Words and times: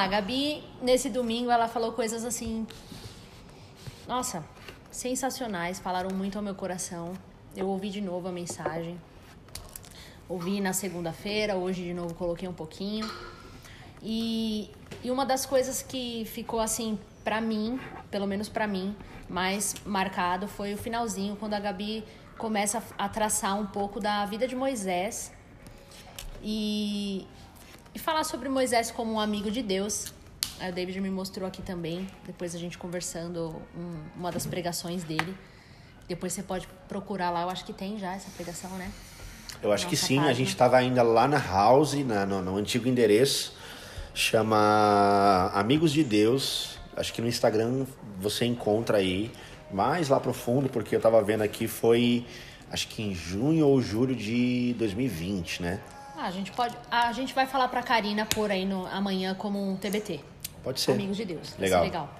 lá, 0.00 0.04
a 0.04 0.08
Gabi, 0.08 0.64
nesse 0.80 1.10
domingo, 1.10 1.50
ela 1.50 1.68
falou 1.68 1.92
coisas 1.92 2.24
assim. 2.24 2.66
Nossa, 4.08 4.42
sensacionais, 4.90 5.78
falaram 5.78 6.10
muito 6.10 6.38
ao 6.38 6.42
meu 6.42 6.54
coração. 6.54 7.12
Eu 7.54 7.68
ouvi 7.68 7.90
de 7.90 8.00
novo 8.00 8.28
a 8.28 8.32
mensagem. 8.32 8.98
Ouvi 10.28 10.60
na 10.60 10.72
segunda-feira, 10.72 11.56
hoje 11.56 11.82
de 11.82 11.92
novo 11.92 12.14
coloquei 12.14 12.48
um 12.48 12.52
pouquinho. 12.52 13.10
E, 14.02 14.70
e 15.04 15.10
uma 15.10 15.26
das 15.26 15.44
coisas 15.44 15.82
que 15.82 16.24
ficou 16.24 16.60
assim 16.60 16.98
para 17.22 17.40
mim, 17.40 17.78
pelo 18.10 18.26
menos 18.26 18.48
para 18.48 18.66
mim, 18.66 18.96
mais 19.28 19.74
marcado 19.84 20.48
foi 20.48 20.72
o 20.72 20.78
finalzinho 20.78 21.36
quando 21.36 21.52
a 21.54 21.60
Gabi 21.60 22.04
começa 22.38 22.82
a 22.96 23.06
traçar 23.06 23.60
um 23.60 23.66
pouco 23.66 24.00
da 24.00 24.24
vida 24.24 24.48
de 24.48 24.56
Moisés 24.56 25.30
e, 26.42 27.26
e 27.94 27.98
falar 27.98 28.24
sobre 28.24 28.48
Moisés 28.48 28.90
como 28.90 29.12
um 29.12 29.20
amigo 29.20 29.50
de 29.50 29.62
Deus. 29.62 30.12
O 30.60 30.72
David 30.72 31.00
me 31.00 31.10
mostrou 31.10 31.48
aqui 31.48 31.62
também, 31.62 32.06
depois 32.26 32.54
a 32.54 32.58
gente 32.58 32.76
conversando 32.76 33.62
um, 33.76 33.96
uma 34.16 34.30
das 34.30 34.46
pregações 34.46 35.02
dele. 35.02 35.34
Depois 36.06 36.32
você 36.32 36.42
pode 36.42 36.68
procurar 36.88 37.30
lá, 37.30 37.42
eu 37.42 37.50
acho 37.50 37.64
que 37.64 37.72
tem 37.72 37.98
já 37.98 38.14
essa 38.14 38.30
pregação, 38.30 38.70
né? 38.72 38.90
Eu 39.62 39.72
acho 39.72 39.84
Nossa 39.84 39.96
que 39.96 39.96
sim, 39.96 40.16
página. 40.16 40.30
a 40.30 40.34
gente 40.34 40.48
estava 40.48 40.76
ainda 40.76 41.02
lá 41.02 41.26
na 41.26 41.38
House, 41.38 41.94
na, 42.04 42.26
no, 42.26 42.42
no 42.42 42.56
antigo 42.56 42.88
endereço, 42.88 43.54
chama 44.14 45.50
Amigos 45.54 45.92
de 45.92 46.04
Deus. 46.04 46.78
Acho 46.96 47.12
que 47.12 47.22
no 47.22 47.28
Instagram 47.28 47.86
você 48.18 48.44
encontra 48.44 48.98
aí, 48.98 49.30
mais 49.72 50.08
lá 50.08 50.20
pro 50.20 50.32
fundo, 50.32 50.68
porque 50.68 50.94
eu 50.94 51.00
tava 51.00 51.22
vendo 51.22 51.42
aqui, 51.42 51.66
foi 51.66 52.26
acho 52.70 52.88
que 52.88 53.02
em 53.02 53.14
junho 53.14 53.66
ou 53.66 53.80
julho 53.80 54.14
de 54.14 54.74
2020, 54.78 55.62
né? 55.62 55.80
Ah, 56.20 56.26
a 56.26 56.30
gente 56.30 56.52
pode. 56.52 56.76
A 56.90 57.12
gente 57.12 57.32
vai 57.32 57.46
falar 57.46 57.68
pra 57.68 57.82
Karina 57.82 58.26
por 58.26 58.50
aí 58.50 58.66
no, 58.66 58.86
amanhã 58.88 59.34
como 59.34 59.58
um 59.58 59.74
TBT. 59.74 60.20
Pode 60.62 60.78
ser. 60.78 60.92
Amigos 60.92 61.16
de 61.16 61.24
Deus. 61.24 61.56
Legal. 61.58 61.82
legal. 61.82 62.10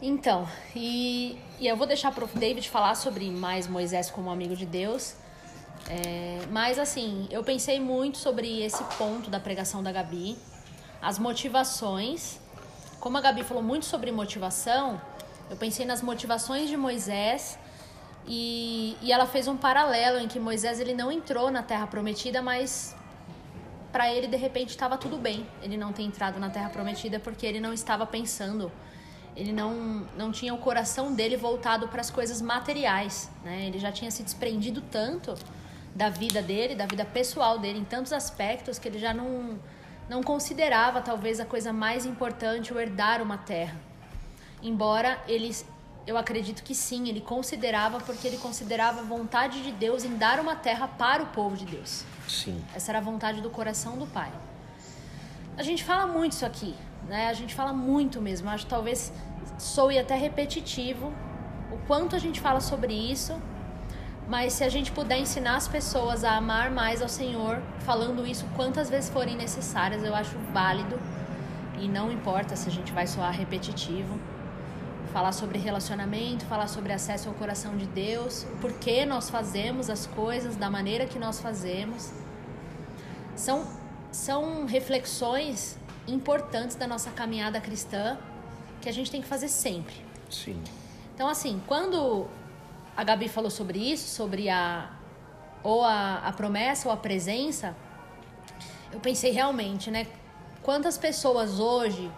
Então, 0.00 0.48
e, 0.74 1.38
e 1.58 1.66
eu 1.66 1.76
vou 1.76 1.86
deixar 1.86 2.10
pro 2.10 2.26
David 2.28 2.70
falar 2.70 2.94
sobre 2.94 3.30
mais 3.30 3.66
Moisés 3.66 4.10
como 4.10 4.30
amigo 4.30 4.56
de 4.56 4.64
Deus. 4.64 5.14
É, 5.90 6.38
mas 6.50 6.78
assim, 6.78 7.28
eu 7.30 7.44
pensei 7.44 7.78
muito 7.78 8.16
sobre 8.16 8.62
esse 8.62 8.82
ponto 8.96 9.28
da 9.28 9.38
pregação 9.38 9.82
da 9.82 9.92
Gabi, 9.92 10.38
as 11.02 11.18
motivações. 11.18 12.38
Como 12.98 13.18
a 13.18 13.20
Gabi 13.20 13.44
falou 13.44 13.62
muito 13.62 13.84
sobre 13.84 14.10
motivação, 14.10 14.98
eu 15.50 15.56
pensei 15.58 15.84
nas 15.84 16.00
motivações 16.00 16.70
de 16.70 16.78
Moisés 16.78 17.58
e, 18.32 18.96
e 19.02 19.12
ela 19.12 19.26
fez 19.26 19.48
um 19.48 19.56
paralelo 19.56 20.20
em 20.20 20.28
que 20.28 20.38
Moisés 20.38 20.78
ele 20.78 20.94
não 20.94 21.10
entrou 21.10 21.50
na 21.50 21.64
Terra 21.64 21.88
Prometida, 21.88 22.40
mas 22.40 22.94
para 23.90 24.14
ele 24.14 24.28
de 24.28 24.36
repente 24.36 24.68
estava 24.70 24.96
tudo 24.96 25.16
bem. 25.18 25.44
Ele 25.60 25.76
não 25.76 25.92
ter 25.92 26.04
entrado 26.04 26.38
na 26.38 26.48
Terra 26.48 26.70
Prometida 26.70 27.18
porque 27.18 27.44
ele 27.44 27.58
não 27.58 27.72
estava 27.72 28.06
pensando, 28.06 28.70
ele 29.34 29.52
não, 29.52 30.06
não 30.16 30.30
tinha 30.30 30.54
o 30.54 30.58
coração 30.58 31.12
dele 31.12 31.36
voltado 31.36 31.88
para 31.88 32.00
as 32.00 32.08
coisas 32.08 32.40
materiais, 32.40 33.28
né? 33.42 33.66
Ele 33.66 33.80
já 33.80 33.90
tinha 33.90 34.12
se 34.12 34.22
desprendido 34.22 34.80
tanto 34.80 35.34
da 35.92 36.08
vida 36.08 36.40
dele, 36.40 36.76
da 36.76 36.86
vida 36.86 37.04
pessoal 37.04 37.58
dele, 37.58 37.80
em 37.80 37.84
tantos 37.84 38.12
aspectos 38.12 38.78
que 38.78 38.86
ele 38.86 39.00
já 39.00 39.12
não, 39.12 39.58
não 40.08 40.22
considerava 40.22 41.00
talvez 41.00 41.40
a 41.40 41.44
coisa 41.44 41.72
mais 41.72 42.06
importante 42.06 42.72
o 42.72 42.78
herdar 42.78 43.20
uma 43.20 43.38
terra. 43.38 43.76
Embora 44.62 45.20
ele, 45.26 45.52
eu 46.06 46.16
acredito 46.16 46.62
que 46.62 46.74
sim, 46.74 47.08
ele 47.08 47.20
considerava 47.20 48.00
porque 48.00 48.26
ele 48.26 48.38
considerava 48.38 49.00
a 49.00 49.02
vontade 49.02 49.62
de 49.62 49.72
Deus 49.72 50.04
em 50.04 50.16
dar 50.16 50.40
uma 50.40 50.56
terra 50.56 50.88
para 50.88 51.22
o 51.22 51.26
povo 51.26 51.56
de 51.56 51.64
Deus. 51.64 52.04
Sim. 52.28 52.62
Essa 52.74 52.92
era 52.92 52.98
a 52.98 53.02
vontade 53.02 53.40
do 53.40 53.50
coração 53.50 53.96
do 53.96 54.06
Pai. 54.06 54.32
A 55.56 55.62
gente 55.62 55.84
fala 55.84 56.06
muito 56.06 56.32
isso 56.32 56.46
aqui, 56.46 56.74
né? 57.08 57.28
A 57.28 57.32
gente 57.34 57.54
fala 57.54 57.72
muito 57.72 58.20
mesmo. 58.20 58.48
Acho 58.48 58.64
que 58.64 58.70
talvez 58.70 59.12
soe 59.58 59.98
até 59.98 60.14
repetitivo 60.16 61.12
o 61.70 61.78
quanto 61.86 62.16
a 62.16 62.18
gente 62.18 62.40
fala 62.40 62.60
sobre 62.60 62.94
isso 62.94 63.40
mas 64.30 64.52
se 64.52 64.62
a 64.62 64.68
gente 64.68 64.92
puder 64.92 65.18
ensinar 65.18 65.56
as 65.56 65.66
pessoas 65.66 66.22
a 66.22 66.36
amar 66.36 66.70
mais 66.70 67.02
ao 67.02 67.08
Senhor, 67.08 67.60
falando 67.80 68.24
isso 68.24 68.46
quantas 68.54 68.88
vezes 68.88 69.10
forem 69.10 69.36
necessárias, 69.36 70.04
eu 70.04 70.14
acho 70.14 70.38
válido. 70.52 71.00
E 71.80 71.88
não 71.88 72.12
importa 72.12 72.54
se 72.54 72.68
a 72.68 72.72
gente 72.72 72.92
vai 72.92 73.08
soar 73.08 73.32
repetitivo. 73.32 74.20
Falar 75.12 75.32
sobre 75.32 75.58
relacionamento, 75.58 76.44
falar 76.44 76.68
sobre 76.68 76.92
acesso 76.92 77.28
ao 77.28 77.34
coração 77.34 77.76
de 77.76 77.86
Deus, 77.86 78.44
o 78.44 78.56
porquê 78.60 79.04
nós 79.04 79.28
fazemos 79.28 79.90
as 79.90 80.06
coisas 80.06 80.54
da 80.56 80.70
maneira 80.70 81.04
que 81.04 81.18
nós 81.18 81.40
fazemos. 81.40 82.12
São, 83.34 83.66
são 84.12 84.66
reflexões 84.66 85.76
importantes 86.06 86.76
da 86.76 86.86
nossa 86.86 87.10
caminhada 87.10 87.60
cristã 87.60 88.18
que 88.80 88.88
a 88.88 88.92
gente 88.92 89.10
tem 89.10 89.20
que 89.20 89.26
fazer 89.26 89.48
sempre. 89.48 89.94
Sim. 90.30 90.62
Então, 91.14 91.28
assim, 91.28 91.60
quando 91.66 92.28
a 92.96 93.02
Gabi 93.02 93.28
falou 93.28 93.50
sobre 93.50 93.78
isso, 93.78 94.08
sobre 94.08 94.48
a 94.48 94.90
ou 95.62 95.84
a, 95.84 96.18
a 96.18 96.32
promessa 96.32 96.88
ou 96.88 96.94
a 96.94 96.96
presença, 96.96 97.76
eu 98.92 99.00
pensei 99.00 99.30
realmente, 99.30 99.90
né? 99.90 100.06
Quantas 100.62 100.96
pessoas 100.96 101.58
hoje 101.58 102.10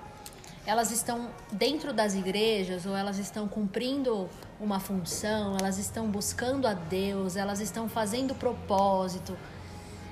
elas 0.67 0.91
estão 0.91 1.28
dentro 1.50 1.93
das 1.93 2.15
igrejas 2.15 2.87
ou 2.87 2.97
elas 2.97 3.19
estão 3.19 3.49
cumprindo 3.49 4.28
uma 4.61 4.78
função, 4.78 5.56
elas 5.59 5.78
estão 5.78 6.06
buscando 6.06 6.67
a 6.67 6.75
Deus, 6.75 7.37
elas 7.37 7.61
estão 7.61 7.89
fazendo 7.89 8.34
propósito, 8.34 9.37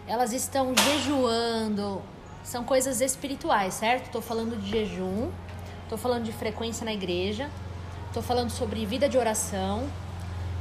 elas 0.06 0.32
estão 0.32 0.74
jejuando, 0.76 2.02
são 2.42 2.64
coisas 2.64 3.00
espirituais, 3.00 3.74
certo? 3.74 4.06
Estou 4.06 4.22
falando 4.22 4.60
de 4.60 4.68
jejum, 4.68 5.30
estou 5.84 5.96
falando 5.96 6.24
de 6.24 6.32
frequência 6.32 6.84
na 6.84 6.92
igreja, 6.92 7.48
estou 8.08 8.22
falando 8.22 8.50
sobre 8.50 8.84
vida 8.84 9.08
de 9.08 9.16
oração, 9.16 9.88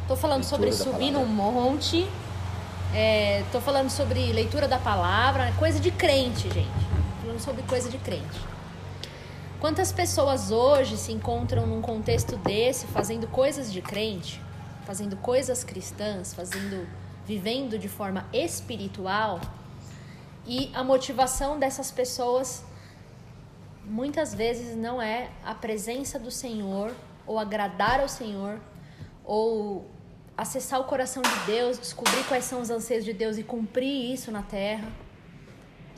Tô 0.09 0.15
falando 0.15 0.43
leitura 0.43 0.73
sobre 0.73 0.73
subir 0.73 1.11
num 1.11 1.27
monte. 1.27 2.09
É, 2.95 3.43
tô 3.51 3.61
falando 3.61 3.91
sobre 3.91 4.33
leitura 4.33 4.67
da 4.67 4.79
palavra, 4.79 5.53
coisa 5.59 5.79
de 5.79 5.91
crente, 5.91 6.49
gente. 6.49 6.67
Tô 6.67 7.21
falando 7.21 7.39
sobre 7.39 7.61
coisa 7.61 7.91
de 7.91 7.99
crente. 7.99 8.39
Quantas 9.59 9.91
pessoas 9.91 10.51
hoje 10.51 10.95
se 10.95 11.11
encontram 11.11 11.67
num 11.67 11.81
contexto 11.81 12.37
desse, 12.37 12.87
fazendo 12.87 13.27
coisas 13.27 13.73
de 13.73 13.81
crente, 13.81 14.41
fazendo 14.85 15.17
coisas 15.17 15.65
cristãs, 15.65 16.33
fazendo, 16.33 16.87
vivendo 17.25 17.77
de 17.77 17.89
forma 17.89 18.25
espiritual, 18.31 19.41
e 20.47 20.71
a 20.73 20.81
motivação 20.81 21.59
dessas 21.59 21.91
pessoas 21.91 22.63
muitas 23.83 24.33
vezes 24.33 24.77
não 24.77 25.01
é 25.01 25.29
a 25.43 25.53
presença 25.53 26.17
do 26.17 26.31
Senhor 26.31 26.95
ou 27.27 27.37
agradar 27.37 27.99
ao 27.99 28.07
Senhor 28.07 28.61
ou 29.25 29.85
acessar 30.37 30.79
o 30.79 30.85
coração 30.85 31.21
de 31.21 31.45
Deus, 31.45 31.77
descobrir 31.77 32.23
quais 32.29 32.45
são 32.45 32.61
os 32.61 32.69
anseios 32.69 33.03
de 33.03 33.11
Deus 33.11 33.37
e 33.37 33.43
cumprir 33.43 34.13
isso 34.13 34.31
na 34.31 34.41
terra. 34.41 34.89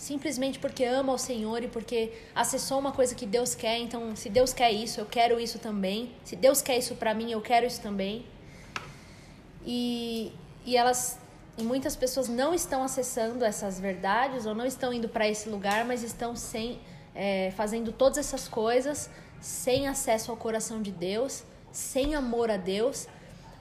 Simplesmente 0.01 0.57
porque 0.57 0.84
ama 0.84 1.13
o 1.13 1.17
Senhor 1.17 1.63
e 1.63 1.67
porque 1.67 2.12
acessou 2.34 2.79
uma 2.79 2.91
coisa 2.91 3.13
que 3.13 3.25
Deus 3.25 3.53
quer, 3.53 3.78
então 3.78 4.16
se 4.16 4.29
Deus 4.29 4.51
quer 4.51 4.72
isso, 4.72 5.00
eu 5.00 5.06
quero 5.06 5.39
isso 5.39 5.59
também. 5.59 6.12
Se 6.23 6.35
Deus 6.35 6.59
quer 6.62 6.78
isso 6.78 6.95
para 6.95 7.13
mim, 7.13 7.31
eu 7.31 7.39
quero 7.39 7.67
isso 7.67 7.81
também. 7.81 8.25
E, 9.63 10.34
e 10.66 10.75
elas 10.75 11.19
e 11.57 11.63
muitas 11.63 11.95
pessoas 11.95 12.28
não 12.28 12.53
estão 12.53 12.81
acessando 12.84 13.45
essas 13.45 13.79
verdades 13.79 14.47
ou 14.47 14.56
não 14.56 14.66
estão 14.66 14.91
indo 14.91 15.07
para 15.07 15.28
esse 15.28 15.47
lugar, 15.50 15.85
mas 15.85 16.01
estão 16.01 16.35
sem 16.35 16.79
é, 17.13 17.51
fazendo 17.56 17.91
todas 17.91 18.17
essas 18.17 18.47
coisas 18.47 19.09
sem 19.40 19.88
acesso 19.88 20.31
ao 20.31 20.37
coração 20.37 20.81
de 20.81 20.91
Deus, 20.91 21.43
sem 21.72 22.16
amor 22.16 22.49
a 22.49 22.58
Deus 22.58 23.08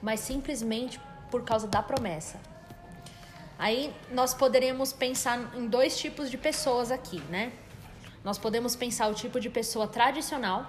mas 0.01 0.19
simplesmente 0.21 0.99
por 1.29 1.43
causa 1.43 1.67
da 1.67 1.81
promessa. 1.81 2.39
Aí 3.61 3.93
nós 4.09 4.33
poderíamos 4.33 4.91
pensar 4.91 5.55
em 5.55 5.67
dois 5.67 5.95
tipos 5.95 6.31
de 6.31 6.35
pessoas 6.35 6.89
aqui, 6.89 7.21
né? 7.29 7.53
Nós 8.23 8.39
podemos 8.39 8.75
pensar 8.75 9.07
o 9.07 9.13
tipo 9.13 9.39
de 9.39 9.51
pessoa 9.51 9.87
tradicional, 9.87 10.65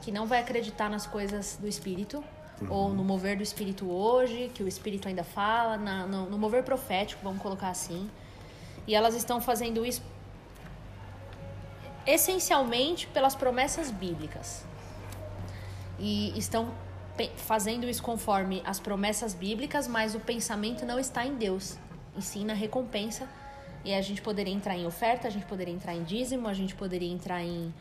que 0.00 0.10
não 0.10 0.26
vai 0.26 0.40
acreditar 0.40 0.88
nas 0.88 1.06
coisas 1.06 1.58
do 1.60 1.68
espírito, 1.68 2.24
uhum. 2.62 2.72
ou 2.72 2.88
no 2.94 3.04
mover 3.04 3.36
do 3.36 3.42
espírito 3.42 3.92
hoje, 3.92 4.50
que 4.54 4.62
o 4.62 4.68
espírito 4.68 5.06
ainda 5.06 5.22
fala, 5.22 5.76
na, 5.76 6.06
no, 6.06 6.30
no 6.30 6.38
mover 6.38 6.62
profético, 6.62 7.22
vamos 7.22 7.42
colocar 7.42 7.68
assim. 7.68 8.10
E 8.86 8.94
elas 8.94 9.14
estão 9.14 9.38
fazendo 9.38 9.84
isso 9.84 10.02
essencialmente 12.06 13.06
pelas 13.08 13.34
promessas 13.34 13.90
bíblicas. 13.90 14.64
E 15.98 16.32
estão 16.38 16.72
fazendo 17.36 17.86
isso 17.86 18.02
conforme 18.02 18.62
as 18.64 18.80
promessas 18.80 19.34
bíblicas, 19.34 19.86
mas 19.86 20.14
o 20.14 20.20
pensamento 20.20 20.86
não 20.86 20.98
está 20.98 21.26
em 21.26 21.34
Deus, 21.34 21.76
e 22.20 22.22
sim 22.22 22.44
na 22.44 22.54
recompensa. 22.54 23.28
E 23.84 23.94
a 23.94 24.02
gente 24.02 24.20
poderia 24.22 24.52
entrar 24.52 24.76
em 24.76 24.86
oferta, 24.86 25.26
a 25.26 25.30
gente 25.30 25.46
poderia 25.46 25.74
entrar 25.74 25.94
em 25.94 26.04
dízimo, 26.04 26.46
a 26.46 26.54
gente 26.54 26.74
poderia 26.74 27.10
entrar 27.10 27.42
em, 27.42 27.74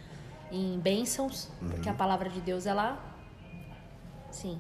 em 0.52 0.80
bênçãos, 0.80 1.50
uhum. 1.62 1.70
porque 1.70 1.90
a 1.90 1.94
palavra 1.94 2.30
de 2.30 2.40
Deus, 2.42 2.66
ela. 2.66 2.98
Sim. 4.32 4.60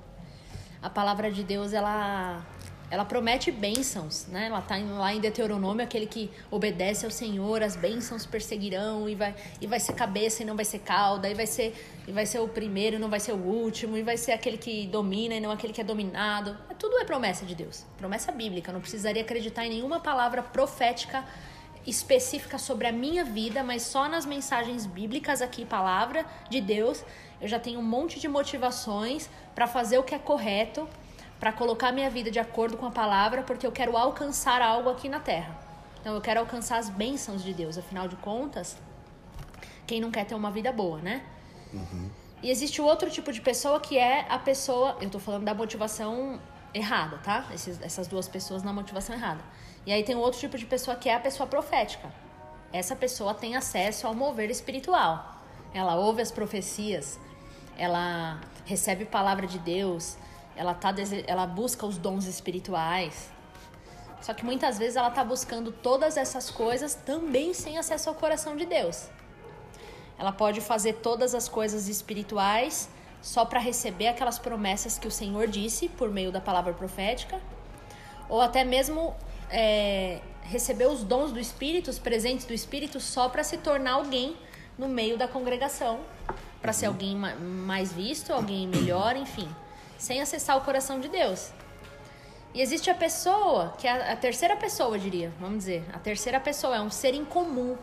A 0.81 0.89
palavra 0.89 1.31
de 1.31 1.43
Deus, 1.43 1.73
ela 1.73 2.45
ela 2.91 3.05
promete 3.05 3.51
bênçãos, 3.51 4.25
né? 4.27 4.47
Ela 4.47 4.61
tá 4.61 4.77
lá 4.77 5.13
em 5.13 5.19
Deuteronômio, 5.19 5.83
aquele 5.83 6.07
que 6.07 6.31
obedece 6.49 7.05
ao 7.05 7.11
Senhor, 7.11 7.61
as 7.61 7.75
bênçãos 7.75 8.25
perseguirão 8.25 9.07
e 9.07 9.13
vai, 9.13 9.35
e 9.61 9.67
vai 9.67 9.79
ser 9.79 9.93
cabeça 9.93 10.41
e 10.41 10.45
não 10.45 10.55
vai 10.55 10.65
ser 10.65 10.79
cauda, 10.79 11.29
e 11.29 11.35
vai 11.35 11.45
ser, 11.45 11.75
e 12.07 12.11
vai 12.11 12.25
ser 12.25 12.39
o 12.39 12.47
primeiro 12.47 12.95
e 12.95 12.99
não 12.99 13.09
vai 13.09 13.19
ser 13.19 13.33
o 13.33 13.37
último, 13.37 13.95
e 13.95 14.01
vai 14.01 14.17
ser 14.17 14.31
aquele 14.31 14.57
que 14.57 14.87
domina 14.87 15.35
e 15.35 15.39
não 15.39 15.51
aquele 15.51 15.71
que 15.71 15.81
é 15.81 15.83
dominado. 15.83 16.57
Tudo 16.79 16.97
é 16.97 17.05
promessa 17.05 17.45
de 17.45 17.53
Deus, 17.53 17.85
promessa 17.97 18.31
bíblica. 18.31 18.71
Eu 18.71 18.73
não 18.73 18.81
precisaria 18.81 19.21
acreditar 19.21 19.65
em 19.65 19.69
nenhuma 19.69 19.99
palavra 19.99 20.41
profética 20.41 21.23
específica 21.85 22.57
sobre 22.57 22.87
a 22.87 22.91
minha 22.91 23.23
vida, 23.23 23.63
mas 23.63 23.83
só 23.83 24.07
nas 24.09 24.25
mensagens 24.25 24.85
bíblicas 24.85 25.41
aqui, 25.41 25.63
palavra 25.63 26.25
de 26.49 26.59
Deus, 26.59 27.03
eu 27.39 27.47
já 27.47 27.59
tenho 27.59 27.79
um 27.79 27.83
monte 27.83 28.19
de 28.19 28.27
motivações 28.27 29.29
para 29.53 29.67
fazer 29.67 29.97
o 29.97 30.03
que 30.03 30.15
é 30.15 30.19
correto 30.19 30.87
para 31.39 31.53
colocar 31.53 31.91
minha 31.91 32.09
vida 32.09 32.29
de 32.29 32.39
acordo 32.39 32.77
com 32.77 32.85
a 32.85 32.91
palavra, 32.91 33.43
porque 33.43 33.65
eu 33.65 33.71
quero 33.71 33.95
alcançar 33.95 34.61
algo 34.61 34.89
aqui 34.89 35.07
na 35.07 35.19
terra. 35.19 35.57
Então 36.01 36.13
eu 36.13 36.21
quero 36.21 36.39
alcançar 36.39 36.77
as 36.77 36.89
bênçãos 36.89 37.43
de 37.43 37.53
Deus, 37.53 37.77
afinal 37.77 38.07
de 38.07 38.15
contas, 38.17 38.77
quem 39.87 39.99
não 39.99 40.11
quer 40.11 40.25
ter 40.25 40.35
uma 40.35 40.51
vida 40.51 40.71
boa, 40.71 40.99
né? 40.99 41.23
Uhum. 41.73 42.09
E 42.41 42.49
existe 42.49 42.81
outro 42.81 43.09
tipo 43.09 43.31
de 43.31 43.41
pessoa 43.41 43.79
que 43.79 43.97
é 43.97 44.25
a 44.29 44.39
pessoa. 44.39 44.97
Eu 45.01 45.09
tô 45.09 45.19
falando 45.19 45.43
da 45.43 45.53
motivação 45.53 46.39
errada, 46.73 47.17
tá? 47.17 47.47
Esses, 47.53 47.81
essas 47.81 48.07
duas 48.07 48.27
pessoas 48.27 48.63
na 48.63 48.71
motivação 48.71 49.15
errada. 49.15 49.41
E 49.85 49.91
aí 49.91 50.03
tem 50.03 50.15
outro 50.15 50.39
tipo 50.39 50.57
de 50.57 50.65
pessoa 50.65 50.95
que 50.95 51.09
é 51.09 51.15
a 51.15 51.19
pessoa 51.19 51.47
profética. 51.47 52.09
Essa 52.71 52.95
pessoa 52.95 53.33
tem 53.33 53.55
acesso 53.55 54.07
ao 54.07 54.13
mover 54.13 54.49
espiritual. 54.49 55.41
Ela 55.73 55.95
ouve 55.95 56.21
as 56.21 56.31
profecias, 56.31 57.19
ela 57.77 58.39
recebe 58.65 59.05
palavra 59.05 59.47
de 59.47 59.59
Deus, 59.59 60.17
ela, 60.59 60.73
tá, 60.73 60.93
ela 61.25 61.47
busca 61.47 61.85
os 61.85 61.97
dons 61.97 62.25
espirituais. 62.25 63.31
Só 64.21 64.33
que 64.33 64.43
muitas 64.43 64.77
vezes 64.77 64.97
ela 64.97 65.07
está 65.07 65.23
buscando 65.23 65.71
todas 65.71 66.17
essas 66.17 66.51
coisas 66.51 66.93
também 66.93 67.53
sem 67.53 67.77
acesso 67.77 68.09
ao 68.09 68.15
coração 68.15 68.57
de 68.57 68.65
Deus. 68.65 69.07
Ela 70.17 70.33
pode 70.33 70.59
fazer 70.59 70.95
todas 70.95 71.33
as 71.33 71.47
coisas 71.47 71.87
espirituais 71.87 72.89
só 73.21 73.45
para 73.45 73.57
receber 73.57 74.07
aquelas 74.07 74.37
promessas 74.37 74.99
que 74.99 75.07
o 75.07 75.11
Senhor 75.11 75.47
disse 75.47 75.87
por 75.87 76.09
meio 76.11 76.29
da 76.29 76.41
palavra 76.41 76.73
profética, 76.73 77.39
ou 78.27 78.41
até 78.41 78.65
mesmo 78.65 79.15
é, 79.49 80.19
receber 80.41 80.87
os 80.87 81.05
dons 81.05 81.31
do 81.31 81.39
Espírito, 81.39 81.89
os 81.89 81.99
presentes 81.99 82.45
do 82.45 82.53
Espírito, 82.53 82.99
só 82.99 83.29
para 83.29 83.45
se 83.45 83.57
tornar 83.59 83.93
alguém 83.93 84.35
no 84.77 84.89
meio 84.89 85.17
da 85.17 85.27
congregação, 85.27 86.01
para 86.61 86.73
ser 86.73 86.87
alguém 86.87 87.15
mais 87.15 87.93
visto, 87.93 88.33
alguém 88.33 88.67
melhor, 88.67 89.15
enfim 89.15 89.47
sem 89.99 90.21
acessar 90.21 90.57
o 90.57 90.61
coração 90.61 90.99
de 90.99 91.09
Deus. 91.09 91.51
E 92.53 92.61
existe 92.61 92.89
a 92.89 92.95
pessoa, 92.95 93.75
que 93.77 93.87
é 93.87 94.11
a 94.11 94.15
terceira 94.15 94.55
pessoa, 94.55 94.95
eu 94.95 94.99
diria, 94.99 95.31
vamos 95.39 95.59
dizer. 95.59 95.85
A 95.93 95.99
terceira 95.99 96.39
pessoa 96.39 96.77
é 96.77 96.81
um 96.81 96.89
ser 96.89 97.13
incomum. 97.13 97.77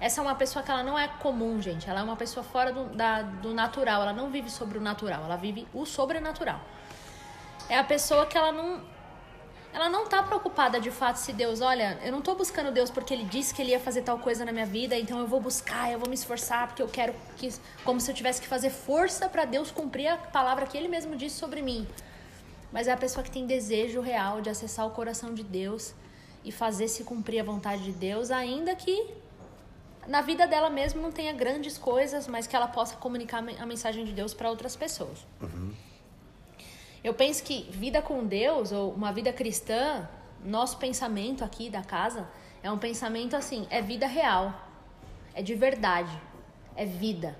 Essa 0.00 0.20
é 0.20 0.22
uma 0.22 0.34
pessoa 0.34 0.64
que 0.64 0.70
ela 0.70 0.82
não 0.82 0.98
é 0.98 1.06
comum, 1.06 1.60
gente. 1.62 1.88
Ela 1.88 2.00
é 2.00 2.02
uma 2.02 2.16
pessoa 2.16 2.42
fora 2.42 2.72
do, 2.72 2.86
da, 2.86 3.22
do 3.22 3.54
natural. 3.54 4.02
Ela 4.02 4.12
não 4.12 4.30
vive 4.30 4.50
sobre 4.50 4.78
o 4.78 4.80
natural, 4.80 5.22
ela 5.22 5.36
vive 5.36 5.68
o 5.72 5.84
sobrenatural. 5.84 6.60
É 7.68 7.78
a 7.78 7.84
pessoa 7.84 8.26
que 8.26 8.36
ela 8.36 8.50
não 8.50 8.80
ela 9.72 9.88
não 9.88 10.06
tá 10.06 10.22
preocupada 10.22 10.80
de 10.80 10.90
fato 10.90 11.16
se 11.16 11.32
Deus, 11.32 11.60
olha, 11.60 11.98
eu 12.02 12.10
não 12.10 12.20
tô 12.20 12.34
buscando 12.34 12.72
Deus 12.72 12.90
porque 12.90 13.14
ele 13.14 13.24
disse 13.24 13.54
que 13.54 13.62
ele 13.62 13.70
ia 13.70 13.80
fazer 13.80 14.02
tal 14.02 14.18
coisa 14.18 14.44
na 14.44 14.52
minha 14.52 14.66
vida, 14.66 14.98
então 14.98 15.20
eu 15.20 15.26
vou 15.26 15.40
buscar, 15.40 15.92
eu 15.92 15.98
vou 15.98 16.08
me 16.08 16.14
esforçar 16.14 16.66
porque 16.66 16.82
eu 16.82 16.88
quero 16.88 17.14
que 17.36 17.52
como 17.84 18.00
se 18.00 18.10
eu 18.10 18.14
tivesse 18.14 18.40
que 18.40 18.48
fazer 18.48 18.70
força 18.70 19.28
para 19.28 19.44
Deus 19.44 19.70
cumprir 19.70 20.08
a 20.08 20.16
palavra 20.16 20.66
que 20.66 20.76
ele 20.76 20.88
mesmo 20.88 21.14
disse 21.14 21.36
sobre 21.36 21.62
mim. 21.62 21.86
Mas 22.72 22.88
é 22.88 22.92
a 22.92 22.96
pessoa 22.96 23.22
que 23.22 23.30
tem 23.30 23.46
desejo 23.46 24.00
real 24.00 24.40
de 24.40 24.50
acessar 24.50 24.86
o 24.86 24.90
coração 24.90 25.34
de 25.34 25.42
Deus 25.42 25.94
e 26.44 26.50
fazer 26.50 26.88
se 26.88 27.04
cumprir 27.04 27.40
a 27.40 27.44
vontade 27.44 27.82
de 27.82 27.92
Deus, 27.92 28.30
ainda 28.30 28.74
que 28.74 29.08
na 30.06 30.20
vida 30.20 30.46
dela 30.46 30.70
mesmo 30.70 31.00
não 31.00 31.12
tenha 31.12 31.32
grandes 31.32 31.76
coisas, 31.76 32.26
mas 32.26 32.46
que 32.46 32.56
ela 32.56 32.68
possa 32.68 32.96
comunicar 32.96 33.38
a 33.38 33.66
mensagem 33.66 34.04
de 34.04 34.12
Deus 34.12 34.34
para 34.34 34.48
outras 34.50 34.74
pessoas. 34.74 35.26
Uhum. 35.40 35.72
Eu 37.02 37.14
penso 37.14 37.42
que 37.42 37.62
vida 37.70 38.02
com 38.02 38.24
Deus 38.26 38.72
ou 38.72 38.92
uma 38.92 39.12
vida 39.12 39.32
cristã, 39.32 40.08
nosso 40.44 40.76
pensamento 40.76 41.42
aqui 41.42 41.70
da 41.70 41.82
casa 41.82 42.28
é 42.62 42.70
um 42.70 42.78
pensamento 42.78 43.34
assim, 43.34 43.66
é 43.70 43.80
vida 43.80 44.06
real, 44.06 44.54
é 45.34 45.42
de 45.42 45.54
verdade, 45.54 46.12
é 46.76 46.84
vida. 46.84 47.36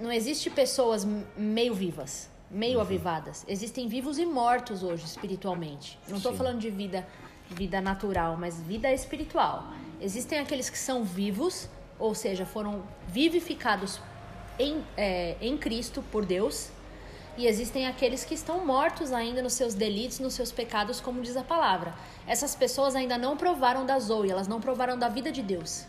Não 0.00 0.10
existe 0.10 0.50
pessoas 0.50 1.06
meio 1.36 1.74
vivas, 1.74 2.28
meio 2.50 2.76
uhum. 2.76 2.80
avivadas. 2.80 3.44
Existem 3.46 3.86
vivos 3.88 4.18
e 4.18 4.26
mortos 4.26 4.82
hoje 4.82 5.04
espiritualmente. 5.04 5.98
Não 6.08 6.16
estou 6.16 6.34
falando 6.34 6.58
de 6.58 6.70
vida 6.70 7.06
vida 7.48 7.80
natural, 7.80 8.36
mas 8.36 8.60
vida 8.60 8.92
espiritual. 8.92 9.68
Existem 10.00 10.40
aqueles 10.40 10.68
que 10.68 10.78
são 10.78 11.04
vivos, 11.04 11.68
ou 11.98 12.14
seja, 12.14 12.44
foram 12.44 12.82
vivificados 13.08 14.00
em, 14.58 14.82
é, 14.96 15.36
em 15.40 15.56
Cristo 15.56 16.02
por 16.10 16.24
Deus 16.24 16.70
e 17.36 17.46
existem 17.46 17.86
aqueles 17.86 18.24
que 18.24 18.34
estão 18.34 18.64
mortos 18.64 19.12
ainda 19.12 19.42
nos 19.42 19.52
seus 19.52 19.74
delitos, 19.74 20.18
nos 20.18 20.34
seus 20.34 20.50
pecados, 20.50 21.00
como 21.00 21.20
diz 21.20 21.36
a 21.36 21.42
palavra. 21.42 21.94
Essas 22.26 22.54
pessoas 22.54 22.96
ainda 22.96 23.18
não 23.18 23.36
provaram 23.36 23.84
da 23.84 23.98
Zoe, 23.98 24.30
elas 24.30 24.48
não 24.48 24.60
provaram 24.60 24.98
da 24.98 25.08
vida 25.08 25.30
de 25.30 25.42
Deus. 25.42 25.84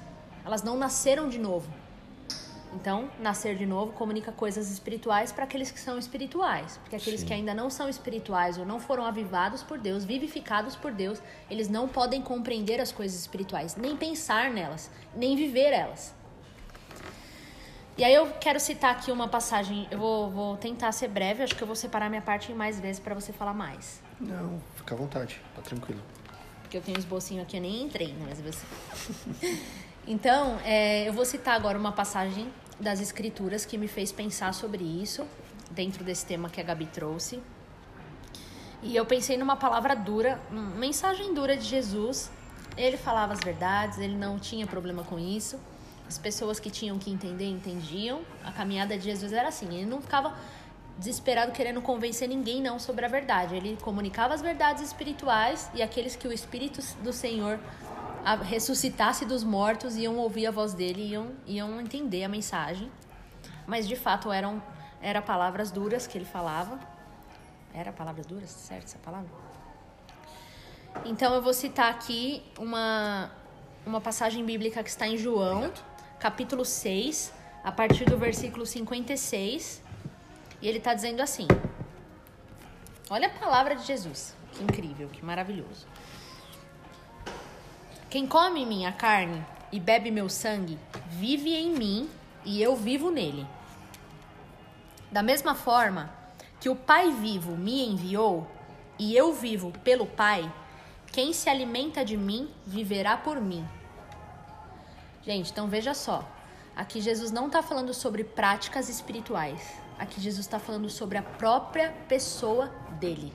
Elas 0.46 0.62
não 0.62 0.78
nasceram 0.78 1.30
de 1.30 1.40
novo. 1.40 1.70
Então, 2.74 3.10
nascer 3.20 3.56
de 3.56 3.66
novo 3.66 3.94
comunica 3.94 4.32
coisas 4.32 4.70
espirituais 4.70 5.32
para 5.32 5.46
aqueles 5.46 5.72
que 5.72 5.80
são 5.80 5.98
espirituais. 5.98 6.78
Porque 6.84 6.96
aqueles 6.96 7.22
Sim. 7.22 7.26
que 7.26 7.34
ainda 7.34 7.54
não 7.54 7.70
são 7.70 7.88
espirituais 7.88 8.58
ou 8.58 8.66
não 8.66 8.80
foram 8.80 9.06
avivados 9.06 9.64
por 9.64 9.80
Deus, 9.80 10.04
vivificados 10.04 10.76
por 10.76 10.92
Deus, 10.92 11.22
eles 11.50 11.70
não 11.70 11.88
podem 11.88 12.22
compreender 12.22 12.80
as 12.82 12.92
coisas 12.92 13.20
espirituais, 13.20 13.76
nem 13.76 13.96
pensar 13.96 14.52
nelas, 14.52 14.92
nem 15.16 15.36
viver 15.36 15.72
elas. 15.72 16.14
E 17.98 18.04
aí 18.04 18.14
eu 18.14 18.28
quero 18.40 18.60
citar 18.60 18.92
aqui 18.92 19.12
uma 19.12 19.28
passagem, 19.28 19.88
eu 19.90 19.98
vou, 19.98 20.30
vou 20.30 20.58
tentar 20.58 20.92
ser 20.92 21.08
breve, 21.08 21.42
acho 21.42 21.56
que 21.56 21.64
eu 21.64 21.66
vou 21.66 21.76
separar 21.76 22.10
minha 22.10 22.22
parte 22.22 22.52
em 22.52 22.56
mais 22.56 22.80
vezes 22.80 23.00
para 23.00 23.16
você 23.16 23.34
falar 23.34 23.56
mais. 23.56 24.04
Não, 24.22 24.62
fica 24.76 24.94
à 24.94 24.98
vontade, 24.98 25.42
tá 25.56 25.64
tranquilo. 25.64 26.00
Porque 26.62 26.78
eu 26.78 26.82
tenho 26.82 26.96
um 26.96 27.00
esbocinho 27.00 27.42
aqui, 27.42 27.58
eu 27.58 27.62
nem 27.62 27.82
entrei, 27.82 28.14
né, 28.14 28.28
mas 28.30 28.40
você... 28.40 28.64
então, 30.06 30.60
é, 30.64 31.10
eu 31.10 31.14
vou 31.14 31.26
citar 31.26 31.56
agora 31.56 31.76
uma 31.76 31.92
passagem 31.92 32.54
das 32.80 33.00
escrituras 33.00 33.66
que 33.66 33.80
me 33.80 33.88
fez 33.88 34.12
pensar 34.12 34.54
sobre 34.54 34.84
isso, 34.84 35.26
dentro 35.72 36.04
desse 36.04 36.24
tema 36.24 36.52
que 36.52 36.62
a 36.62 36.64
Gabi 36.64 36.86
trouxe. 36.86 37.42
E 38.84 38.96
eu 38.96 39.08
pensei 39.08 39.38
numa 39.38 39.56
palavra 39.56 39.96
dura, 39.96 40.40
uma 40.52 40.76
mensagem 40.76 41.34
dura 41.34 41.58
de 41.58 41.64
Jesus. 41.64 42.30
Ele 42.78 42.96
falava 42.96 43.34
as 43.34 43.40
verdades, 43.40 43.98
ele 43.98 44.16
não 44.16 44.38
tinha 44.38 44.68
problema 44.68 45.04
com 45.04 45.18
isso. 45.18 45.60
As 46.08 46.18
pessoas 46.18 46.60
que 46.60 46.70
tinham 46.70 46.98
que 46.98 47.12
entender, 47.12 47.46
entendiam. 47.46 48.22
A 48.44 48.52
caminhada 48.52 48.98
de 48.98 49.04
Jesus 49.04 49.34
era 49.34 49.50
assim. 49.50 49.68
Ele 49.76 49.86
não 49.86 50.02
ficava 50.02 50.34
desesperado 50.98 51.52
querendo 51.52 51.82
convencer 51.82 52.28
ninguém 52.28 52.62
não 52.62 52.80
sobre 52.80 53.06
a 53.06 53.08
verdade. 53.08 53.56
Ele 53.56 53.78
comunicava 53.82 54.34
as 54.34 54.42
verdades 54.42 54.84
espirituais 54.84 55.70
e 55.74 55.82
aqueles 55.82 56.16
que 56.16 56.28
o 56.28 56.32
Espírito 56.32 56.82
do 57.04 57.12
Senhor 57.12 57.60
ressuscitasse 58.44 59.26
dos 59.26 59.44
mortos 59.44 59.96
iam 59.96 60.18
ouvir 60.18 60.48
a 60.48 60.52
voz 60.52 60.74
dele, 60.74 61.12
iam, 61.12 61.32
iam 61.46 61.80
entender 61.80 62.24
a 62.24 62.30
mensagem. 62.30 62.92
Mas 63.66 63.88
de 63.88 63.96
fato 63.96 64.32
eram 64.32 64.62
era 65.02 65.22
palavras 65.22 65.72
duras 65.72 66.08
que 66.08 66.18
ele 66.18 66.26
falava. 66.26 66.80
Era 67.74 67.92
palavras 67.92 68.26
duras, 68.26 68.50
certo 68.50 68.86
essa 68.86 68.98
palavra? 68.98 69.30
Então 71.06 71.34
eu 71.36 71.42
vou 71.42 71.54
citar 71.54 71.92
aqui 71.92 72.44
uma 72.58 73.30
uma 73.86 74.02
passagem 74.02 74.44
bíblica 74.44 74.84
que 74.84 74.90
está 74.90 75.08
em 75.08 75.18
João. 75.18 75.72
Capítulo 76.20 76.66
6, 76.66 77.34
a 77.64 77.72
partir 77.72 78.06
do 78.06 78.18
versículo 78.18 78.66
56. 78.66 79.82
E 80.62 80.68
ele 80.68 80.80
está 80.80 80.94
dizendo 80.94 81.22
assim: 81.22 81.48
Olha 83.10 83.28
a 83.28 83.32
palavra 83.32 83.76
de 83.76 83.86
Jesus. 83.86 84.36
Que 84.52 84.64
incrível, 84.64 85.08
que 85.10 85.24
maravilhoso. 85.24 85.86
Quem 88.10 88.26
come 88.26 88.66
minha 88.66 88.92
carne 88.92 89.46
e 89.72 89.80
bebe 89.80 90.10
meu 90.10 90.30
sangue, 90.30 90.80
vive 91.10 91.54
em 91.54 91.72
mim 91.72 92.10
e 92.44 92.62
eu 92.62 92.76
vivo 92.76 93.12
nele. 93.12 93.46
Da 95.12 95.22
mesma 95.22 95.54
forma 95.54 96.12
que 96.60 96.70
o 96.70 96.76
Pai 96.76 97.12
vivo 97.12 97.56
me 97.56 97.88
enviou 97.88 98.50
e 98.98 99.16
eu 99.16 99.34
vivo 99.34 99.72
pelo 99.84 100.06
Pai, 100.06 100.52
quem 101.12 101.34
se 101.34 101.50
alimenta 101.50 102.04
de 102.04 102.18
mim 102.18 102.50
viverá 102.66 103.16
por 103.16 103.40
mim. 103.40 103.68
Gente, 105.28 105.52
então 105.52 105.68
veja 105.68 105.94
só. 105.94 106.26
Aqui 106.74 107.02
Jesus 107.02 107.32
não 107.32 107.48
está 107.48 107.62
falando 107.62 107.94
sobre 107.94 108.24
práticas 108.24 108.88
espirituais. 108.88 109.78
Aqui 110.00 110.22
Jesus 110.22 110.46
está 110.46 110.58
falando 110.58 110.90
sobre 110.90 111.18
a 111.18 111.22
própria 111.22 111.94
pessoa 112.08 112.68
dele. 112.98 113.34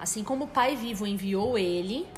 Assim 0.00 0.24
como 0.24 0.46
o 0.46 0.48
Pai 0.48 0.74
vivo 0.74 1.06
enviou 1.06 1.58
ele, 1.58 2.08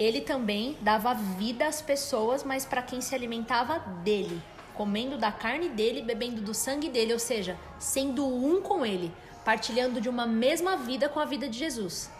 ele 0.00 0.20
também 0.20 0.76
dava 0.80 1.14
vida 1.14 1.64
às 1.64 1.80
pessoas, 1.80 2.42
mas 2.42 2.66
para 2.66 2.82
quem 2.82 3.00
se 3.00 3.14
alimentava 3.14 3.78
dele, 4.02 4.42
comendo 4.74 5.16
da 5.16 5.30
carne 5.30 5.68
dele, 5.68 6.02
bebendo 6.02 6.40
do 6.40 6.52
sangue 6.52 6.88
dele, 6.88 7.12
ou 7.12 7.20
seja, 7.20 7.56
sendo 7.78 8.26
um 8.26 8.60
com 8.60 8.84
ele, 8.84 9.14
partilhando 9.44 10.00
de 10.00 10.08
uma 10.08 10.26
mesma 10.26 10.76
vida 10.76 11.08
com 11.08 11.20
a 11.20 11.24
vida 11.24 11.48
de 11.48 11.56
Jesus. 11.56 12.10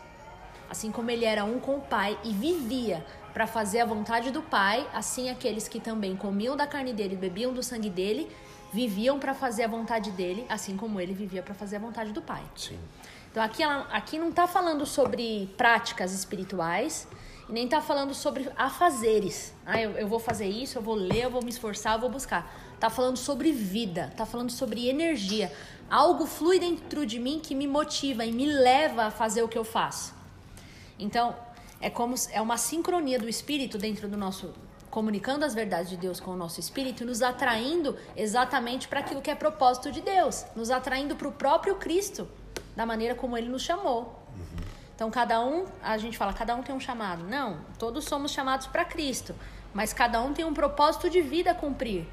Assim 0.70 0.92
como 0.92 1.10
ele 1.10 1.24
era 1.24 1.44
um 1.44 1.58
com 1.58 1.78
o 1.78 1.80
Pai 1.80 2.16
e 2.22 2.32
vivia 2.32 3.04
para 3.32 3.46
fazer 3.46 3.80
a 3.80 3.84
vontade 3.84 4.30
do 4.30 4.42
Pai, 4.42 4.86
assim 4.92 5.30
aqueles 5.30 5.66
que 5.68 5.80
também 5.80 6.16
comiam 6.16 6.56
da 6.56 6.66
carne 6.66 6.92
dele 6.92 7.14
e 7.14 7.16
bebiam 7.16 7.52
do 7.52 7.62
sangue 7.62 7.88
dele, 7.88 8.30
viviam 8.72 9.18
para 9.18 9.34
fazer 9.34 9.64
a 9.64 9.68
vontade 9.68 10.10
dele, 10.10 10.46
assim 10.48 10.76
como 10.76 11.00
ele 11.00 11.12
vivia 11.12 11.42
para 11.42 11.54
fazer 11.54 11.76
a 11.76 11.78
vontade 11.78 12.12
do 12.12 12.22
Pai. 12.22 12.42
Sim. 12.56 12.78
Então 13.30 13.42
aqui, 13.42 13.62
aqui 13.62 14.18
não 14.18 14.28
está 14.28 14.46
falando 14.46 14.84
sobre 14.84 15.52
práticas 15.56 16.12
espirituais, 16.12 17.08
e 17.48 17.52
nem 17.52 17.64
está 17.64 17.80
falando 17.80 18.14
sobre 18.14 18.48
afazeres. 18.56 19.54
Ah, 19.64 19.80
eu, 19.80 19.92
eu 19.92 20.06
vou 20.06 20.18
fazer 20.18 20.46
isso, 20.46 20.78
eu 20.78 20.82
vou 20.82 20.94
ler, 20.94 21.24
eu 21.24 21.30
vou 21.30 21.42
me 21.42 21.50
esforçar, 21.50 21.94
eu 21.94 22.00
vou 22.00 22.10
buscar. 22.10 22.54
Está 22.74 22.90
falando 22.90 23.16
sobre 23.16 23.52
vida, 23.52 24.08
está 24.10 24.26
falando 24.26 24.50
sobre 24.50 24.88
energia. 24.88 25.52
Algo 25.90 26.26
flui 26.26 26.58
dentro 26.58 27.06
de 27.06 27.18
mim 27.18 27.40
que 27.40 27.54
me 27.54 27.66
motiva 27.66 28.24
e 28.24 28.32
me 28.32 28.46
leva 28.46 29.04
a 29.04 29.10
fazer 29.10 29.42
o 29.42 29.48
que 29.48 29.56
eu 29.56 29.64
faço. 29.64 30.14
Então, 30.98 31.34
é 31.82 31.90
como 31.90 32.14
é 32.30 32.40
uma 32.40 32.56
sincronia 32.56 33.18
do 33.18 33.28
espírito 33.28 33.76
dentro 33.76 34.08
do 34.08 34.16
nosso 34.16 34.54
comunicando 34.88 35.42
as 35.42 35.54
verdades 35.54 35.88
de 35.88 35.96
Deus 35.96 36.20
com 36.20 36.32
o 36.32 36.36
nosso 36.36 36.60
espírito, 36.60 37.02
nos 37.02 37.22
atraindo 37.22 37.96
exatamente 38.14 38.86
para 38.86 39.00
aquilo 39.00 39.22
que 39.22 39.30
é 39.30 39.34
propósito 39.34 39.90
de 39.90 40.02
Deus, 40.02 40.44
nos 40.54 40.70
atraindo 40.70 41.16
para 41.16 41.26
o 41.26 41.32
próprio 41.32 41.76
Cristo, 41.76 42.28
da 42.76 42.84
maneira 42.84 43.14
como 43.14 43.36
ele 43.38 43.48
nos 43.48 43.62
chamou. 43.62 44.22
Então, 44.94 45.10
cada 45.10 45.42
um, 45.42 45.64
a 45.82 45.96
gente 45.96 46.18
fala, 46.18 46.34
cada 46.34 46.54
um 46.54 46.62
tem 46.62 46.74
um 46.74 46.78
chamado. 46.78 47.24
Não, 47.24 47.60
todos 47.78 48.04
somos 48.04 48.32
chamados 48.32 48.66
para 48.66 48.84
Cristo, 48.84 49.34
mas 49.72 49.94
cada 49.94 50.20
um 50.20 50.34
tem 50.34 50.44
um 50.44 50.52
propósito 50.52 51.08
de 51.08 51.22
vida 51.22 51.52
a 51.52 51.54
cumprir. 51.54 52.06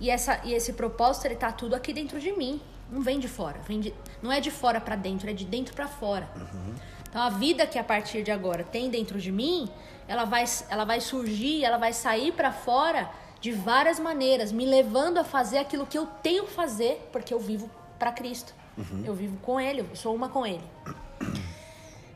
E, 0.00 0.10
essa, 0.10 0.40
e 0.44 0.52
esse 0.52 0.72
propósito, 0.72 1.26
ele 1.26 1.36
tá 1.36 1.52
tudo 1.52 1.76
aqui 1.76 1.92
dentro 1.92 2.18
de 2.18 2.32
mim. 2.32 2.60
Não 2.90 3.00
vem 3.00 3.20
de 3.20 3.28
fora. 3.28 3.60
Vem 3.60 3.78
de, 3.78 3.94
não 4.20 4.32
é 4.32 4.40
de 4.40 4.50
fora 4.50 4.80
para 4.80 4.96
dentro, 4.96 5.30
é 5.30 5.32
de 5.32 5.44
dentro 5.44 5.74
para 5.74 5.86
fora. 5.86 6.28
Uhum. 6.34 6.74
Então, 7.10 7.20
a 7.20 7.28
vida 7.28 7.66
que 7.66 7.78
a 7.78 7.84
partir 7.84 8.22
de 8.22 8.30
agora 8.30 8.64
tem 8.64 8.88
dentro 8.88 9.20
de 9.20 9.30
mim, 9.30 9.68
ela 10.06 10.24
vai, 10.24 10.44
ela 10.70 10.84
vai 10.84 11.00
surgir, 11.00 11.64
ela 11.64 11.76
vai 11.76 11.92
sair 11.92 12.32
para 12.32 12.52
fora 12.52 13.10
de 13.40 13.52
várias 13.52 13.98
maneiras, 13.98 14.52
me 14.52 14.64
levando 14.64 15.18
a 15.18 15.24
fazer 15.24 15.58
aquilo 15.58 15.86
que 15.86 15.98
eu 15.98 16.06
tenho 16.22 16.44
que 16.44 16.52
fazer, 16.52 17.08
porque 17.10 17.34
eu 17.34 17.40
vivo 17.40 17.68
para 17.98 18.12
Cristo. 18.12 18.54
Uhum. 18.78 19.02
Eu 19.04 19.14
vivo 19.14 19.36
com 19.38 19.60
Ele, 19.60 19.80
eu 19.80 19.96
sou 19.96 20.14
uma 20.14 20.28
com 20.28 20.46
Ele. 20.46 20.62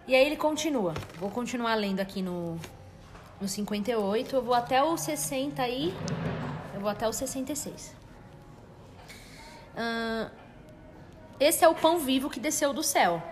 E 0.06 0.14
aí 0.14 0.26
ele 0.26 0.36
continua. 0.36 0.92
Vou 1.18 1.30
continuar 1.30 1.74
lendo 1.76 2.00
aqui 2.00 2.20
no, 2.20 2.58
no 3.40 3.48
58. 3.48 4.36
Eu 4.36 4.42
vou 4.42 4.54
até 4.54 4.82
o 4.82 4.96
60 4.96 5.66
e. 5.68 5.94
Eu 6.74 6.80
vou 6.80 6.90
até 6.90 7.08
o 7.08 7.12
66. 7.12 7.94
Uh, 9.74 10.30
esse 11.40 11.64
é 11.64 11.68
o 11.68 11.74
pão 11.74 11.98
vivo 11.98 12.28
que 12.28 12.38
desceu 12.38 12.74
do 12.74 12.82
céu. 12.82 13.22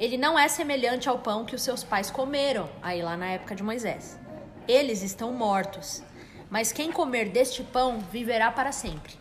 Ele 0.00 0.16
não 0.16 0.36
é 0.36 0.48
semelhante 0.48 1.08
ao 1.08 1.20
pão 1.20 1.44
que 1.44 1.54
os 1.54 1.62
seus 1.62 1.84
pais 1.84 2.10
comeram, 2.10 2.68
aí 2.82 3.00
lá 3.02 3.16
na 3.16 3.26
época 3.26 3.54
de 3.54 3.62
Moisés. 3.62 4.18
Eles 4.66 5.02
estão 5.02 5.32
mortos, 5.32 6.02
mas 6.50 6.72
quem 6.72 6.90
comer 6.90 7.28
deste 7.28 7.62
pão 7.62 8.00
viverá 8.00 8.50
para 8.50 8.72
sempre. 8.72 9.14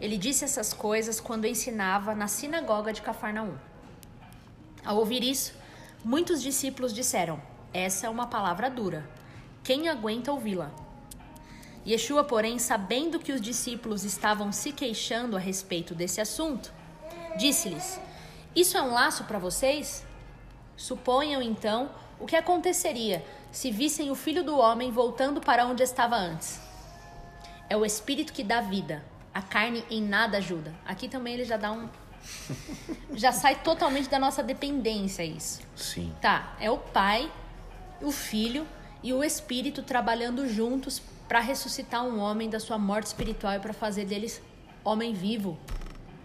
Ele 0.00 0.18
disse 0.18 0.44
essas 0.44 0.72
coisas 0.72 1.20
quando 1.20 1.46
ensinava 1.46 2.16
na 2.16 2.26
sinagoga 2.26 2.92
de 2.92 3.00
Cafarnaum. 3.00 3.54
Ao 4.84 4.96
ouvir 4.96 5.22
isso, 5.22 5.54
Muitos 6.04 6.42
discípulos 6.42 6.92
disseram: 6.92 7.40
Essa 7.72 8.06
é 8.06 8.10
uma 8.10 8.26
palavra 8.26 8.68
dura. 8.68 9.08
Quem 9.62 9.88
aguenta 9.88 10.30
ouvi-la? 10.30 10.70
Yeshua, 11.86 12.22
porém, 12.22 12.58
sabendo 12.58 13.18
que 13.18 13.32
os 13.32 13.40
discípulos 13.40 14.04
estavam 14.04 14.52
se 14.52 14.70
queixando 14.70 15.34
a 15.34 15.40
respeito 15.40 15.94
desse 15.94 16.20
assunto, 16.20 16.70
disse-lhes: 17.38 17.98
Isso 18.54 18.76
é 18.76 18.82
um 18.82 18.92
laço 18.92 19.24
para 19.24 19.38
vocês? 19.38 20.04
Suponham 20.76 21.42
então 21.42 21.90
o 22.20 22.26
que 22.26 22.36
aconteceria 22.36 23.24
se 23.50 23.70
vissem 23.70 24.10
o 24.10 24.14
filho 24.14 24.44
do 24.44 24.58
homem 24.58 24.90
voltando 24.90 25.40
para 25.40 25.66
onde 25.66 25.82
estava 25.82 26.16
antes. 26.16 26.60
É 27.68 27.76
o 27.76 27.84
espírito 27.84 28.32
que 28.32 28.44
dá 28.44 28.60
vida, 28.60 29.04
a 29.32 29.42
carne 29.42 29.84
em 29.90 30.02
nada 30.02 30.38
ajuda. 30.38 30.72
Aqui 30.84 31.08
também 31.08 31.34
ele 31.34 31.44
já 31.44 31.56
dá 31.56 31.72
um, 31.72 31.88
já 33.14 33.32
sai 33.32 33.56
totalmente 33.56 34.08
da 34.08 34.18
nossa 34.18 34.42
dependência 34.42 35.24
isso. 35.24 35.60
Sim. 35.74 36.14
Tá, 36.20 36.54
é 36.60 36.70
o 36.70 36.78
pai, 36.78 37.30
o 38.00 38.12
filho 38.12 38.66
e 39.02 39.12
o 39.12 39.24
espírito 39.24 39.82
trabalhando 39.82 40.48
juntos 40.48 41.02
para 41.28 41.40
ressuscitar 41.40 42.04
um 42.04 42.20
homem 42.20 42.48
da 42.48 42.60
sua 42.60 42.78
morte 42.78 43.06
espiritual 43.06 43.54
e 43.54 43.58
para 43.58 43.72
fazer 43.72 44.04
deles 44.04 44.40
homem 44.84 45.12
vivo, 45.12 45.58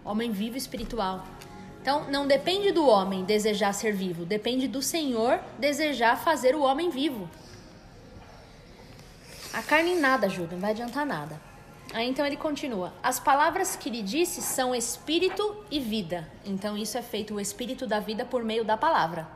homem 0.04 0.30
vivo 0.30 0.56
espiritual. 0.56 1.24
Então, 1.80 2.10
não 2.10 2.26
depende 2.26 2.72
do 2.72 2.86
homem 2.86 3.24
desejar 3.24 3.72
ser 3.72 3.92
vivo, 3.92 4.26
depende 4.26 4.68
do 4.68 4.82
Senhor 4.82 5.40
desejar 5.58 6.16
fazer 6.16 6.54
o 6.54 6.60
homem 6.62 6.90
vivo. 6.90 7.28
A 9.52 9.62
carne 9.62 9.92
em 9.92 9.98
nada 9.98 10.26
ajuda, 10.26 10.52
não 10.52 10.60
vai 10.60 10.70
adiantar 10.70 11.06
nada. 11.06 11.40
Aí 11.92 12.08
então 12.08 12.24
ele 12.24 12.36
continua: 12.36 12.92
As 13.02 13.18
palavras 13.18 13.74
que 13.74 13.90
lhe 13.90 14.02
disse 14.02 14.40
são 14.40 14.74
espírito 14.74 15.64
e 15.70 15.80
vida. 15.80 16.28
Então 16.44 16.76
isso 16.76 16.96
é 16.96 17.02
feito 17.02 17.34
o 17.34 17.40
espírito 17.40 17.86
da 17.86 17.98
vida 17.98 18.24
por 18.24 18.44
meio 18.44 18.64
da 18.64 18.76
palavra. 18.76 19.26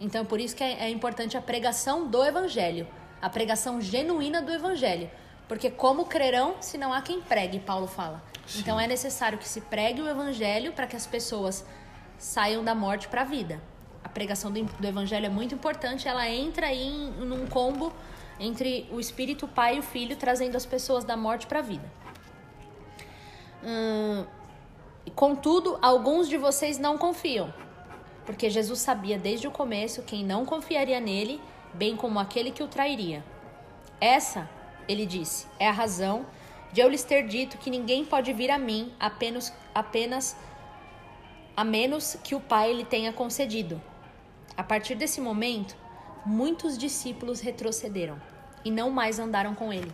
Então 0.00 0.24
por 0.24 0.40
isso 0.40 0.54
que 0.54 0.62
é, 0.62 0.84
é 0.84 0.90
importante 0.90 1.36
a 1.36 1.42
pregação 1.42 2.06
do 2.06 2.24
evangelho, 2.24 2.86
a 3.20 3.28
pregação 3.28 3.80
genuína 3.80 4.40
do 4.40 4.52
evangelho. 4.52 5.10
Porque 5.48 5.68
como 5.68 6.04
crerão 6.04 6.56
se 6.60 6.78
não 6.78 6.92
há 6.92 7.02
quem 7.02 7.20
pregue, 7.20 7.58
Paulo 7.58 7.88
fala. 7.88 8.29
Sim. 8.46 8.60
Então 8.60 8.80
é 8.80 8.86
necessário 8.86 9.38
que 9.38 9.48
se 9.48 9.60
pregue 9.60 10.00
o 10.00 10.08
evangelho 10.08 10.72
para 10.72 10.86
que 10.86 10.96
as 10.96 11.06
pessoas 11.06 11.64
saiam 12.18 12.62
da 12.62 12.74
morte 12.74 13.08
para 13.08 13.22
a 13.22 13.24
vida. 13.24 13.60
A 14.02 14.08
pregação 14.08 14.50
do, 14.50 14.62
do, 14.62 14.86
evangelho 14.86 15.26
é 15.26 15.28
muito 15.28 15.54
importante, 15.54 16.08
ela 16.08 16.28
entra 16.28 16.66
aí 16.66 16.86
em, 16.86 17.10
num 17.24 17.46
combo 17.46 17.92
entre 18.38 18.88
o 18.90 18.98
Espírito, 18.98 19.44
o 19.44 19.48
Pai 19.48 19.76
e 19.76 19.78
o 19.80 19.82
Filho, 19.82 20.16
trazendo 20.16 20.56
as 20.56 20.64
pessoas 20.64 21.04
da 21.04 21.16
morte 21.16 21.46
para 21.46 21.58
a 21.58 21.62
vida. 21.62 21.90
Hum, 23.62 24.24
contudo, 25.14 25.78
alguns 25.82 26.28
de 26.28 26.38
vocês 26.38 26.78
não 26.78 26.96
confiam, 26.96 27.52
porque 28.24 28.48
Jesus 28.48 28.80
sabia 28.80 29.18
desde 29.18 29.46
o 29.46 29.50
começo 29.50 30.02
quem 30.02 30.24
não 30.24 30.46
confiaria 30.46 30.98
nele, 30.98 31.40
bem 31.74 31.96
como 31.96 32.18
aquele 32.18 32.50
que 32.50 32.62
o 32.62 32.68
trairia. 32.68 33.22
Essa, 34.00 34.48
ele 34.88 35.04
disse, 35.04 35.46
é 35.58 35.68
a 35.68 35.72
razão 35.72 36.24
de 36.72 36.80
eu 36.80 36.88
lhes 36.88 37.02
ter 37.02 37.26
dito 37.26 37.58
que 37.58 37.70
ninguém 37.70 38.04
pode 38.04 38.32
vir 38.32 38.50
a 38.50 38.58
mim 38.58 38.92
apenas, 38.98 39.52
apenas 39.74 40.36
a 41.56 41.64
menos 41.64 42.16
que 42.22 42.34
o 42.34 42.40
Pai 42.40 42.72
lhe 42.72 42.84
tenha 42.84 43.12
concedido. 43.12 43.80
A 44.56 44.62
partir 44.62 44.94
desse 44.94 45.20
momento, 45.20 45.76
muitos 46.24 46.78
discípulos 46.78 47.40
retrocederam 47.40 48.20
e 48.64 48.70
não 48.70 48.90
mais 48.90 49.18
andaram 49.18 49.54
com 49.54 49.72
ele. 49.72 49.92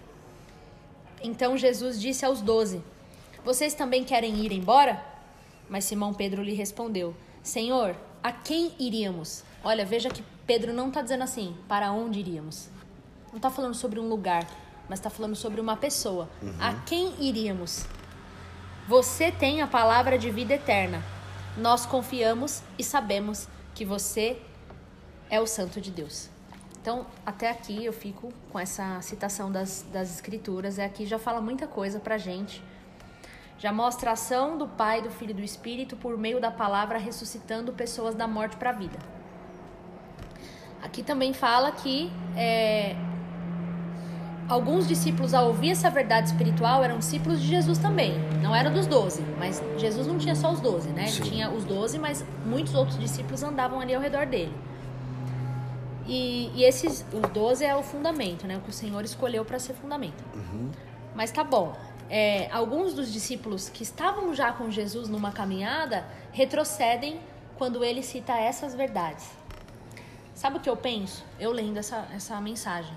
Então 1.23 1.57
Jesus 1.57 2.01
disse 2.01 2.25
aos 2.25 2.41
doze: 2.41 2.83
Vocês 3.45 3.75
também 3.75 4.05
querem 4.05 4.37
ir 4.45 4.53
embora? 4.53 5.03
Mas 5.69 5.85
Simão 5.85 6.13
Pedro 6.13 6.43
lhe 6.43 6.55
respondeu: 6.55 7.15
Senhor, 7.43 7.97
a 8.23 8.33
quem 8.33 8.73
iríamos? 8.79 9.45
Olha, 9.65 9.85
veja 9.85 10.11
que 10.11 10.23
Pedro 10.47 10.73
não 10.73 10.89
está 10.89 11.03
dizendo 11.03 11.25
assim, 11.25 11.57
para 11.69 11.91
onde 11.91 12.21
iríamos. 12.21 12.69
Não 13.29 13.37
está 13.37 13.51
falando 13.51 13.75
sobre 13.75 13.99
um 13.99 14.09
lugar, 14.09 14.47
mas 14.89 14.99
está 14.99 15.11
falando 15.11 15.35
sobre 15.35 15.61
uma 15.61 15.77
pessoa. 15.77 16.29
Uhum. 16.43 16.55
A 16.61 16.75
quem 16.85 17.15
iríamos? 17.21 17.87
Você 18.89 19.33
tem 19.33 19.61
a 19.61 19.67
palavra 19.67 20.19
de 20.19 20.31
vida 20.31 20.55
eterna. 20.55 21.03
Nós 21.57 21.87
confiamos 21.87 22.63
e 22.79 22.85
sabemos 22.85 23.49
que 23.75 23.85
você 23.85 24.41
é 25.29 25.41
o 25.41 25.47
Santo 25.47 25.81
de 25.81 25.91
Deus. 25.91 26.29
Então, 26.81 27.05
até 27.25 27.51
aqui 27.51 27.85
eu 27.85 27.93
fico 27.93 28.33
com 28.53 28.59
essa 28.61 29.01
citação 29.03 29.51
das, 29.51 29.85
das 29.93 30.15
Escrituras. 30.15 30.79
É 30.79 30.85
aqui 30.85 31.05
já 31.05 31.19
fala 31.19 31.41
muita 31.41 31.67
coisa 31.67 31.99
pra 31.99 32.17
gente. 32.17 32.63
Já 33.59 33.73
mostra 33.73 34.11
a 34.11 34.13
ação 34.13 34.57
do 34.57 34.69
Pai, 34.69 35.03
do 35.03 35.11
Filho 35.11 35.31
e 35.31 35.35
do 35.35 35.43
Espírito 35.43 35.97
por 35.97 36.17
meio 36.17 36.41
da 36.41 36.51
palavra 36.51 36.99
ressuscitando 36.99 37.73
pessoas 37.73 38.15
da 38.15 38.29
morte 38.29 38.57
para 38.57 38.71
a 38.71 38.73
vida. 38.73 38.99
Aqui 40.83 41.03
também 41.03 41.33
fala 41.33 41.73
que 41.73 42.13
é, 42.37 42.95
alguns 44.49 44.87
discípulos, 44.87 45.35
ao 45.35 45.49
ouvir 45.49 45.71
essa 45.71 45.91
verdade 45.91 46.29
espiritual, 46.29 46.83
eram 46.83 46.99
discípulos 46.99 47.41
de 47.41 47.49
Jesus 47.49 47.79
também. 47.79 48.15
Não 48.43 48.55
eram 48.55 48.73
dos 48.73 48.87
doze, 48.87 49.23
mas 49.39 49.63
Jesus 49.77 50.07
não 50.07 50.19
tinha 50.19 50.35
só 50.35 50.53
os 50.53 50.61
doze, 50.61 50.89
né? 50.91 51.09
Ele 51.09 51.21
tinha 51.21 51.51
os 51.51 51.65
doze, 51.65 51.99
mas 51.99 52.25
muitos 52.45 52.75
outros 52.75 52.99
discípulos 52.99 53.43
andavam 53.43 53.81
ali 53.81 53.95
ao 53.95 54.01
redor 54.01 54.27
dele. 54.27 54.55
E, 56.07 56.53
e 56.55 56.63
esses, 56.63 57.05
os 57.13 57.29
12 57.33 57.65
é 57.65 57.75
o 57.75 57.83
fundamento, 57.83 58.47
né? 58.47 58.57
O 58.57 58.61
que 58.61 58.71
o 58.71 58.73
Senhor 58.73 59.05
escolheu 59.05 59.45
para 59.45 59.59
ser 59.59 59.75
fundamento. 59.75 60.25
Uhum. 60.35 60.71
Mas 61.15 61.33
tá 61.33 61.43
bom. 61.43 61.77
É, 62.09 62.49
alguns 62.53 62.95
dos 62.95 63.13
discípulos 63.13 63.69
que 63.69 63.83
estavam 63.83 64.33
já 64.33 64.53
com 64.53 64.71
Jesus 64.71 65.09
numa 65.09 65.33
caminhada 65.33 66.07
retrocedem 66.31 67.19
quando 67.59 67.83
ele 67.83 68.03
cita 68.03 68.37
essas 68.37 68.75
verdades. 68.75 69.29
Sabe 70.35 70.59
o 70.59 70.61
que 70.61 70.71
eu 70.71 70.77
penso? 70.77 71.25
Eu 71.41 71.51
lendo 71.51 71.79
essa, 71.79 72.07
essa 72.15 72.41
mensagem. 72.41 72.93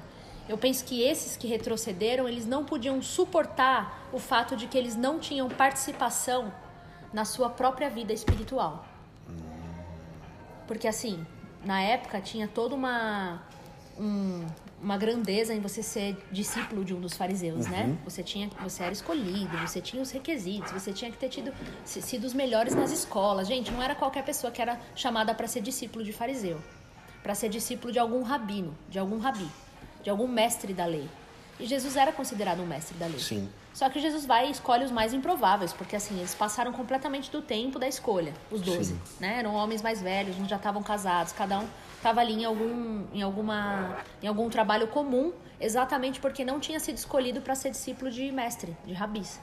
Eu 0.49 0.57
penso 0.57 0.83
que 0.83 1.03
esses 1.03 1.37
que 1.37 1.47
retrocederam, 1.47 2.27
eles 2.27 2.47
não 2.47 2.65
podiam 2.65 2.99
suportar 3.03 4.09
o 4.11 4.17
fato 4.17 4.55
de 4.55 4.65
que 4.65 4.75
eles 4.75 4.95
não 4.95 5.19
tinham 5.19 5.47
participação 5.47 6.51
na 7.13 7.23
sua 7.23 7.51
própria 7.51 7.87
vida 7.87 8.11
espiritual. 8.11 8.83
Porque 10.67 10.87
assim, 10.87 11.23
na 11.63 11.79
época 11.81 12.19
tinha 12.19 12.47
toda 12.47 12.73
uma 12.73 13.43
um, 13.99 14.47
uma 14.81 14.97
grandeza 14.97 15.53
em 15.53 15.59
você 15.59 15.83
ser 15.83 16.17
discípulo 16.31 16.83
de 16.83 16.95
um 16.95 17.01
dos 17.01 17.15
fariseus, 17.15 17.67
né? 17.67 17.81
uhum. 17.81 17.87
né? 17.89 17.97
Você 18.05 18.23
tinha, 18.23 18.49
você 18.63 18.81
era 18.81 18.93
escolhido, 18.93 19.55
você 19.57 19.79
tinha 19.79 20.01
os 20.01 20.09
requisitos, 20.09 20.71
você 20.71 20.91
tinha 20.91 21.11
que 21.11 21.17
ter 21.17 21.29
tido 21.29 21.53
sido 21.85 22.23
os 22.25 22.33
melhores 22.33 22.73
nas 22.73 22.91
escolas. 22.91 23.47
Gente, 23.47 23.71
não 23.71 23.83
era 23.83 23.93
qualquer 23.93 24.23
pessoa 24.23 24.51
que 24.51 24.61
era 24.61 24.79
chamada 24.95 25.35
para 25.35 25.47
ser 25.47 25.61
discípulo 25.61 26.03
de 26.03 26.13
fariseu, 26.13 26.59
para 27.21 27.35
ser 27.35 27.49
discípulo 27.49 27.91
de 27.93 27.99
algum 27.99 28.23
rabino, 28.23 28.75
de 28.89 28.97
algum 28.97 29.19
rabi, 29.19 29.47
de 30.03 30.09
algum 30.09 30.27
mestre 30.27 30.73
da 30.73 30.85
lei. 30.85 31.09
E 31.59 31.65
Jesus 31.65 31.97
era 31.97 32.11
considerado 32.11 32.61
um 32.61 32.65
mestre 32.65 32.97
da 32.97 33.05
lei. 33.05 33.19
Sim. 33.19 33.49
Só 33.73 33.89
que 33.89 33.99
Jesus 33.99 34.25
vai 34.25 34.47
e 34.47 34.51
escolhe 34.51 34.83
os 34.83 34.91
mais 34.91 35.13
improváveis, 35.13 35.73
porque 35.73 35.95
assim, 35.95 36.17
eles 36.17 36.33
passaram 36.33 36.71
completamente 36.71 37.29
do 37.29 37.41
tempo 37.41 37.77
da 37.77 37.87
escolha, 37.87 38.33
os 38.49 38.61
doze, 38.61 38.95
né? 39.19 39.39
Eram 39.39 39.53
homens 39.53 39.81
mais 39.81 40.01
velhos, 40.01 40.37
uns 40.39 40.47
já 40.47 40.55
estavam 40.55 40.81
casados, 40.81 41.31
cada 41.33 41.59
um 41.59 41.67
estava 41.95 42.21
ali 42.21 42.33
em 42.33 42.45
algum, 42.45 43.05
em, 43.13 43.21
alguma, 43.21 43.97
em 44.21 44.27
algum 44.27 44.49
trabalho 44.49 44.87
comum, 44.87 45.33
exatamente 45.59 46.19
porque 46.19 46.43
não 46.43 46.59
tinha 46.59 46.79
sido 46.79 46.97
escolhido 46.97 47.41
para 47.41 47.55
ser 47.55 47.71
discípulo 47.71 48.09
de 48.09 48.31
mestre, 48.31 48.75
de 48.85 48.93
rabis. 48.93 49.39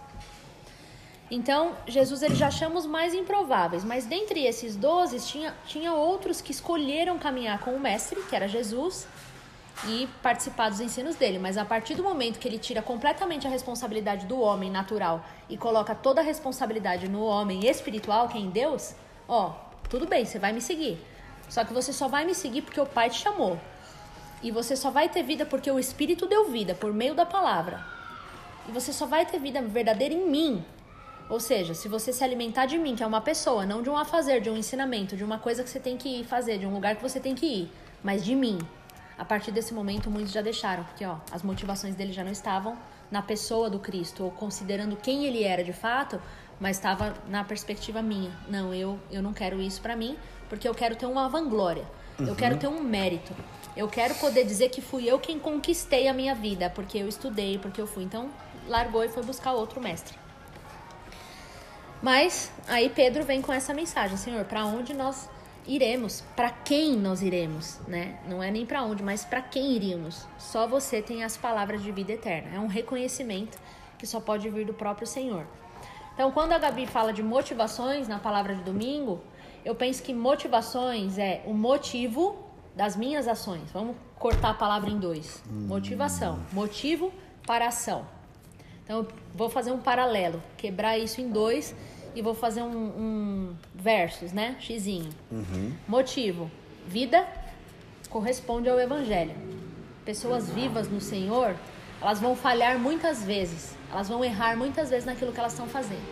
Então, 1.30 1.74
Jesus 1.86 2.22
ele 2.22 2.34
já 2.34 2.50
chama 2.50 2.76
os 2.76 2.86
mais 2.86 3.12
improváveis, 3.12 3.84
mas 3.84 4.06
dentre 4.06 4.44
esses 4.44 4.76
doze 4.76 5.18
tinha, 5.20 5.54
tinha 5.66 5.92
outros 5.92 6.40
que 6.40 6.52
escolheram 6.52 7.18
caminhar 7.18 7.58
com 7.60 7.72
o 7.72 7.80
mestre, 7.80 8.22
que 8.22 8.36
era 8.36 8.46
Jesus, 8.46 9.06
e 9.84 10.08
participar 10.22 10.70
dos 10.70 10.80
ensinos 10.80 11.16
dele. 11.16 11.38
Mas 11.38 11.56
a 11.58 11.64
partir 11.64 11.94
do 11.94 12.02
momento 12.02 12.38
que 12.38 12.48
ele 12.48 12.58
tira 12.58 12.80
completamente 12.80 13.46
a 13.46 13.50
responsabilidade 13.50 14.26
do 14.26 14.40
homem 14.40 14.70
natural 14.70 15.24
e 15.48 15.56
coloca 15.56 15.94
toda 15.94 16.20
a 16.20 16.24
responsabilidade 16.24 17.08
no 17.08 17.24
homem 17.24 17.66
espiritual, 17.66 18.28
que 18.28 18.38
é 18.38 18.40
em 18.40 18.50
Deus, 18.50 18.94
ó, 19.28 19.54
tudo 19.88 20.06
bem, 20.06 20.24
você 20.24 20.38
vai 20.38 20.52
me 20.52 20.60
seguir. 20.60 20.98
Só 21.48 21.64
que 21.64 21.72
você 21.72 21.92
só 21.92 22.08
vai 22.08 22.24
me 22.24 22.34
seguir 22.34 22.62
porque 22.62 22.80
o 22.80 22.86
Pai 22.86 23.10
te 23.10 23.20
chamou. 23.20 23.58
E 24.42 24.50
você 24.50 24.76
só 24.76 24.90
vai 24.90 25.08
ter 25.08 25.22
vida 25.22 25.46
porque 25.46 25.70
o 25.70 25.78
Espírito 25.78 26.26
deu 26.26 26.50
vida 26.50 26.74
por 26.74 26.92
meio 26.92 27.14
da 27.14 27.24
palavra. 27.24 27.84
E 28.68 28.72
você 28.72 28.92
só 28.92 29.06
vai 29.06 29.24
ter 29.24 29.38
vida 29.38 29.62
verdadeira 29.62 30.14
em 30.14 30.28
mim. 30.28 30.64
Ou 31.28 31.40
seja, 31.40 31.74
se 31.74 31.88
você 31.88 32.12
se 32.12 32.22
alimentar 32.22 32.66
de 32.66 32.78
mim, 32.78 32.94
que 32.94 33.02
é 33.02 33.06
uma 33.06 33.20
pessoa, 33.20 33.66
não 33.66 33.82
de 33.82 33.90
um 33.90 33.96
afazer, 33.96 34.40
de 34.40 34.50
um 34.50 34.56
ensinamento, 34.56 35.16
de 35.16 35.24
uma 35.24 35.38
coisa 35.38 35.62
que 35.62 35.70
você 35.70 35.80
tem 35.80 35.96
que 35.96 36.22
fazer, 36.24 36.58
de 36.58 36.66
um 36.66 36.72
lugar 36.72 36.94
que 36.96 37.02
você 37.02 37.18
tem 37.18 37.34
que 37.34 37.46
ir, 37.46 37.72
mas 38.02 38.24
de 38.24 38.34
mim. 38.34 38.58
A 39.18 39.24
partir 39.24 39.50
desse 39.50 39.72
momento, 39.72 40.10
muitos 40.10 40.32
já 40.32 40.42
deixaram, 40.42 40.84
porque 40.84 41.04
ó, 41.04 41.16
as 41.32 41.42
motivações 41.42 41.94
dele 41.94 42.12
já 42.12 42.22
não 42.22 42.32
estavam 42.32 42.76
na 43.10 43.22
pessoa 43.22 43.70
do 43.70 43.78
Cristo, 43.78 44.24
ou 44.24 44.30
considerando 44.30 44.96
quem 44.96 45.24
ele 45.24 45.42
era 45.42 45.64
de 45.64 45.72
fato, 45.72 46.20
mas 46.60 46.76
estava 46.76 47.14
na 47.28 47.44
perspectiva 47.44 48.02
minha. 48.02 48.30
Não, 48.48 48.74
eu, 48.74 48.98
eu 49.10 49.22
não 49.22 49.32
quero 49.32 49.60
isso 49.60 49.80
para 49.80 49.96
mim, 49.96 50.16
porque 50.48 50.68
eu 50.68 50.74
quero 50.74 50.96
ter 50.96 51.06
uma 51.06 51.28
vanglória. 51.28 51.84
Uhum. 52.18 52.26
Eu 52.26 52.36
quero 52.36 52.56
ter 52.56 52.66
um 52.66 52.82
mérito. 52.82 53.34
Eu 53.76 53.88
quero 53.88 54.14
poder 54.16 54.44
dizer 54.44 54.70
que 54.70 54.80
fui 54.80 55.08
eu 55.08 55.18
quem 55.18 55.38
conquistei 55.38 56.08
a 56.08 56.14
minha 56.14 56.34
vida, 56.34 56.70
porque 56.70 56.98
eu 56.98 57.08
estudei, 57.08 57.58
porque 57.58 57.80
eu 57.80 57.86
fui. 57.86 58.04
Então, 58.04 58.30
largou 58.68 59.04
e 59.04 59.08
foi 59.08 59.22
buscar 59.22 59.52
outro 59.52 59.80
mestre. 59.80 60.18
Mas 62.02 62.50
aí 62.68 62.90
Pedro 62.90 63.24
vem 63.24 63.40
com 63.40 63.52
essa 63.52 63.72
mensagem, 63.72 64.16
Senhor, 64.16 64.44
para 64.44 64.64
onde 64.64 64.92
nós 64.94 65.28
iremos? 65.66 66.22
Para 66.34 66.50
quem 66.50 66.96
nós 66.96 67.22
iremos, 67.22 67.78
né? 67.86 68.18
Não 68.28 68.42
é 68.42 68.50
nem 68.50 68.64
para 68.64 68.82
onde, 68.82 69.02
mas 69.02 69.24
para 69.24 69.42
quem 69.42 69.72
iríamos? 69.72 70.26
Só 70.38 70.66
você 70.66 71.02
tem 71.02 71.24
as 71.24 71.36
palavras 71.36 71.82
de 71.82 71.90
vida 71.92 72.12
eterna. 72.12 72.50
É 72.54 72.60
um 72.60 72.66
reconhecimento 72.66 73.58
que 73.98 74.06
só 74.06 74.20
pode 74.20 74.48
vir 74.48 74.66
do 74.66 74.74
próprio 74.74 75.06
Senhor. 75.06 75.46
Então, 76.14 76.30
quando 76.32 76.52
a 76.52 76.58
Gabi 76.58 76.86
fala 76.86 77.12
de 77.12 77.22
motivações 77.22 78.08
na 78.08 78.18
palavra 78.18 78.54
de 78.54 78.62
domingo, 78.62 79.20
eu 79.64 79.74
penso 79.74 80.02
que 80.02 80.14
motivações 80.14 81.18
é 81.18 81.42
o 81.44 81.52
motivo 81.52 82.36
das 82.74 82.96
minhas 82.96 83.28
ações. 83.28 83.70
Vamos 83.72 83.96
cortar 84.18 84.50
a 84.50 84.54
palavra 84.54 84.88
em 84.88 84.98
dois. 84.98 85.42
Motivação, 85.50 86.38
motivo 86.52 87.12
para 87.46 87.68
ação. 87.68 88.06
Então, 88.84 88.98
eu 88.98 89.08
vou 89.34 89.50
fazer 89.50 89.72
um 89.72 89.78
paralelo, 89.78 90.42
quebrar 90.56 90.96
isso 90.96 91.20
em 91.20 91.28
dois 91.28 91.74
e 92.16 92.22
vou 92.22 92.34
fazer 92.34 92.62
um, 92.62 92.74
um 92.74 93.56
versos, 93.74 94.32
né? 94.32 94.56
Xizinho. 94.58 95.10
Uhum. 95.30 95.72
Motivo, 95.86 96.50
vida 96.86 97.26
corresponde 98.08 98.70
ao 98.70 98.80
evangelho. 98.80 99.34
Pessoas 100.02 100.48
vivas 100.48 100.88
no 100.88 100.98
Senhor, 100.98 101.54
elas 102.00 102.18
vão 102.18 102.34
falhar 102.34 102.78
muitas 102.78 103.22
vezes, 103.22 103.76
elas 103.92 104.08
vão 104.08 104.24
errar 104.24 104.56
muitas 104.56 104.88
vezes 104.88 105.04
naquilo 105.04 105.30
que 105.30 105.38
elas 105.38 105.52
estão 105.52 105.68
fazendo. 105.68 106.06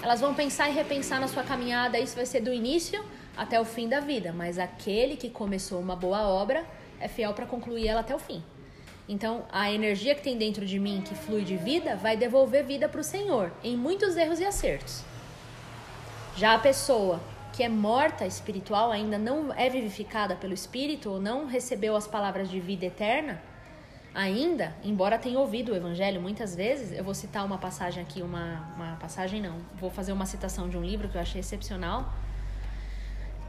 Elas 0.00 0.20
vão 0.20 0.32
pensar 0.32 0.70
e 0.70 0.72
repensar 0.72 1.20
na 1.20 1.26
sua 1.26 1.42
caminhada, 1.42 1.98
isso 1.98 2.14
vai 2.14 2.24
ser 2.24 2.40
do 2.40 2.52
início 2.52 3.04
até 3.36 3.60
o 3.60 3.64
fim 3.64 3.88
da 3.88 3.98
vida, 3.98 4.32
mas 4.32 4.60
aquele 4.60 5.16
que 5.16 5.28
começou 5.28 5.80
uma 5.80 5.96
boa 5.96 6.20
obra 6.28 6.64
é 7.00 7.08
fiel 7.08 7.34
para 7.34 7.46
concluir 7.46 7.88
ela 7.88 8.00
até 8.00 8.14
o 8.14 8.18
fim. 8.20 8.44
Então, 9.08 9.44
a 9.50 9.72
energia 9.72 10.14
que 10.14 10.22
tem 10.22 10.36
dentro 10.36 10.64
de 10.64 10.78
mim, 10.78 11.02
que 11.04 11.14
flui 11.14 11.42
de 11.42 11.56
vida, 11.56 11.96
vai 11.96 12.16
devolver 12.16 12.64
vida 12.64 12.88
para 12.88 13.00
o 13.00 13.04
Senhor, 13.04 13.50
em 13.64 13.76
muitos 13.76 14.16
erros 14.16 14.38
e 14.38 14.44
acertos. 14.44 15.02
Já 16.38 16.54
a 16.54 16.58
pessoa 16.60 17.20
que 17.52 17.64
é 17.64 17.68
morta 17.68 18.24
espiritual, 18.24 18.92
ainda 18.92 19.18
não 19.18 19.52
é 19.52 19.68
vivificada 19.68 20.36
pelo 20.36 20.54
Espírito, 20.54 21.10
ou 21.10 21.20
não 21.20 21.46
recebeu 21.46 21.96
as 21.96 22.06
palavras 22.06 22.48
de 22.48 22.60
vida 22.60 22.86
eterna, 22.86 23.42
ainda, 24.14 24.72
embora 24.84 25.18
tenha 25.18 25.36
ouvido 25.36 25.72
o 25.72 25.74
evangelho 25.74 26.20
muitas 26.20 26.54
vezes, 26.54 26.96
eu 26.96 27.02
vou 27.02 27.12
citar 27.12 27.44
uma 27.44 27.58
passagem 27.58 28.00
aqui, 28.00 28.22
uma, 28.22 28.72
uma 28.76 28.94
passagem 29.00 29.42
não, 29.42 29.56
vou 29.80 29.90
fazer 29.90 30.12
uma 30.12 30.26
citação 30.26 30.68
de 30.68 30.78
um 30.78 30.84
livro 30.84 31.08
que 31.08 31.16
eu 31.16 31.20
achei 31.20 31.40
excepcional. 31.40 32.08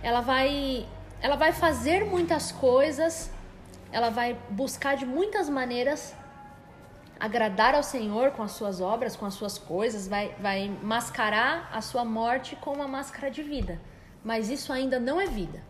Ela 0.01 0.21
vai, 0.21 0.83
ela 1.21 1.35
vai 1.35 1.53
fazer 1.53 2.03
muitas 2.05 2.51
coisas, 2.51 3.31
ela 3.91 4.09
vai 4.09 4.35
buscar 4.49 4.97
de 4.97 5.05
muitas 5.05 5.47
maneiras 5.47 6.15
agradar 7.19 7.75
ao 7.75 7.83
Senhor 7.83 8.31
com 8.31 8.41
as 8.41 8.51
suas 8.51 8.79
obras, 8.79 9.15
com 9.15 9.25
as 9.25 9.33
suas 9.33 9.57
coisas, 9.57 10.07
vai, 10.07 10.33
vai 10.39 10.69
mascarar 10.81 11.69
a 11.73 11.81
sua 11.81 12.05
morte 12.05 12.55
com 12.55 12.73
uma 12.73 12.87
máscara 12.87 13.29
de 13.29 13.43
vida. 13.43 13.79
Mas 14.23 14.49
isso 14.49 14.71
ainda 14.71 14.99
não 14.99 15.19
é 15.19 15.27
vida. 15.27 15.61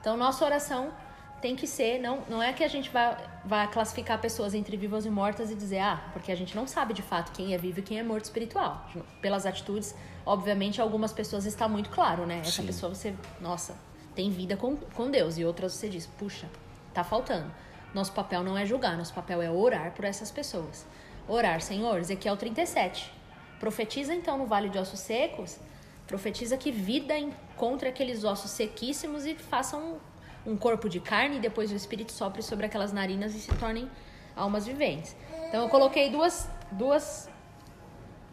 Então, 0.00 0.16
nossa 0.16 0.44
oração 0.44 0.92
tem 1.40 1.56
que 1.56 1.66
ser, 1.66 1.98
não, 1.98 2.22
não 2.28 2.42
é 2.42 2.52
que 2.52 2.62
a 2.62 2.68
gente 2.68 2.90
vai, 2.90 3.16
vai 3.44 3.70
classificar 3.70 4.20
pessoas 4.20 4.52
entre 4.52 4.76
vivas 4.76 5.06
e 5.06 5.10
mortas 5.10 5.50
e 5.50 5.54
dizer, 5.54 5.78
ah, 5.78 6.02
porque 6.12 6.30
a 6.30 6.34
gente 6.34 6.54
não 6.54 6.66
sabe 6.66 6.92
de 6.92 7.02
fato 7.02 7.32
quem 7.32 7.54
é 7.54 7.58
vivo 7.58 7.80
e 7.80 7.82
quem 7.82 7.98
é 7.98 8.02
morto 8.02 8.24
espiritual. 8.24 8.86
Pelas 9.22 9.46
atitudes, 9.46 9.94
obviamente, 10.26 10.80
algumas 10.80 11.12
pessoas 11.12 11.46
está 11.46 11.66
muito 11.66 11.88
claro, 11.90 12.26
né? 12.26 12.40
Essa 12.40 12.60
Sim. 12.60 12.66
pessoa 12.66 12.94
você, 12.94 13.14
nossa, 13.40 13.74
tem 14.14 14.30
vida 14.30 14.56
com, 14.56 14.76
com 14.76 15.10
Deus, 15.10 15.38
e 15.38 15.44
outras 15.44 15.72
você 15.72 15.88
diz, 15.88 16.06
puxa, 16.06 16.46
tá 16.92 17.02
faltando. 17.02 17.50
Nosso 17.94 18.12
papel 18.12 18.42
não 18.42 18.56
é 18.56 18.64
julgar, 18.64 18.96
nosso 18.96 19.12
papel 19.12 19.42
é 19.42 19.50
orar 19.50 19.92
por 19.92 20.04
essas 20.04 20.30
pessoas. 20.30 20.86
Orar, 21.28 21.60
Senhor, 21.60 21.98
Ezequiel 21.98 22.36
37. 22.36 23.12
Profetiza 23.58 24.14
então 24.14 24.38
no 24.38 24.46
vale 24.46 24.68
de 24.68 24.78
ossos 24.78 25.00
secos, 25.00 25.58
profetiza 26.06 26.56
que 26.56 26.70
vida 26.70 27.16
encontre 27.18 27.88
aqueles 27.88 28.24
ossos 28.24 28.50
sequíssimos 28.50 29.26
e 29.26 29.34
façam 29.34 29.98
um 30.46 30.56
corpo 30.56 30.88
de 30.88 30.98
carne 31.00 31.36
e 31.36 31.40
depois 31.40 31.70
o 31.70 31.76
espírito 31.76 32.12
sopre 32.12 32.42
sobre 32.42 32.66
aquelas 32.66 32.92
narinas 32.92 33.34
e 33.34 33.40
se 33.40 33.54
tornem 33.56 33.90
almas 34.34 34.66
viventes. 34.66 35.14
Então 35.48 35.62
eu 35.62 35.68
coloquei 35.68 36.10
duas 36.10 36.48
duas 36.72 37.28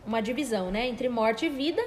uma 0.06 0.22
divisão, 0.22 0.72
né, 0.72 0.88
entre 0.88 1.10
morte 1.10 1.46
e 1.46 1.50
vida. 1.50 1.84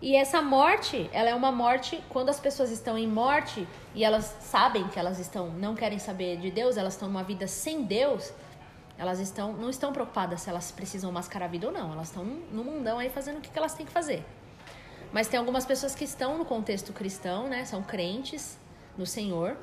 E 0.00 0.14
essa 0.14 0.40
morte, 0.40 1.10
ela 1.12 1.28
é 1.28 1.34
uma 1.34 1.50
morte 1.50 2.02
quando 2.08 2.28
as 2.28 2.38
pessoas 2.38 2.70
estão 2.70 2.96
em 2.96 3.08
morte 3.08 3.66
e 3.94 4.04
elas 4.04 4.36
sabem 4.40 4.86
que 4.88 4.98
elas 4.98 5.18
estão 5.18 5.50
não 5.50 5.74
querem 5.74 5.98
saber 5.98 6.38
de 6.38 6.52
Deus, 6.52 6.76
elas 6.76 6.94
estão 6.94 7.08
numa 7.08 7.24
vida 7.24 7.48
sem 7.48 7.82
Deus. 7.82 8.32
Elas 8.96 9.18
estão 9.18 9.52
não 9.52 9.70
estão 9.70 9.92
preocupadas 9.92 10.42
se 10.42 10.50
elas 10.50 10.70
precisam 10.70 11.10
mascarar 11.10 11.46
a 11.46 11.48
vida 11.48 11.66
ou 11.66 11.72
não. 11.72 11.92
Elas 11.92 12.08
estão 12.08 12.24
no 12.24 12.62
mundão 12.62 12.98
aí 12.98 13.10
fazendo 13.10 13.38
o 13.38 13.40
que 13.40 13.56
elas 13.56 13.74
têm 13.74 13.86
que 13.86 13.92
fazer. 13.92 14.24
Mas 15.12 15.26
tem 15.26 15.38
algumas 15.38 15.64
pessoas 15.64 15.94
que 15.94 16.04
estão 16.04 16.38
no 16.38 16.44
contexto 16.44 16.92
cristão, 16.92 17.48
né? 17.48 17.64
São 17.64 17.82
crentes, 17.82 18.58
no 18.96 19.06
Senhor, 19.06 19.56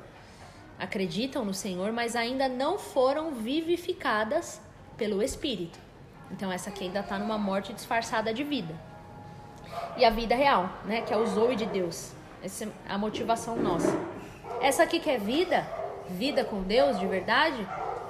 acreditam 0.78 1.44
no 1.44 1.54
Senhor, 1.54 1.92
mas 1.92 2.16
ainda 2.16 2.48
não 2.48 2.78
foram 2.78 3.32
vivificadas 3.32 4.60
pelo 4.96 5.22
Espírito. 5.22 5.78
Então 6.30 6.50
essa 6.50 6.70
aqui 6.70 6.84
ainda 6.84 7.00
está 7.00 7.18
numa 7.18 7.38
morte 7.38 7.72
disfarçada 7.72 8.34
de 8.34 8.42
vida. 8.42 8.74
E 9.96 10.04
a 10.04 10.10
vida 10.10 10.34
real, 10.34 10.68
né, 10.84 11.00
que 11.00 11.12
é 11.12 11.16
o 11.16 11.26
zoe 11.26 11.56
de 11.56 11.66
Deus. 11.66 12.12
Essa 12.42 12.64
é 12.64 12.68
a 12.88 12.98
motivação 12.98 13.56
nossa. 13.56 13.96
Essa 14.60 14.82
aqui 14.82 15.00
que 15.00 15.10
é 15.10 15.18
vida, 15.18 15.66
vida 16.08 16.44
com 16.44 16.62
Deus 16.62 16.98
de 16.98 17.06
verdade, 17.06 17.66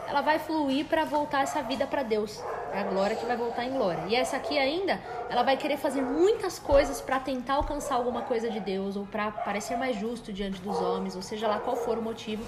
ela 0.09 0.21
vai 0.21 0.39
fluir 0.39 0.87
para 0.87 1.05
voltar 1.05 1.43
essa 1.43 1.63
vida 1.63 1.87
para 1.87 2.03
Deus. 2.03 2.43
É 2.73 2.81
a 2.81 2.85
glória 2.85 3.17
que 3.17 3.25
vai 3.25 3.37
voltar 3.37 3.65
em 3.65 3.73
glória. 3.73 4.05
E 4.09 4.15
essa 4.15 4.37
aqui 4.37 4.59
ainda, 4.59 5.01
ela 5.29 5.43
vai 5.43 5.57
querer 5.57 5.77
fazer 5.77 6.03
muitas 6.03 6.59
coisas 6.59 7.01
para 7.01 7.19
tentar 7.19 7.55
alcançar 7.55 7.97
alguma 7.97 8.23
coisa 8.23 8.51
de 8.51 8.61
Deus 8.61 8.97
ou 8.97 9.07
para 9.07 9.31
parecer 9.31 9.77
mais 9.77 9.97
justo 9.97 10.33
diante 10.33 10.61
dos 10.61 10.81
homens, 10.81 11.17
ou 11.17 11.23
seja 11.23 11.49
lá 11.49 11.59
qual 11.59 11.77
for 11.77 11.99
o 11.99 12.03
motivo 12.03 12.45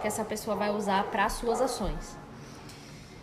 que 0.00 0.06
essa 0.06 0.24
pessoa 0.24 0.56
vai 0.56 0.70
usar 0.70 1.04
para 1.04 1.24
as 1.24 1.32
suas 1.32 1.60
ações. 1.60 2.19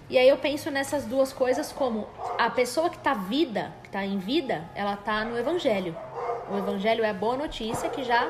E 0.10 0.18
aí 0.18 0.30
eu 0.30 0.38
penso 0.38 0.72
nessas 0.72 1.04
duas 1.04 1.34
coisas 1.34 1.74
como 1.74 2.08
a 2.38 2.50
pessoa 2.50 2.90
que 2.90 2.96
está 2.96 3.14
vida, 3.14 3.74
que 3.82 3.90
está 3.90 4.06
em 4.06 4.18
vida, 4.18 4.64
ela 4.74 4.94
está 4.94 5.26
no 5.26 5.38
evangelho. 5.38 5.94
O 6.50 6.58
evangelho 6.58 7.04
é 7.04 7.10
a 7.10 7.14
boa 7.14 7.36
notícia 7.36 7.90
que 7.90 8.06
já 8.06 8.26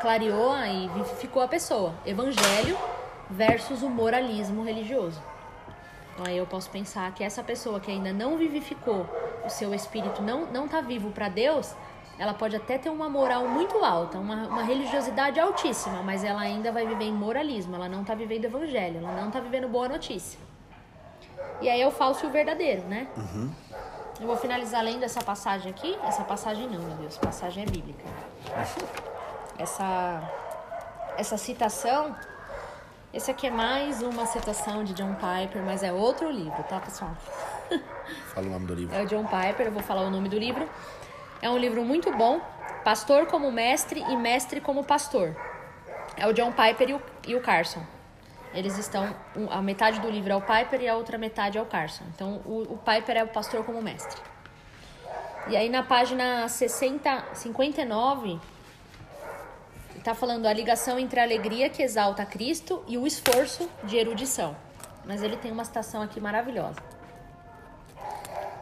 clareou 0.00 0.56
e 0.66 0.88
vivificou 0.88 1.42
a 1.42 1.46
pessoa. 1.46 1.94
Evangelho 2.04 2.76
versus 3.30 3.84
o 3.84 3.88
moralismo 3.88 4.64
religioso. 4.64 5.22
Então 6.12 6.26
aí 6.26 6.36
eu 6.36 6.46
posso 6.46 6.68
pensar 6.70 7.12
que 7.14 7.22
essa 7.22 7.42
pessoa 7.42 7.78
que 7.78 7.92
ainda 7.92 8.12
não 8.12 8.36
vivificou 8.36 9.06
o 9.46 9.48
seu 9.48 9.72
espírito, 9.72 10.22
não 10.22 10.46
não 10.46 10.64
está 10.64 10.80
vivo 10.80 11.10
para 11.12 11.28
Deus, 11.28 11.72
ela 12.18 12.34
pode 12.34 12.56
até 12.56 12.78
ter 12.78 12.90
uma 12.90 13.08
moral 13.08 13.46
muito 13.46 13.84
alta, 13.84 14.18
uma, 14.18 14.48
uma 14.48 14.62
religiosidade 14.64 15.38
altíssima, 15.38 16.02
mas 16.02 16.24
ela 16.24 16.40
ainda 16.40 16.72
vai 16.72 16.84
viver 16.84 17.04
em 17.04 17.12
moralismo, 17.12 17.76
ela 17.76 17.88
não 17.88 18.02
está 18.02 18.14
vivendo 18.14 18.44
evangelho, 18.44 18.98
ela 18.98 19.12
não 19.12 19.28
está 19.28 19.38
vivendo 19.38 19.68
boa 19.68 19.88
notícia. 19.88 20.38
E 21.60 21.68
aí 21.68 21.80
é 21.80 21.86
o 21.86 21.90
falso 21.90 22.24
e 22.24 22.28
o 22.28 22.30
verdadeiro, 22.30 22.82
né? 22.82 23.06
Uhum. 23.16 23.50
Eu 24.20 24.26
vou 24.26 24.36
finalizar 24.36 24.82
lendo 24.82 25.02
essa 25.02 25.22
passagem 25.22 25.70
aqui. 25.70 25.98
Essa 26.04 26.24
passagem 26.24 26.68
não, 26.68 26.80
meu 26.80 26.96
Deus, 26.96 27.16
passagem 27.18 27.64
é 27.64 27.66
bíblica. 27.66 28.04
Essa, 29.56 30.20
essa 31.16 31.38
citação 31.38 32.16
esse 33.14 33.30
aqui 33.30 33.46
é 33.46 33.50
mais 33.50 34.02
uma 34.02 34.26
citação 34.26 34.82
de 34.82 34.92
John 34.92 35.14
Piper, 35.14 35.62
mas 35.62 35.84
é 35.84 35.92
outro 35.92 36.28
livro, 36.28 36.60
tá, 36.64 36.80
pessoal? 36.80 37.16
Fala 38.34 38.48
o 38.48 38.50
nome 38.50 38.66
do 38.66 38.74
livro. 38.74 38.92
É 38.92 39.04
o 39.04 39.06
John 39.06 39.24
Piper, 39.24 39.66
eu 39.66 39.70
vou 39.70 39.84
falar 39.84 40.02
o 40.02 40.10
nome 40.10 40.28
do 40.28 40.36
livro. 40.36 40.68
É 41.40 41.48
um 41.48 41.56
livro 41.56 41.84
muito 41.84 42.10
bom, 42.10 42.40
Pastor 42.82 43.26
como 43.26 43.52
Mestre 43.52 44.00
e 44.00 44.16
Mestre 44.16 44.60
como 44.60 44.82
Pastor. 44.82 45.36
É 46.16 46.26
o 46.26 46.32
John 46.32 46.50
Piper 46.50 46.90
e 46.90 46.94
o, 46.94 47.02
e 47.28 47.36
o 47.36 47.40
Carson. 47.40 47.86
Eles 48.54 48.78
estão. 48.78 49.14
A 49.50 49.60
metade 49.60 50.00
do 50.00 50.08
livro 50.08 50.32
é 50.32 50.36
o 50.36 50.40
Piper 50.40 50.80
e 50.80 50.88
a 50.88 50.96
outra 50.96 51.18
metade 51.18 51.58
é 51.58 51.62
o 51.62 51.66
Carson. 51.66 52.04
Então, 52.14 52.40
o, 52.46 52.74
o 52.74 52.78
Piper 52.78 53.16
é 53.16 53.24
o 53.24 53.28
pastor 53.28 53.64
como 53.64 53.82
mestre. 53.82 54.20
E 55.48 55.56
aí, 55.56 55.68
na 55.68 55.82
página 55.82 56.48
60, 56.48 57.34
59, 57.34 58.40
está 59.98 60.14
falando 60.14 60.46
a 60.46 60.52
ligação 60.52 60.98
entre 60.98 61.18
a 61.18 61.24
alegria 61.24 61.68
que 61.68 61.82
exalta 61.82 62.24
Cristo 62.24 62.84
e 62.86 62.96
o 62.96 63.06
esforço 63.06 63.68
de 63.82 63.96
erudição. 63.96 64.56
Mas 65.04 65.22
ele 65.22 65.36
tem 65.36 65.50
uma 65.50 65.64
citação 65.64 66.00
aqui 66.00 66.20
maravilhosa. 66.20 66.80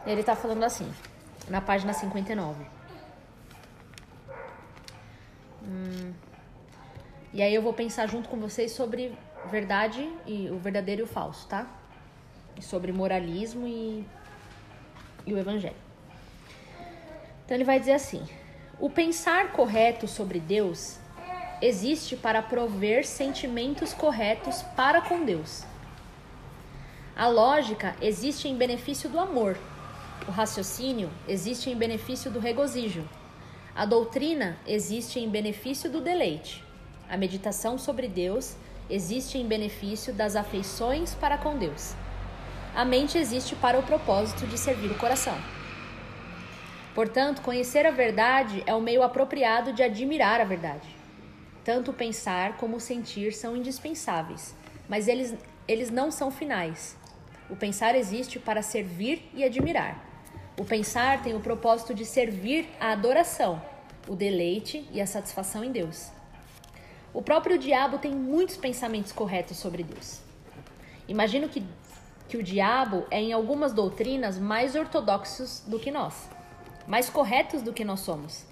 Ele 0.05 0.21
está 0.21 0.35
falando 0.35 0.63
assim, 0.63 0.91
na 1.47 1.61
página 1.61 1.93
59. 1.93 2.65
Hum, 5.63 6.13
e 7.31 7.41
aí 7.41 7.53
eu 7.53 7.61
vou 7.61 7.73
pensar 7.73 8.07
junto 8.07 8.27
com 8.27 8.37
vocês 8.37 8.71
sobre 8.71 9.17
verdade 9.49 10.11
e 10.25 10.49
o 10.49 10.57
verdadeiro 10.57 11.01
e 11.01 11.03
o 11.03 11.07
falso, 11.07 11.47
tá? 11.47 11.67
Sobre 12.61 12.91
moralismo 12.91 13.67
e, 13.67 14.05
e 15.25 15.33
o 15.33 15.37
evangelho. 15.37 15.75
Então 17.45 17.55
ele 17.55 17.63
vai 17.63 17.79
dizer 17.79 17.93
assim: 17.93 18.25
o 18.79 18.89
pensar 18.89 19.51
correto 19.51 20.07
sobre 20.07 20.39
Deus 20.39 20.97
existe 21.61 22.15
para 22.15 22.41
prover 22.41 23.05
sentimentos 23.05 23.93
corretos 23.93 24.61
para 24.75 25.01
com 25.01 25.23
Deus. 25.23 25.63
A 27.15 27.27
lógica 27.27 27.95
existe 28.01 28.47
em 28.47 28.57
benefício 28.57 29.09
do 29.09 29.19
amor. 29.19 29.57
O 30.27 30.31
raciocínio 30.31 31.11
existe 31.27 31.69
em 31.69 31.75
benefício 31.75 32.31
do 32.31 32.39
regozijo. 32.39 33.07
A 33.75 33.85
doutrina 33.85 34.57
existe 34.65 35.19
em 35.19 35.29
benefício 35.29 35.89
do 35.89 36.01
deleite. 36.01 36.63
A 37.09 37.15
meditação 37.15 37.77
sobre 37.77 38.07
Deus 38.07 38.55
existe 38.89 39.37
em 39.37 39.47
benefício 39.47 40.13
das 40.13 40.35
afeições 40.35 41.13
para 41.13 41.37
com 41.37 41.57
Deus. 41.57 41.93
A 42.75 42.83
mente 42.83 43.17
existe 43.17 43.55
para 43.55 43.77
o 43.77 43.83
propósito 43.83 44.47
de 44.47 44.57
servir 44.57 44.91
o 44.91 44.97
coração. 44.97 45.37
Portanto, 46.95 47.41
conhecer 47.41 47.85
a 47.85 47.91
verdade 47.91 48.63
é 48.65 48.73
o 48.73 48.81
meio 48.81 49.03
apropriado 49.03 49.73
de 49.73 49.81
admirar 49.81 50.41
a 50.41 50.45
verdade. 50.45 50.87
Tanto 51.63 51.93
pensar 51.93 52.57
como 52.57 52.79
sentir 52.79 53.33
são 53.33 53.55
indispensáveis, 53.55 54.55
mas 54.87 55.07
eles, 55.07 55.33
eles 55.67 55.89
não 55.89 56.11
são 56.11 56.29
finais. 56.29 56.97
O 57.49 57.55
pensar 57.55 57.95
existe 57.95 58.37
para 58.39 58.61
servir 58.61 59.29
e 59.33 59.43
admirar. 59.43 60.03
O 60.59 60.65
pensar 60.65 61.23
tem 61.23 61.35
o 61.35 61.39
propósito 61.39 61.93
de 61.93 62.05
servir 62.05 62.69
à 62.79 62.91
adoração, 62.91 63.61
o 64.07 64.15
deleite 64.15 64.87
e 64.91 65.01
a 65.01 65.07
satisfação 65.07 65.63
em 65.63 65.71
Deus. 65.71 66.11
O 67.13 67.21
próprio 67.21 67.59
diabo 67.59 67.99
tem 67.99 68.11
muitos 68.11 68.57
pensamentos 68.57 69.11
corretos 69.11 69.57
sobre 69.57 69.83
Deus. 69.83 70.19
Imagino 71.07 71.47
que, 71.47 71.63
que 72.27 72.37
o 72.37 72.43
diabo 72.43 73.05
é, 73.11 73.21
em 73.21 73.31
algumas 73.31 73.71
doutrinas, 73.71 74.39
mais 74.39 74.73
ortodoxos 74.73 75.61
do 75.67 75.77
que 75.77 75.91
nós, 75.91 76.27
mais 76.87 77.09
corretos 77.09 77.61
do 77.61 77.71
que 77.71 77.85
nós 77.85 77.99
somos. 77.99 78.45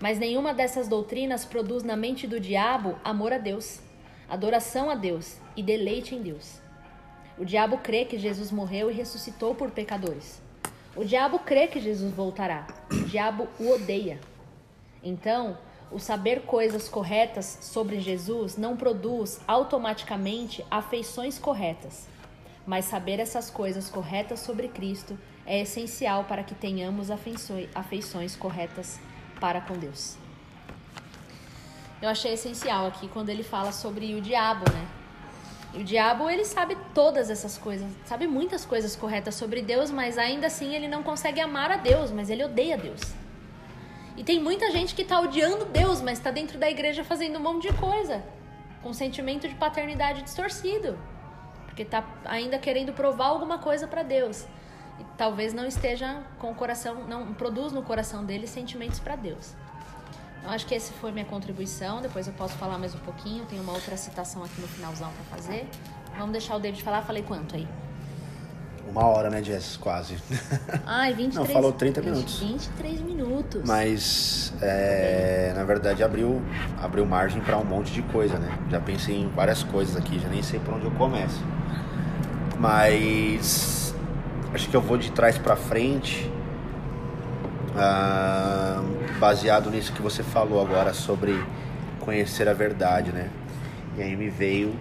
Mas 0.00 0.18
nenhuma 0.18 0.52
dessas 0.52 0.88
doutrinas 0.88 1.44
produz 1.44 1.84
na 1.84 1.94
mente 1.94 2.26
do 2.26 2.40
diabo 2.40 2.98
amor 3.04 3.32
a 3.32 3.38
Deus, 3.38 3.80
adoração 4.28 4.90
a 4.90 4.94
Deus 4.96 5.36
e 5.54 5.62
deleite 5.62 6.14
em 6.14 6.22
Deus. 6.22 6.58
O 7.38 7.44
diabo 7.44 7.78
crê 7.78 8.04
que 8.04 8.18
Jesus 8.18 8.50
morreu 8.50 8.90
e 8.90 8.94
ressuscitou 8.94 9.54
por 9.54 9.70
pecadores. 9.70 10.42
O 10.96 11.04
diabo 11.04 11.38
crê 11.38 11.68
que 11.68 11.78
Jesus 11.78 12.12
voltará. 12.12 12.66
O 12.90 13.04
diabo 13.04 13.46
o 13.58 13.70
odeia. 13.70 14.18
Então, 15.02 15.56
o 15.90 15.98
saber 15.98 16.42
coisas 16.42 16.88
corretas 16.88 17.58
sobre 17.62 18.00
Jesus 18.00 18.56
não 18.56 18.76
produz 18.76 19.40
automaticamente 19.46 20.64
afeições 20.70 21.38
corretas. 21.38 22.06
Mas 22.66 22.84
saber 22.84 23.18
essas 23.18 23.50
coisas 23.50 23.90
corretas 23.90 24.40
sobre 24.40 24.68
Cristo 24.68 25.18
é 25.44 25.60
essencial 25.60 26.24
para 26.24 26.44
que 26.44 26.54
tenhamos 26.54 27.08
afeições 27.74 28.36
corretas 28.36 29.00
para 29.40 29.60
com 29.60 29.76
Deus. 29.76 30.16
Eu 32.00 32.08
achei 32.08 32.34
essencial 32.34 32.86
aqui 32.86 33.08
quando 33.08 33.28
ele 33.28 33.42
fala 33.42 33.72
sobre 33.72 34.14
o 34.14 34.20
diabo, 34.20 34.64
né? 34.72 34.88
E 35.72 35.82
o 35.82 35.84
diabo, 35.84 36.28
ele 36.28 36.44
sabe 36.44 36.76
todas 36.94 37.30
essas 37.30 37.56
coisas, 37.56 37.86
sabe 38.04 38.26
muitas 38.26 38.64
coisas 38.64 38.96
corretas 38.96 39.34
sobre 39.34 39.62
Deus, 39.62 39.90
mas 39.90 40.18
ainda 40.18 40.46
assim 40.46 40.74
ele 40.74 40.88
não 40.88 41.02
consegue 41.02 41.40
amar 41.40 41.70
a 41.70 41.76
Deus, 41.76 42.10
mas 42.10 42.28
ele 42.28 42.44
odeia 42.44 42.76
Deus. 42.76 43.00
E 44.20 44.22
tem 44.22 44.38
muita 44.38 44.70
gente 44.70 44.94
que 44.94 45.00
está 45.00 45.18
odiando 45.18 45.64
Deus, 45.64 46.02
mas 46.02 46.18
está 46.18 46.30
dentro 46.30 46.58
da 46.58 46.70
igreja 46.70 47.02
fazendo 47.02 47.38
um 47.38 47.42
monte 47.42 47.68
de 47.68 47.78
coisa, 47.78 48.22
com 48.82 48.92
sentimento 48.92 49.48
de 49.48 49.54
paternidade 49.54 50.20
distorcido, 50.20 50.98
porque 51.64 51.80
está 51.80 52.04
ainda 52.26 52.58
querendo 52.58 52.92
provar 52.92 53.28
alguma 53.28 53.56
coisa 53.56 53.88
para 53.88 54.02
Deus 54.02 54.44
e 54.98 55.04
talvez 55.16 55.54
não 55.54 55.64
esteja 55.64 56.22
com 56.38 56.50
o 56.50 56.54
coração, 56.54 57.06
não 57.08 57.32
produz 57.32 57.72
no 57.72 57.82
coração 57.82 58.22
dele 58.22 58.46
sentimentos 58.46 59.00
para 59.00 59.16
Deus. 59.16 59.54
Então, 60.38 60.50
acho 60.50 60.66
que 60.66 60.74
essa 60.74 60.92
foi 60.92 61.12
minha 61.12 61.24
contribuição. 61.24 62.02
Depois 62.02 62.26
eu 62.26 62.34
posso 62.34 62.58
falar 62.58 62.76
mais 62.76 62.94
um 62.94 62.98
pouquinho. 62.98 63.46
Tem 63.46 63.58
uma 63.58 63.72
outra 63.72 63.96
citação 63.96 64.44
aqui 64.44 64.60
no 64.60 64.68
finalzão 64.68 65.10
para 65.12 65.36
fazer. 65.38 65.66
Vamos 66.18 66.32
deixar 66.32 66.56
o 66.56 66.60
David 66.60 66.82
falar. 66.82 67.00
Falei 67.00 67.22
quanto 67.22 67.56
aí? 67.56 67.66
Uma 68.90 69.06
hora, 69.06 69.30
né, 69.30 69.42
Jess? 69.42 69.76
Quase. 69.76 70.16
Ai, 70.84 71.14
23 71.14 71.34
Não, 71.34 71.46
falou 71.46 71.72
30 71.72 72.02
minutos. 72.02 72.40
23 72.40 73.00
minutos. 73.02 73.62
Mas, 73.64 74.52
é, 74.60 75.52
na 75.54 75.62
verdade, 75.62 76.02
abriu, 76.02 76.42
abriu 76.82 77.06
margem 77.06 77.40
para 77.40 77.56
um 77.56 77.64
monte 77.64 77.92
de 77.92 78.02
coisa, 78.02 78.36
né? 78.36 78.58
Já 78.68 78.80
pensei 78.80 79.16
em 79.16 79.28
várias 79.28 79.62
coisas 79.62 79.96
aqui, 79.96 80.18
já 80.18 80.28
nem 80.28 80.42
sei 80.42 80.58
por 80.58 80.74
onde 80.74 80.86
eu 80.86 80.90
começo. 80.92 81.40
Mas 82.58 83.94
acho 84.52 84.68
que 84.68 84.76
eu 84.76 84.80
vou 84.80 84.98
de 84.98 85.12
trás 85.12 85.38
para 85.38 85.54
frente, 85.54 86.30
ah, 87.76 88.82
baseado 89.20 89.70
nisso 89.70 89.92
que 89.92 90.02
você 90.02 90.24
falou 90.24 90.60
agora 90.60 90.92
sobre 90.92 91.40
conhecer 92.00 92.48
a 92.48 92.52
verdade, 92.52 93.12
né? 93.12 93.30
E 93.96 94.02
aí 94.02 94.16
me 94.16 94.28
veio 94.28 94.74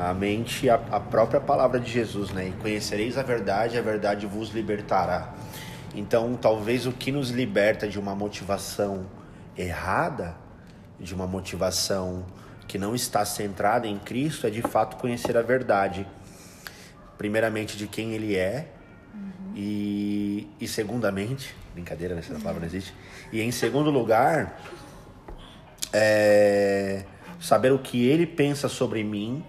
à 0.00 0.14
mente 0.14 0.70
a, 0.70 0.76
a 0.90 0.98
própria 0.98 1.40
palavra 1.40 1.78
de 1.78 1.90
Jesus, 1.90 2.30
né? 2.30 2.48
E 2.48 2.52
conhecereis 2.52 3.18
a 3.18 3.22
verdade, 3.22 3.76
a 3.76 3.82
verdade 3.82 4.26
vos 4.26 4.50
libertará. 4.50 5.34
Então, 5.94 6.34
talvez 6.40 6.86
o 6.86 6.92
que 6.92 7.12
nos 7.12 7.30
liberta 7.30 7.86
de 7.86 7.98
uma 7.98 8.14
motivação 8.14 9.06
errada, 9.56 10.34
de 10.98 11.14
uma 11.14 11.26
motivação 11.26 12.24
que 12.66 12.78
não 12.78 12.94
está 12.94 13.24
centrada 13.24 13.86
em 13.86 13.98
Cristo, 13.98 14.46
é 14.46 14.50
de 14.50 14.62
fato 14.62 14.96
conhecer 14.96 15.36
a 15.36 15.42
verdade. 15.42 16.06
Primeiramente 17.18 17.76
de 17.76 17.86
quem 17.86 18.12
Ele 18.12 18.36
é, 18.36 18.68
e, 19.54 20.48
e 20.58 20.66
segundamente, 20.66 21.54
brincadeira, 21.74 22.14
né? 22.14 22.20
Essa 22.20 22.34
palavra 22.34 22.60
não 22.60 22.66
existe. 22.66 22.94
E 23.30 23.42
em 23.42 23.50
segundo 23.50 23.90
lugar, 23.90 24.58
é, 25.92 27.04
saber 27.38 27.72
o 27.72 27.78
que 27.78 28.06
ele 28.06 28.26
pensa 28.26 28.68
sobre 28.68 29.04
mim 29.04 29.44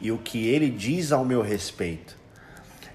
e 0.00 0.12
o 0.12 0.18
que 0.18 0.46
ele 0.46 0.70
diz 0.70 1.12
ao 1.12 1.24
meu 1.24 1.42
respeito. 1.42 2.16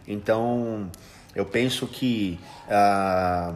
Então, 0.07 0.89
eu 1.35 1.45
penso 1.45 1.87
que 1.87 2.39
ah, 2.69 3.55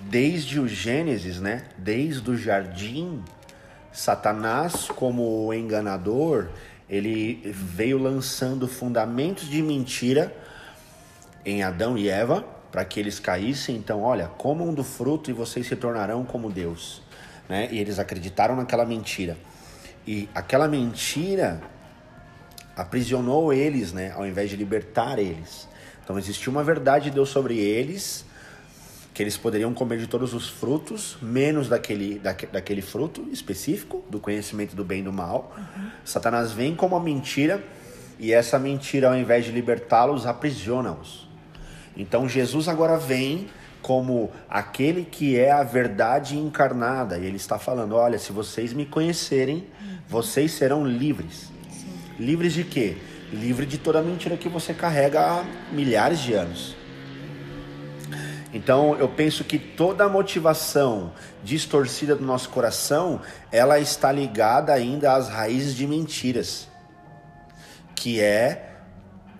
desde 0.00 0.60
o 0.60 0.68
Gênesis, 0.68 1.40
né? 1.40 1.64
Desde 1.76 2.30
o 2.30 2.36
jardim, 2.36 3.22
Satanás, 3.92 4.88
como 4.88 5.52
enganador, 5.52 6.48
ele 6.88 7.40
veio 7.44 7.98
lançando 7.98 8.66
fundamentos 8.68 9.48
de 9.48 9.62
mentira 9.62 10.34
em 11.44 11.62
Adão 11.62 11.98
e 11.98 12.08
Eva 12.08 12.44
para 12.70 12.84
que 12.84 13.00
eles 13.00 13.18
caíssem. 13.18 13.76
Então, 13.76 14.02
olha, 14.02 14.28
comam 14.28 14.72
do 14.72 14.84
fruto 14.84 15.30
e 15.30 15.32
vocês 15.32 15.66
se 15.66 15.76
tornarão 15.76 16.24
como 16.24 16.50
Deus. 16.50 17.02
Né? 17.48 17.68
E 17.70 17.78
eles 17.78 17.98
acreditaram 17.98 18.56
naquela 18.56 18.84
mentira. 18.84 19.36
E 20.06 20.28
aquela 20.34 20.68
mentira 20.68 21.60
aprisionou 22.78 23.52
eles, 23.52 23.92
né? 23.92 24.12
Ao 24.14 24.24
invés 24.24 24.48
de 24.48 24.54
libertar 24.54 25.18
eles. 25.18 25.68
Então 26.04 26.16
existiu 26.16 26.52
uma 26.52 26.62
verdade 26.62 27.06
de 27.06 27.10
Deus 27.10 27.28
sobre 27.28 27.58
eles, 27.58 28.24
que 29.12 29.20
eles 29.20 29.36
poderiam 29.36 29.74
comer 29.74 29.98
de 29.98 30.06
todos 30.06 30.32
os 30.32 30.48
frutos, 30.48 31.18
menos 31.20 31.68
daquele, 31.68 32.20
daque, 32.20 32.46
daquele 32.46 32.80
fruto 32.80 33.28
específico, 33.32 34.04
do 34.08 34.20
conhecimento 34.20 34.76
do 34.76 34.84
bem 34.84 35.00
e 35.00 35.02
do 35.02 35.12
mal. 35.12 35.52
Uhum. 35.58 35.90
Satanás 36.04 36.52
vem 36.52 36.76
com 36.76 36.86
uma 36.86 37.00
mentira, 37.00 37.62
e 38.16 38.32
essa 38.32 38.60
mentira, 38.60 39.08
ao 39.08 39.16
invés 39.16 39.44
de 39.44 39.50
libertá-los, 39.50 40.24
aprisiona-os. 40.24 41.28
Então 41.96 42.28
Jesus 42.28 42.68
agora 42.68 42.96
vem 42.96 43.48
como 43.82 44.30
aquele 44.48 45.04
que 45.04 45.36
é 45.36 45.50
a 45.50 45.64
verdade 45.64 46.38
encarnada. 46.38 47.18
E 47.18 47.26
ele 47.26 47.36
está 47.36 47.58
falando: 47.58 47.96
olha, 47.96 48.20
se 48.20 48.30
vocês 48.30 48.72
me 48.72 48.86
conhecerem, 48.86 49.66
vocês 50.08 50.52
serão 50.52 50.86
livres. 50.86 51.57
Livres 52.18 52.52
de 52.52 52.64
quê? 52.64 52.96
Livre 53.32 53.64
de 53.64 53.78
toda 53.78 54.00
a 54.00 54.02
mentira 54.02 54.36
que 54.36 54.48
você 54.48 54.74
carrega 54.74 55.20
há 55.20 55.44
milhares 55.72 56.18
de 56.18 56.32
anos. 56.32 56.74
Então 58.52 58.96
eu 58.96 59.08
penso 59.08 59.44
que 59.44 59.58
toda 59.58 60.04
a 60.04 60.08
motivação 60.08 61.12
distorcida 61.44 62.16
do 62.16 62.24
nosso 62.24 62.48
coração, 62.48 63.20
ela 63.52 63.78
está 63.78 64.10
ligada 64.10 64.72
ainda 64.72 65.14
às 65.14 65.28
raízes 65.28 65.74
de 65.74 65.86
mentiras, 65.86 66.66
que 67.94 68.20
é 68.20 68.76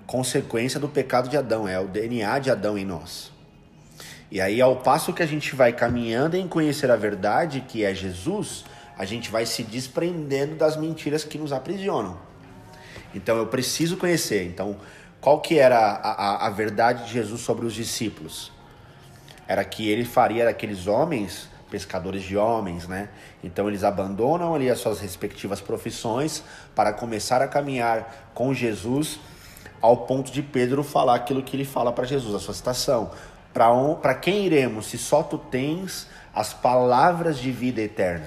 consequência 0.07 0.79
do 0.79 0.89
pecado 0.89 1.29
de 1.29 1.37
Adão, 1.37 1.67
é 1.67 1.81
o 1.81 1.89
DNA 1.89 2.39
de 2.39 2.51
Adão 2.51 2.79
em 2.79 2.85
nós. 2.85 3.33
E 4.31 4.43
aí, 4.43 4.61
ao 4.61 4.77
passo 4.77 5.13
que 5.13 5.23
a 5.23 5.27
gente 5.27 5.57
vai 5.57 5.73
caminhando 5.73 6.37
em 6.37 6.47
conhecer 6.47 6.91
a 6.91 6.97
verdade, 6.97 7.65
que 7.67 7.83
é 7.83 7.95
Jesus, 7.95 8.65
a 8.97 9.07
gente 9.07 9.31
vai 9.31 9.47
se 9.47 9.63
desprendendo 9.63 10.55
das 10.55 10.77
mentiras 10.77 11.25
que 11.25 11.39
nos 11.39 11.51
aprisionam. 11.51 12.28
Então, 13.15 13.37
eu 13.37 13.47
preciso 13.47 13.97
conhecer. 13.97 14.45
Então, 14.45 14.77
qual 15.21 15.41
que 15.41 15.59
era 15.59 15.79
a, 15.79 16.45
a, 16.45 16.47
a 16.47 16.51
verdade 16.51 17.05
de 17.07 17.13
Jesus 17.13 17.41
sobre 17.41 17.67
os 17.67 17.75
discípulos? 17.75 18.53
Era 19.47 19.65
que 19.65 19.89
ele 19.89 20.05
faria 20.05 20.45
daqueles 20.45 20.87
homens 20.87 21.49
pescadores 21.71 22.23
de 22.23 22.37
homens, 22.37 22.89
né? 22.89 23.09
Então 23.43 23.69
eles 23.69 23.85
abandonam 23.85 24.55
ali 24.55 24.71
as 24.71 24.79
suas 24.79 25.01
respectivas 25.01 25.61
profissões 25.61 26.43
para 26.75 26.93
começar 26.93 27.43
a 27.43 27.49
caminhar 27.49 28.31
com 28.35 28.53
Jesus 28.53 29.21
ao 29.81 29.99
ponto 29.99 30.33
de 30.33 30.43
Pedro 30.43 30.83
falar 30.83 31.15
aquilo 31.15 31.43
que 31.43 31.55
ele 31.55 31.65
fala 31.65 31.93
para 31.93 32.05
Jesus, 32.05 32.35
a 32.35 32.41
sua 32.41 32.55
citação. 32.55 33.11
Para 34.03 34.15
quem 34.15 34.47
iremos, 34.47 34.87
se 34.87 34.99
só 34.99 35.23
tu 35.23 35.39
tens 35.39 36.07
as 36.35 36.53
palavras 36.53 37.39
de 37.39 37.51
vida 37.51 37.81
eterna? 37.81 38.27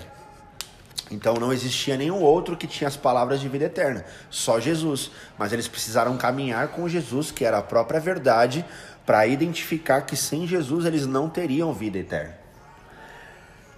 Então 1.12 1.34
não 1.34 1.52
existia 1.52 1.97
nenhum 1.97 2.21
outro 2.21 2.56
que 2.56 2.65
tinha 2.65 2.88
as 2.88 2.95
palavras 2.95 3.41
de 3.41 3.50
vida 3.50 3.65
eterna, 3.65 4.06
só 4.30 4.60
Jesus. 4.60 5.12
Mas 5.38 5.52
eles 5.52 5.67
precisaram 5.67 6.17
caminhar 6.17 6.69
com 6.69 6.88
Jesus, 6.88 7.30
que 7.30 7.43
era 7.43 7.58
a 7.58 7.62
própria 7.62 8.00
verdade, 8.00 8.65
para 9.06 9.28
identificar 9.28 10.02
que 10.04 10.15
sem 10.15 10.47
Jesus 10.47 10.86
eles 10.86 11.06
não 11.06 11.30
teriam 11.30 11.74
vida 11.74 11.97
eterna. 11.97 12.36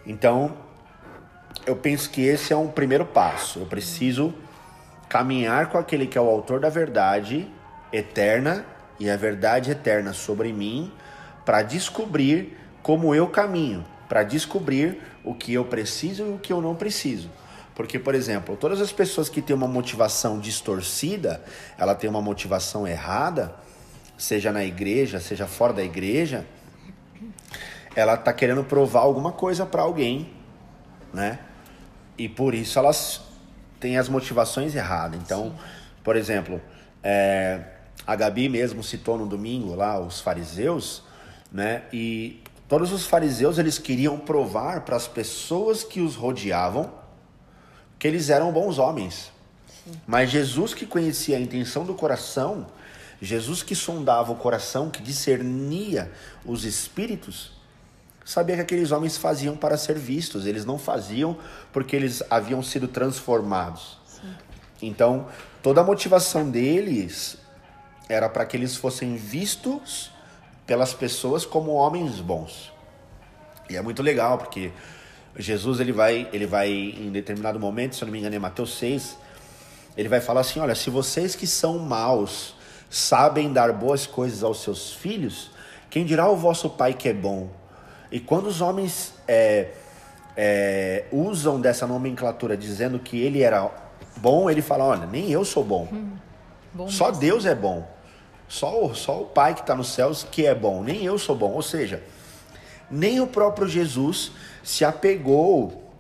Então, 0.06 0.56
eu 1.66 1.76
penso 1.76 2.10
que 2.10 2.22
esse 2.22 2.54
é 2.54 2.58
um 2.58 2.68
primeiro 2.68 3.06
passo. 3.06 3.60
Eu 3.60 3.66
preciso 3.66 4.34
caminhar 5.10 5.70
com 5.70 5.78
aquele 5.78 6.06
que 6.06 6.18
é 6.18 6.22
o 6.22 6.30
autor 6.30 6.60
da 6.60 6.70
verdade 6.70 7.50
eterna 7.92 8.66
e 9.00 9.10
a 9.10 9.18
verdade 9.18 9.72
eterna 9.72 10.14
sobre 10.14 10.54
mim 10.54 10.92
para 11.46 11.62
descobrir 11.62 12.58
como 12.82 13.16
eu 13.16 13.28
caminho, 13.28 13.86
para 14.10 14.24
descobrir 14.24 15.02
o 15.24 15.34
que 15.34 15.54
eu 15.54 15.66
preciso 15.66 16.24
e 16.24 16.30
o 16.34 16.38
que 16.38 16.52
eu 16.52 16.62
não 16.62 16.76
preciso. 16.76 17.30
Porque, 17.76 17.98
por 17.98 18.14
exemplo, 18.14 18.56
todas 18.56 18.82
as 18.82 18.92
pessoas 18.92 19.30
que 19.30 19.42
têm 19.42 19.56
uma 19.56 19.68
motivação 19.68 20.40
distorcida, 20.40 21.44
ela 21.78 21.96
tem 21.96 22.10
uma 22.10 22.22
motivação 22.22 22.88
errada, 22.88 23.56
seja 24.18 24.52
na 24.52 24.64
igreja, 24.64 25.20
seja 25.20 25.48
fora 25.48 25.74
da 25.74 25.84
igreja, 25.84 26.46
ela 27.96 28.14
está 28.14 28.32
querendo 28.32 28.64
provar 28.64 29.02
alguma 29.02 29.32
coisa 29.32 29.66
para 29.66 29.82
alguém, 29.82 30.32
né? 31.14 31.40
E 32.18 32.30
por 32.30 32.54
isso 32.54 32.78
elas 32.78 33.22
têm 33.80 33.98
as 33.98 34.08
motivações 34.08 34.76
erradas. 34.76 35.20
Então, 35.20 35.50
Sim. 35.50 35.56
por 36.04 36.16
exemplo, 36.16 36.62
é, 37.02 37.62
a 38.06 38.16
Gabi 38.16 38.50
mesmo 38.50 38.84
citou 38.84 39.18
no 39.18 39.26
domingo 39.26 39.76
lá 39.76 40.00
os 40.00 40.22
fariseus, 40.22 41.04
né? 41.52 41.84
E 41.92 42.43
todos 42.74 42.92
os 42.92 43.06
fariseus 43.06 43.60
eles 43.60 43.78
queriam 43.78 44.18
provar 44.18 44.82
para 44.82 44.96
as 44.96 45.08
pessoas 45.08 45.84
que 45.84 46.02
os 46.02 46.16
rodeavam 46.16 46.92
que 48.00 48.08
eles 48.08 48.32
eram 48.32 48.52
bons 48.52 48.80
homens. 48.80 49.32
Sim. 49.68 49.92
Mas 50.08 50.32
Jesus 50.32 50.74
que 50.74 50.88
conhecia 50.88 51.38
a 51.38 51.40
intenção 51.40 51.86
do 51.86 51.94
coração, 51.94 52.66
Jesus 53.22 53.62
que 53.62 53.76
sondava 53.76 54.32
o 54.32 54.36
coração, 54.36 54.90
que 54.90 55.04
discernia 55.04 56.12
os 56.44 56.66
espíritos, 56.66 57.52
sabia 58.26 58.56
que 58.56 58.64
aqueles 58.64 58.92
homens 58.92 59.18
faziam 59.18 59.56
para 59.56 59.78
ser 59.78 60.00
vistos, 60.00 60.48
eles 60.48 60.66
não 60.66 60.80
faziam 60.80 61.38
porque 61.72 61.96
eles 61.96 62.24
haviam 62.28 62.64
sido 62.64 62.88
transformados. 62.88 64.00
Sim. 64.08 64.34
Então, 64.82 65.28
toda 65.62 65.82
a 65.82 65.84
motivação 65.84 66.50
deles 66.50 67.38
era 68.10 68.28
para 68.28 68.48
que 68.48 68.58
eles 68.58 68.76
fossem 68.76 69.16
vistos 69.16 70.13
pelas 70.66 70.94
pessoas 70.94 71.46
como 71.46 71.72
homens 71.72 72.20
bons. 72.20 72.72
E 73.70 73.76
é 73.76 73.82
muito 73.82 74.02
legal 74.02 74.38
porque 74.38 74.72
Jesus 75.38 75.80
ele 75.80 75.92
vai, 75.92 76.28
ele 76.32 76.46
vai 76.46 76.70
em 76.70 77.12
determinado 77.12 77.60
momento, 77.60 77.96
se 77.96 78.04
eu 78.04 78.06
não 78.06 78.12
me 78.12 78.20
engano, 78.20 78.36
é 78.36 78.40
Mateus 78.40 78.78
6, 78.78 79.18
ele 79.98 80.10
vai 80.10 80.22
falar 80.22 80.42
assim: 80.42 80.60
"Olha, 80.60 80.76
se 80.76 80.90
vocês 80.90 81.36
que 81.36 81.48
são 81.48 81.80
maus 81.80 82.56
sabem 82.90 83.52
dar 83.52 83.74
boas 83.74 84.06
coisas 84.06 84.44
aos 84.44 84.62
seus 84.62 84.94
filhos, 84.94 85.52
quem 85.90 86.06
dirá 86.06 86.30
o 86.30 86.36
vosso 86.36 86.70
Pai 86.70 86.94
que 86.94 87.10
é 87.10 87.14
bom?" 87.14 87.50
E 88.12 88.20
quando 88.20 88.46
os 88.46 88.62
homens 88.62 89.16
é, 89.28 89.72
é, 90.38 91.06
usam 91.12 91.60
dessa 91.60 91.88
nomenclatura 91.88 92.56
dizendo 92.56 93.00
que 93.00 93.20
ele 93.20 93.42
era 93.42 93.72
bom, 94.18 94.50
ele 94.50 94.62
fala: 94.62 94.84
Olha, 94.84 95.06
nem 95.08 95.32
eu 95.32 95.44
sou 95.44 95.64
bom. 95.64 95.88
Hum, 95.92 96.12
bom 96.74 96.88
Só 96.88 97.10
Deus 97.10 97.46
é 97.46 97.56
bom. 97.56 97.88
Só 98.54 98.86
o, 98.86 98.94
só 98.94 99.20
o 99.20 99.26
Pai 99.26 99.56
que 99.56 99.62
está 99.62 99.74
nos 99.74 99.88
céus 99.88 100.28
que 100.30 100.46
é 100.46 100.54
bom, 100.54 100.84
nem 100.84 101.04
eu 101.04 101.18
sou 101.18 101.36
bom. 101.36 101.54
Ou 101.54 101.64
seja, 101.64 102.04
nem 102.90 103.20
o 103.20 103.26
próprio 103.26 103.68
Jesus 103.68 104.32
se 104.64 104.86
apegou 104.86 105.92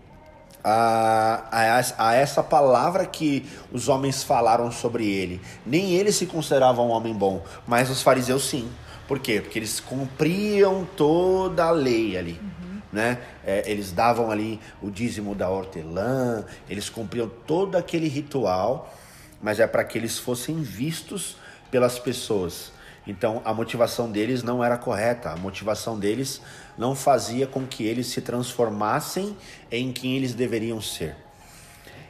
a, 0.63 1.45
a, 1.51 2.09
a, 2.09 2.13
essa 2.13 2.43
palavra 2.43 3.07
que 3.07 3.49
os 3.71 3.89
homens 3.89 4.23
falaram 4.23 4.71
sobre 4.71 5.03
ele. 5.09 5.41
Nem 5.65 5.93
ele 5.93 6.11
se 6.11 6.27
considerava 6.27 6.79
um 6.83 6.91
homem 6.91 7.11
bom, 7.11 7.43
mas 7.65 7.89
os 7.89 8.03
fariseus 8.03 8.47
sim. 8.47 8.69
Por 9.07 9.17
quê? 9.17 9.41
Porque 9.41 9.57
eles 9.57 9.79
cumpriam 9.79 10.87
toda 10.95 11.63
a 11.63 11.71
lei 11.71 12.15
ali. 12.15 12.39
Uhum. 12.39 12.81
Né? 12.93 13.17
É, 13.43 13.63
eles 13.65 13.91
davam 13.91 14.29
ali 14.29 14.59
o 14.79 14.91
dízimo 14.91 15.33
da 15.33 15.49
hortelã, 15.49 16.45
eles 16.69 16.87
cumpriam 16.87 17.27
todo 17.47 17.75
aquele 17.75 18.07
ritual, 18.07 18.93
mas 19.41 19.59
é 19.59 19.65
para 19.65 19.83
que 19.83 19.97
eles 19.97 20.19
fossem 20.19 20.61
vistos 20.61 21.41
pelas 21.73 21.97
pessoas. 21.97 22.71
Então 23.07 23.41
a 23.43 23.51
motivação 23.51 24.11
deles 24.11 24.43
não 24.43 24.63
era 24.63 24.77
correta, 24.77 25.31
a 25.31 25.35
motivação 25.35 25.97
deles 25.97 26.39
não 26.77 26.95
fazia 26.95 27.47
com 27.47 27.65
que 27.65 27.83
eles 27.83 28.05
se 28.05 28.21
transformassem 28.21 29.35
em 29.71 29.91
quem 29.91 30.15
eles 30.15 30.35
deveriam 30.35 30.79
ser. 30.79 31.15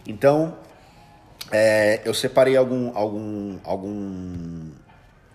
Então 0.06 0.58
é, 1.50 2.02
eu 2.04 2.14
separei 2.14 2.58
algum, 2.58 2.92
algum, 2.94 3.58
alguns 3.64 4.76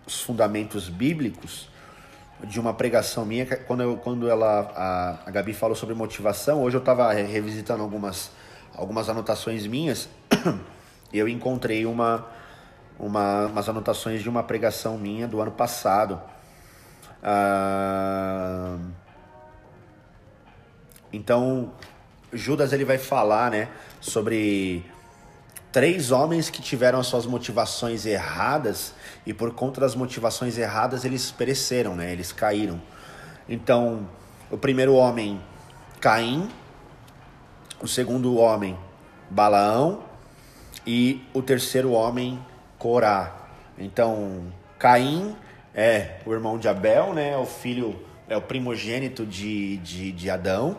fundamentos 0.07 0.91
bíblicos 0.91 1.71
de 2.45 2.61
uma 2.61 2.75
pregação 2.75 3.25
minha 3.25 3.47
quando, 3.47 3.83
eu, 3.83 3.97
quando 3.97 4.29
ela 4.29 4.71
a, 4.77 5.19
a 5.27 5.31
Gabi 5.31 5.55
falou 5.55 5.75
sobre 5.75 5.95
motivação. 5.95 6.63
Hoje 6.63 6.77
eu 6.77 6.81
estava 6.81 7.11
revisitando 7.15 7.83
algumas, 7.83 8.31
algumas 8.75 9.09
anotações 9.09 9.67
minhas 9.67 10.07
e 11.11 11.19
eu 11.19 11.27
encontrei 11.27 11.87
uma 11.87 12.37
uma, 12.99 13.47
umas 13.47 13.69
anotações 13.69 14.23
de 14.23 14.29
uma 14.29 14.43
pregação 14.43 14.99
minha 14.99 15.29
do 15.29 15.41
ano 15.41 15.53
passado. 15.53 16.21
Ah, 17.23 18.77
então, 21.13 21.73
Judas 22.33 22.73
ele 22.73 22.85
vai 22.85 22.99
falar 22.99 23.51
né, 23.51 23.69
sobre 24.01 24.85
três 25.73 26.11
homens 26.11 26.51
que 26.51 26.61
tiveram 26.61 26.99
as 26.99 27.07
suas 27.07 27.27
motivações 27.27 28.05
erradas 28.05 28.95
e 29.25 29.33
por 29.33 29.53
conta 29.55 29.81
das 29.81 29.95
motivações 29.95 30.59
erradas 30.59 31.05
eles 31.05 31.31
pereceram, 31.31 31.95
né? 31.95 32.13
Eles 32.13 32.33
caíram. 32.33 32.81
Então, 33.49 34.09
o 34.51 34.59
primeiro 34.59 34.95
homem, 34.95 35.41
Caim, 36.01 36.49
o 37.81 37.89
segundo 37.89 38.37
homem, 38.37 38.79
Balaão 39.31 40.03
e 40.87 41.23
o 41.33 41.43
terceiro 41.43 41.93
homem, 41.93 42.39
Corá. 42.79 43.49
Então, 43.77 44.53
Caim 44.79 45.37
é 45.75 46.19
o 46.25 46.33
irmão 46.33 46.59
de 46.59 46.69
Abel, 46.69 47.13
né? 47.13 47.37
O 47.37 47.45
filho 47.45 47.99
é 48.29 48.37
o 48.37 48.43
primogênito 48.43 49.27
de, 49.27 49.79
de, 49.79 50.13
de 50.13 50.31
Adão. 50.31 50.79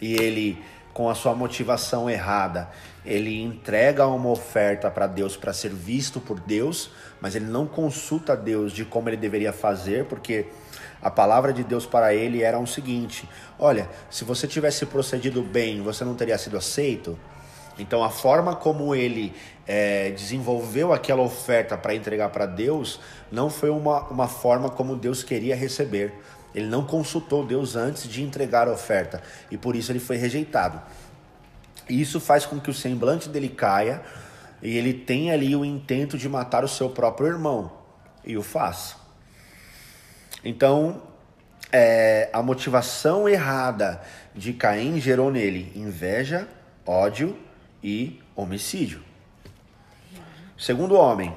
E 0.00 0.14
ele, 0.14 0.58
com 0.92 1.08
a 1.08 1.14
sua 1.14 1.34
motivação 1.34 2.10
errada, 2.10 2.68
ele 3.04 3.40
entrega 3.40 4.06
uma 4.06 4.28
oferta 4.28 4.90
para 4.90 5.06
Deus 5.06 5.36
para 5.36 5.52
ser 5.52 5.70
visto 5.70 6.20
por 6.20 6.40
Deus, 6.40 6.90
mas 7.20 7.36
ele 7.36 7.46
não 7.46 7.66
consulta 7.66 8.36
Deus 8.36 8.72
de 8.72 8.84
como 8.84 9.08
ele 9.08 9.16
deveria 9.16 9.52
fazer, 9.52 10.06
porque 10.06 10.46
a 11.02 11.10
palavra 11.10 11.52
de 11.52 11.62
Deus 11.62 11.86
para 11.86 12.14
ele 12.14 12.42
era 12.42 12.58
o 12.58 12.66
seguinte: 12.66 13.28
olha, 13.58 13.88
se 14.10 14.24
você 14.24 14.46
tivesse 14.46 14.84
procedido 14.86 15.42
bem, 15.42 15.80
você 15.80 16.04
não 16.04 16.14
teria 16.14 16.36
sido 16.36 16.56
aceito. 16.56 17.18
Então, 17.78 18.04
a 18.04 18.10
forma 18.10 18.54
como 18.54 18.94
ele 18.94 19.32
é, 19.72 20.10
desenvolveu 20.10 20.92
aquela 20.92 21.22
oferta 21.22 21.78
para 21.78 21.94
entregar 21.94 22.30
para 22.30 22.44
Deus 22.44 22.98
não 23.30 23.48
foi 23.48 23.70
uma, 23.70 24.00
uma 24.08 24.26
forma 24.26 24.68
como 24.68 24.96
Deus 24.96 25.22
queria 25.22 25.54
receber. 25.54 26.12
Ele 26.52 26.66
não 26.66 26.84
consultou 26.84 27.46
Deus 27.46 27.76
antes 27.76 28.08
de 28.08 28.20
entregar 28.20 28.66
a 28.66 28.72
oferta 28.72 29.22
e 29.48 29.56
por 29.56 29.76
isso 29.76 29.92
ele 29.92 30.00
foi 30.00 30.16
rejeitado. 30.16 30.82
E 31.88 32.00
isso 32.00 32.18
faz 32.18 32.44
com 32.44 32.58
que 32.58 32.68
o 32.68 32.74
semblante 32.74 33.28
dele 33.28 33.48
caia 33.48 34.02
e 34.60 34.76
ele 34.76 34.92
tenha 34.92 35.34
ali 35.34 35.54
o 35.54 35.64
intento 35.64 36.18
de 36.18 36.28
matar 36.28 36.64
o 36.64 36.68
seu 36.68 36.90
próprio 36.90 37.28
irmão 37.28 37.70
e 38.24 38.36
o 38.36 38.42
faz. 38.42 38.96
Então, 40.44 41.00
é, 41.70 42.28
a 42.32 42.42
motivação 42.42 43.28
errada 43.28 44.02
de 44.34 44.52
Caim 44.52 45.00
gerou 45.00 45.30
nele 45.30 45.72
inveja, 45.76 46.48
ódio 46.84 47.38
e 47.80 48.20
homicídio. 48.34 49.09
Segundo 50.60 50.94
homem, 50.94 51.34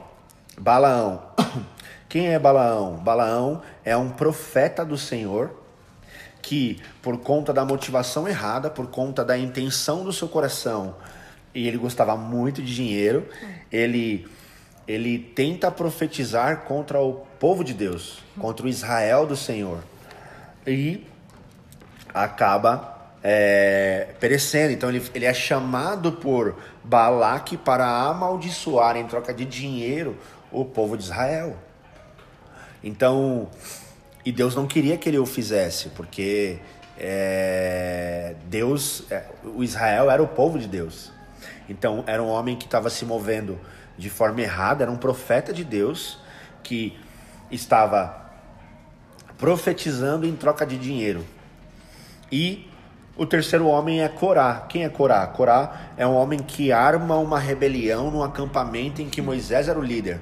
Balaão. 0.59 1.23
Quem 2.09 2.33
é 2.33 2.37
Balaão? 2.37 2.97
Balaão 2.97 3.61
é 3.85 3.95
um 3.95 4.09
profeta 4.09 4.83
do 4.83 4.97
Senhor 4.97 5.49
que, 6.41 6.81
por 7.01 7.17
conta 7.17 7.53
da 7.53 7.63
motivação 7.63 8.27
errada, 8.27 8.69
por 8.69 8.87
conta 8.87 9.23
da 9.23 9.37
intenção 9.37 10.03
do 10.03 10.11
seu 10.11 10.27
coração, 10.27 10.97
e 11.55 11.65
ele 11.65 11.77
gostava 11.77 12.17
muito 12.17 12.61
de 12.61 12.75
dinheiro, 12.75 13.25
ele 13.71 14.27
ele 14.85 15.17
tenta 15.17 15.71
profetizar 15.71 16.65
contra 16.65 16.99
o 16.99 17.25
povo 17.39 17.63
de 17.63 17.73
Deus, 17.73 18.19
contra 18.37 18.65
o 18.65 18.69
Israel 18.69 19.25
do 19.25 19.37
Senhor. 19.37 19.81
E 20.67 21.07
acaba 22.13 23.02
é, 23.23 24.09
perecendo. 24.19 24.73
Então 24.73 24.89
ele, 24.89 25.01
ele 25.13 25.25
é 25.25 25.33
chamado 25.33 26.11
por 26.11 26.57
Balaque 26.83 27.55
para 27.55 27.87
amaldiçoar 27.87 28.97
em 28.97 29.07
troca 29.07 29.33
de 29.33 29.45
dinheiro 29.45 30.17
o 30.51 30.65
povo 30.65 30.97
de 30.97 31.03
Israel. 31.03 31.57
Então, 32.83 33.49
e 34.25 34.31
Deus 34.31 34.55
não 34.55 34.67
queria 34.67 34.97
que 34.97 35.07
ele 35.07 35.17
o 35.17 35.25
fizesse, 35.25 35.89
porque 35.89 36.59
é, 36.99 38.35
Deus, 38.45 39.03
é, 39.09 39.23
o 39.43 39.63
Israel 39.63 40.11
era 40.11 40.21
o 40.21 40.27
povo 40.27 40.59
de 40.59 40.67
Deus. 40.67 41.11
Então 41.69 42.03
era 42.05 42.21
um 42.21 42.27
homem 42.27 42.57
que 42.57 42.65
estava 42.65 42.89
se 42.89 43.05
movendo 43.05 43.57
de 43.97 44.09
forma 44.09 44.41
errada, 44.41 44.83
era 44.83 44.91
um 44.91 44.97
profeta 44.97 45.53
de 45.53 45.63
Deus 45.63 46.19
que 46.61 46.97
estava 47.49 48.21
profetizando 49.37 50.25
em 50.25 50.35
troca 50.35 50.65
de 50.65 50.77
dinheiro. 50.77 51.25
E 52.31 52.69
o 53.15 53.25
terceiro 53.25 53.67
homem 53.67 54.01
é 54.01 54.09
Corá. 54.09 54.65
Quem 54.67 54.83
é 54.83 54.89
Corá? 54.89 55.25
Corá 55.27 55.91
é 55.95 56.05
um 56.05 56.15
homem 56.15 56.39
que 56.39 56.71
arma 56.71 57.15
uma 57.17 57.37
rebelião 57.37 58.09
no 58.09 58.23
acampamento 58.23 59.01
em 59.01 59.09
que 59.09 59.21
Moisés 59.21 59.67
era 59.67 59.77
o 59.77 59.83
líder. 59.83 60.19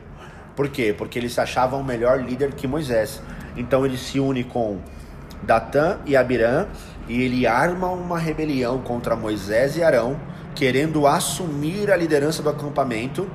Por 0.55 0.67
quê? 0.67 0.93
Porque 0.97 1.17
eles 1.17 1.33
se 1.33 1.39
achavam 1.39 1.81
melhor 1.83 2.21
líder 2.21 2.53
que 2.53 2.67
Moisés. 2.67 3.21
Então 3.55 3.85
ele 3.85 3.97
se 3.97 4.19
une 4.19 4.43
com 4.43 4.79
Datã 5.41 5.99
e 6.05 6.17
Abirã 6.17 6.67
e 7.07 7.21
ele 7.21 7.47
arma 7.47 7.87
uma 7.87 8.19
rebelião 8.19 8.79
contra 8.79 9.15
Moisés 9.15 9.77
e 9.77 9.83
Arão, 9.83 10.19
querendo 10.53 11.07
assumir 11.07 11.89
a 11.91 11.95
liderança 11.95 12.43
do 12.43 12.49
acampamento 12.49 13.27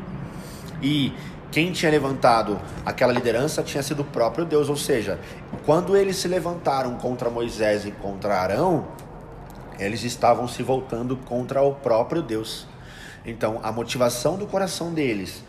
e 0.83 1.13
quem 1.51 1.73
tinha 1.73 1.91
levantado 1.91 2.61
aquela 2.85 3.13
liderança 3.13 3.63
tinha 3.63 3.83
sido 3.83 4.01
o 4.01 4.05
próprio 4.05 4.45
Deus, 4.45 4.69
ou 4.69 4.77
seja, 4.77 5.19
quando 5.65 5.97
eles 5.97 6.17
se 6.17 6.29
levantaram 6.29 6.97
contra 6.97 7.31
Moisés 7.31 7.87
e 7.87 7.91
contra 7.91 8.39
Arão, 8.39 8.85
eles 9.79 10.03
estavam 10.03 10.49
se 10.49 10.63
voltando 10.63 11.17
contra 11.17 11.63
o 11.63 11.75
próprio 11.75 12.23
Deus. 12.23 12.67
Então, 13.25 13.61
a 13.63 13.73
motivação 13.73 14.37
do 14.37 14.47
coração 14.47 14.93
deles 14.93 15.43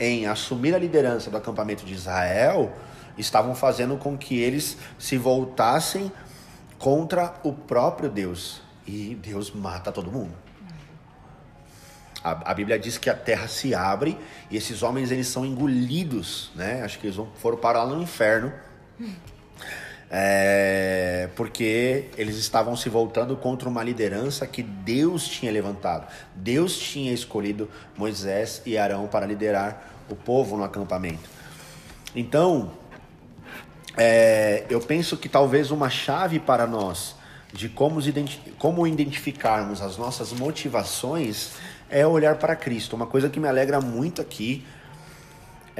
em 0.00 0.26
assumir 0.26 0.74
a 0.74 0.78
liderança 0.78 1.30
do 1.30 1.36
acampamento 1.36 1.84
de 1.84 1.92
Israel 1.92 2.72
estavam 3.16 3.54
fazendo 3.54 3.96
com 3.96 4.16
que 4.16 4.38
eles 4.38 4.76
se 4.98 5.18
voltassem 5.18 6.10
contra 6.78 7.34
o 7.42 7.52
próprio 7.52 8.08
Deus. 8.08 8.62
E 8.86 9.14
Deus 9.16 9.52
mata 9.52 9.92
todo 9.92 10.10
mundo. 10.10 10.32
A, 12.22 12.50
a, 12.50 12.54
Bíblia 12.54 12.78
diz 12.78 12.98
que 12.98 13.10
a 13.10 13.14
terra 13.14 13.46
se 13.46 13.74
abre 13.74 14.18
e 14.50 14.56
esses 14.56 14.82
homens 14.82 15.10
eles 15.10 15.28
são 15.28 15.44
engolidos, 15.44 16.50
né? 16.54 16.82
Acho 16.82 16.98
que 16.98 17.06
eles 17.06 17.20
foram 17.36 17.58
parar 17.58 17.86
no 17.86 18.00
inferno. 18.00 18.52
É, 20.10 21.28
porque 21.36 22.06
eles 22.16 22.36
estavam 22.36 22.74
se 22.74 22.88
voltando 22.88 23.36
contra 23.36 23.68
uma 23.68 23.84
liderança 23.84 24.46
que 24.46 24.62
Deus 24.62 25.28
tinha 25.28 25.52
levantado. 25.52 26.06
Deus 26.34 26.78
tinha 26.78 27.12
escolhido 27.12 27.68
Moisés 27.96 28.62
e 28.64 28.78
Arão 28.78 29.06
para 29.06 29.26
liderar 29.26 29.92
o 30.08 30.16
povo 30.16 30.56
no 30.56 30.64
acampamento. 30.64 31.28
Então, 32.16 32.72
é, 33.96 34.64
eu 34.70 34.80
penso 34.80 35.16
que 35.16 35.28
talvez 35.28 35.70
uma 35.70 35.90
chave 35.90 36.38
para 36.38 36.66
nós 36.66 37.16
de 37.52 37.68
como, 37.68 38.00
como 38.58 38.86
identificarmos 38.86 39.80
as 39.80 39.96
nossas 39.96 40.32
motivações 40.32 41.52
é 41.90 42.06
olhar 42.06 42.36
para 42.36 42.54
Cristo. 42.54 42.94
Uma 42.94 43.06
coisa 43.06 43.28
que 43.28 43.40
me 43.40 43.48
alegra 43.48 43.80
muito 43.80 44.20
aqui, 44.20 44.64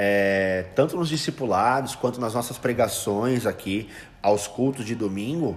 é, 0.00 0.66
tanto 0.76 0.96
nos 0.96 1.08
discipulados 1.08 1.96
quanto 1.96 2.20
nas 2.20 2.32
nossas 2.32 2.56
pregações 2.56 3.44
aqui, 3.44 3.88
aos 4.22 4.46
cultos 4.46 4.84
de 4.84 4.94
domingo, 4.94 5.56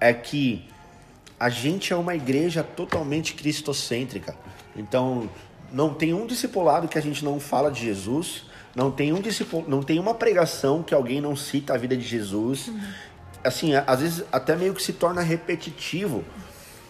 é 0.00 0.14
que 0.14 0.66
a 1.38 1.50
gente 1.50 1.92
é 1.92 1.96
uma 1.96 2.14
igreja 2.14 2.62
totalmente 2.62 3.34
cristocêntrica. 3.34 4.34
Então, 4.74 5.28
não 5.70 5.92
tem 5.92 6.14
um 6.14 6.26
discipulado 6.26 6.88
que 6.88 6.96
a 6.96 7.02
gente 7.02 7.22
não 7.22 7.38
fala 7.38 7.70
de 7.70 7.82
Jesus, 7.82 8.46
não 8.74 8.90
tem 8.90 9.12
um 9.12 9.20
discipul... 9.20 9.62
não 9.68 9.82
tem 9.82 9.98
uma 9.98 10.14
pregação 10.14 10.82
que 10.82 10.94
alguém 10.94 11.20
não 11.20 11.36
cita 11.36 11.74
a 11.74 11.76
vida 11.76 11.94
de 11.94 12.04
Jesus. 12.04 12.68
Uhum. 12.68 12.80
Assim, 13.44 13.74
às 13.74 14.00
vezes 14.00 14.24
até 14.32 14.56
meio 14.56 14.72
que 14.72 14.82
se 14.82 14.94
torna 14.94 15.20
repetitivo. 15.20 16.24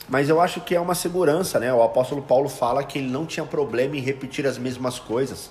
Mas 0.09 0.29
eu 0.29 0.41
acho 0.41 0.61
que 0.61 0.77
é 0.77 0.81
uma 0.81 0.95
segurança, 0.95 1.59
né? 1.59 1.75
O 1.75 1.83
apóstolo 1.83 2.23
Paulo 2.23 2.49
fala 2.49 2.85
que 2.85 2.99
ele 2.99 3.09
não 3.09 3.27
tinha 3.27 3.45
problema 3.45 3.97
em 3.97 4.01
repetir 4.01 4.47
as 4.47 4.59
mesmas 4.59 5.01
coisas 5.01 5.51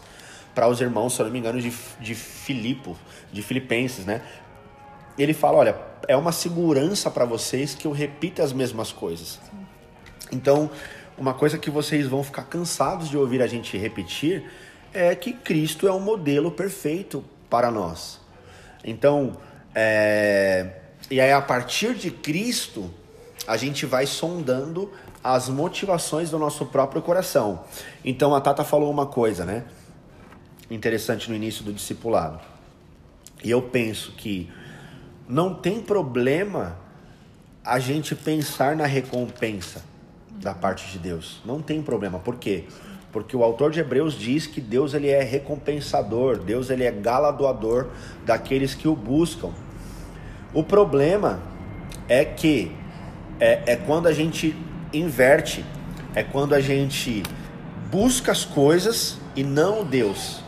para 0.53 0.67
os 0.67 0.81
irmãos, 0.81 1.13
se 1.13 1.21
eu 1.21 1.25
não 1.25 1.33
me 1.33 1.39
engano, 1.39 1.61
de, 1.61 1.73
de 1.99 2.15
Filipo, 2.15 2.97
de 3.31 3.41
Filipenses, 3.41 4.05
né? 4.05 4.21
Ele 5.17 5.33
fala, 5.33 5.57
olha, 5.57 5.75
é 6.07 6.15
uma 6.15 6.31
segurança 6.31 7.09
para 7.09 7.25
vocês 7.25 7.75
que 7.75 7.85
eu 7.85 7.91
repita 7.91 8.43
as 8.43 8.53
mesmas 8.53 8.91
coisas. 8.91 9.39
Então, 10.31 10.69
uma 11.17 11.33
coisa 11.33 11.57
que 11.57 11.69
vocês 11.69 12.07
vão 12.07 12.23
ficar 12.23 12.43
cansados 12.43 13.09
de 13.09 13.17
ouvir 13.17 13.41
a 13.41 13.47
gente 13.47 13.77
repetir 13.77 14.49
é 14.93 15.13
que 15.15 15.33
Cristo 15.33 15.87
é 15.87 15.91
um 15.91 15.99
modelo 15.99 16.51
perfeito 16.51 17.23
para 17.49 17.69
nós. 17.69 18.19
Então, 18.83 19.37
é... 19.75 20.67
e 21.09 21.19
aí 21.21 21.31
a 21.31 21.41
partir 21.41 21.93
de 21.93 22.09
Cristo, 22.09 22.91
a 23.47 23.57
gente 23.57 23.85
vai 23.85 24.05
sondando 24.05 24.91
as 25.23 25.49
motivações 25.49 26.29
do 26.29 26.39
nosso 26.39 26.65
próprio 26.65 27.01
coração. 27.01 27.63
Então 28.03 28.33
a 28.33 28.41
Tata 28.41 28.63
falou 28.63 28.89
uma 28.89 29.05
coisa, 29.05 29.45
né? 29.45 29.65
Interessante 30.71 31.29
no 31.29 31.35
início 31.35 31.65
do 31.65 31.73
discipulado. 31.73 32.39
E 33.43 33.51
eu 33.51 33.61
penso 33.61 34.13
que 34.13 34.49
não 35.27 35.53
tem 35.53 35.81
problema 35.81 36.77
a 37.61 37.77
gente 37.77 38.15
pensar 38.15 38.73
na 38.73 38.85
recompensa 38.85 39.83
da 40.31 40.53
parte 40.53 40.89
de 40.89 40.97
Deus. 40.97 41.41
Não 41.43 41.61
tem 41.61 41.81
problema. 41.81 42.19
Por 42.19 42.37
quê? 42.37 42.63
Porque 43.11 43.35
o 43.35 43.43
autor 43.43 43.71
de 43.71 43.81
Hebreus 43.81 44.13
diz 44.13 44.47
que 44.47 44.61
Deus 44.61 44.93
ele 44.93 45.09
é 45.09 45.21
recompensador, 45.21 46.37
Deus 46.37 46.69
ele 46.69 46.85
é 46.85 46.91
galardoador 46.91 47.89
daqueles 48.25 48.73
que 48.73 48.87
o 48.87 48.95
buscam. 48.95 49.51
O 50.53 50.63
problema 50.63 51.41
é 52.07 52.23
que 52.23 52.71
é, 53.41 53.73
é 53.73 53.75
quando 53.75 54.07
a 54.07 54.13
gente 54.13 54.55
inverte, 54.93 55.65
é 56.15 56.23
quando 56.23 56.55
a 56.55 56.61
gente 56.61 57.23
busca 57.91 58.31
as 58.31 58.45
coisas 58.45 59.17
e 59.35 59.43
não 59.43 59.83
Deus. 59.83 60.40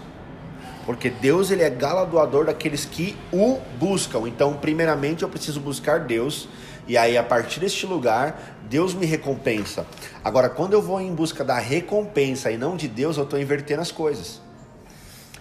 Porque 0.86 1.10
Deus 1.10 1.50
ele 1.50 1.64
é 1.64 1.70
galardoador 1.70 2.46
daqueles 2.46 2.86
que 2.86 3.16
o 3.32 3.60
buscam. 3.80 4.28
Então, 4.28 4.54
primeiramente 4.54 5.24
eu 5.24 5.30
preciso 5.30 5.60
buscar 5.60 6.02
Deus 6.02 6.48
e 6.88 6.98
aí 6.98 7.18
a 7.18 7.24
partir 7.24 7.62
deste 7.62 7.86
lugar 7.86 8.58
Deus 8.70 8.94
me 8.94 9.06
recompensa. 9.06 9.86
Agora, 10.24 10.50
quando 10.50 10.74
eu 10.74 10.82
vou 10.82 11.00
em 11.00 11.14
busca 11.14 11.44
da 11.44 11.58
recompensa 11.58 12.52
e 12.52 12.58
não 12.58 12.76
de 12.76 12.88
Deus, 12.88 13.18
eu 13.18 13.24
estou 13.24 13.40
invertendo 13.40 13.82
as 13.82 13.92
coisas. 13.92 14.42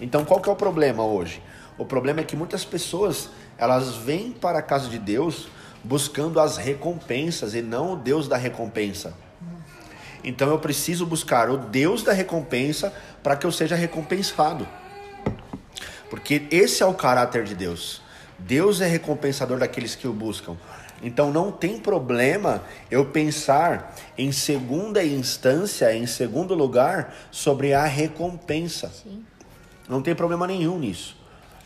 Então, 0.00 0.24
qual 0.24 0.40
que 0.40 0.48
é 0.48 0.52
o 0.52 0.56
problema 0.56 1.04
hoje? 1.04 1.42
O 1.78 1.84
problema 1.84 2.20
é 2.20 2.24
que 2.24 2.36
muitas 2.36 2.64
pessoas, 2.64 3.30
elas 3.56 3.94
vêm 3.96 4.32
para 4.32 4.58
a 4.58 4.62
casa 4.62 4.88
de 4.88 4.98
Deus 4.98 5.48
buscando 5.82 6.38
as 6.38 6.56
recompensas 6.56 7.54
e 7.54 7.62
não 7.62 7.94
o 7.94 7.96
Deus 7.96 8.28
da 8.28 8.36
recompensa. 8.36 9.14
Então 10.24 10.50
eu 10.50 10.58
preciso 10.58 11.04
buscar 11.04 11.50
o 11.50 11.56
Deus 11.56 12.02
da 12.02 12.12
recompensa 12.12 12.92
para 13.22 13.36
que 13.36 13.44
eu 13.44 13.50
seja 13.50 13.74
recompensado. 13.74 14.66
Porque 16.12 16.42
esse 16.50 16.82
é 16.82 16.86
o 16.86 16.92
caráter 16.92 17.42
de 17.44 17.54
Deus. 17.54 18.02
Deus 18.38 18.82
é 18.82 18.86
recompensador 18.86 19.58
daqueles 19.58 19.94
que 19.94 20.06
o 20.06 20.12
buscam. 20.12 20.58
Então 21.02 21.32
não 21.32 21.50
tem 21.50 21.78
problema 21.78 22.62
eu 22.90 23.06
pensar 23.06 23.96
em 24.18 24.30
segunda 24.30 25.02
instância, 25.02 25.90
em 25.96 26.06
segundo 26.06 26.54
lugar, 26.54 27.14
sobre 27.30 27.72
a 27.72 27.86
recompensa. 27.86 28.90
Sim. 28.90 29.24
Não 29.88 30.02
tem 30.02 30.14
problema 30.14 30.46
nenhum 30.46 30.78
nisso. 30.78 31.16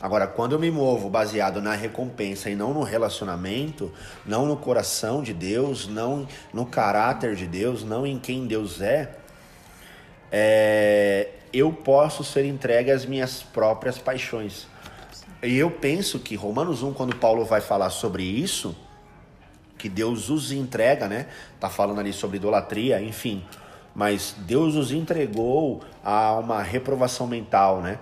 Agora, 0.00 0.28
quando 0.28 0.52
eu 0.52 0.60
me 0.60 0.70
movo 0.70 1.10
baseado 1.10 1.60
na 1.60 1.74
recompensa 1.74 2.48
e 2.48 2.54
não 2.54 2.72
no 2.72 2.84
relacionamento, 2.84 3.92
não 4.24 4.46
no 4.46 4.56
coração 4.56 5.24
de 5.24 5.34
Deus, 5.34 5.88
não 5.88 6.24
no 6.54 6.64
caráter 6.64 7.34
de 7.34 7.48
Deus, 7.48 7.82
não 7.82 8.06
em 8.06 8.16
quem 8.16 8.46
Deus 8.46 8.80
é, 8.80 9.10
é 10.30 11.30
eu 11.52 11.72
posso 11.72 12.24
ser 12.24 12.44
entregue 12.44 12.90
às 12.90 13.04
minhas 13.04 13.42
próprias 13.42 13.98
paixões. 13.98 14.66
E 15.42 15.56
eu 15.56 15.70
penso 15.70 16.18
que 16.18 16.34
Romanos 16.34 16.82
1, 16.82 16.92
quando 16.94 17.14
Paulo 17.16 17.44
vai 17.44 17.60
falar 17.60 17.90
sobre 17.90 18.22
isso, 18.22 18.76
que 19.78 19.88
Deus 19.88 20.30
os 20.30 20.50
entrega, 20.52 21.06
né? 21.06 21.26
Tá 21.60 21.68
falando 21.68 22.00
ali 22.00 22.12
sobre 22.12 22.38
idolatria, 22.38 23.00
enfim. 23.00 23.44
Mas 23.94 24.34
Deus 24.38 24.74
os 24.74 24.90
entregou 24.90 25.82
a 26.04 26.32
uma 26.34 26.62
reprovação 26.62 27.26
mental, 27.26 27.80
né? 27.80 27.98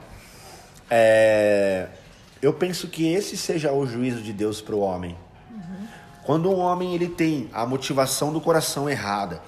É, 0.90 1.88
eu 2.40 2.52
penso 2.52 2.88
que 2.88 3.12
esse 3.12 3.36
seja 3.36 3.72
o 3.72 3.86
juízo 3.86 4.20
de 4.20 4.32
Deus 4.32 4.60
para 4.60 4.74
o 4.74 4.80
homem. 4.80 5.16
Uhum. 5.50 5.86
Quando 6.24 6.50
um 6.50 6.58
homem 6.58 6.94
ele 6.94 7.08
tem 7.08 7.48
a 7.52 7.64
motivação 7.66 8.32
do 8.32 8.40
coração 8.40 8.88
errada 8.88 9.40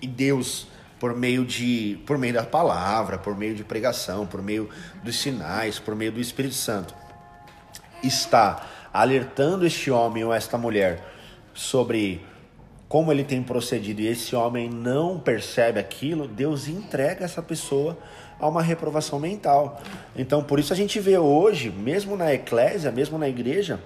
e 0.00 0.06
Deus 0.06 0.68
por 0.98 1.14
meio 1.14 1.44
de 1.44 1.98
por 2.06 2.18
meio 2.18 2.34
da 2.34 2.42
palavra, 2.42 3.18
por 3.18 3.36
meio 3.36 3.54
de 3.54 3.64
pregação, 3.64 4.26
por 4.26 4.42
meio 4.42 4.68
dos 5.02 5.20
sinais, 5.20 5.78
por 5.78 5.94
meio 5.94 6.12
do 6.12 6.20
Espírito 6.20 6.54
Santo, 6.54 6.94
está 8.02 8.66
alertando 8.92 9.66
este 9.66 9.90
homem 9.90 10.24
ou 10.24 10.32
esta 10.32 10.56
mulher 10.56 11.02
sobre 11.52 12.24
como 12.88 13.10
ele 13.10 13.24
tem 13.24 13.42
procedido 13.42 14.00
e 14.00 14.06
esse 14.06 14.36
homem 14.36 14.70
não 14.70 15.18
percebe 15.18 15.80
aquilo, 15.80 16.28
Deus 16.28 16.68
entrega 16.68 17.24
essa 17.24 17.42
pessoa 17.42 17.98
a 18.38 18.48
uma 18.48 18.62
reprovação 18.62 19.18
mental. 19.18 19.80
Então, 20.14 20.42
por 20.42 20.60
isso 20.60 20.72
a 20.72 20.76
gente 20.76 21.00
vê 21.00 21.18
hoje, 21.18 21.70
mesmo 21.70 22.16
na 22.16 22.32
eclésia, 22.32 22.92
mesmo 22.92 23.18
na 23.18 23.28
igreja, 23.28 23.80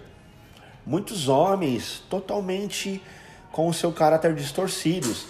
muitos 0.85 1.29
homens 1.29 2.03
totalmente 2.11 3.03
com 3.53 3.69
o 3.69 3.75
seu 3.75 3.93
caráter 3.93 4.35
distorcidos. 4.35 5.27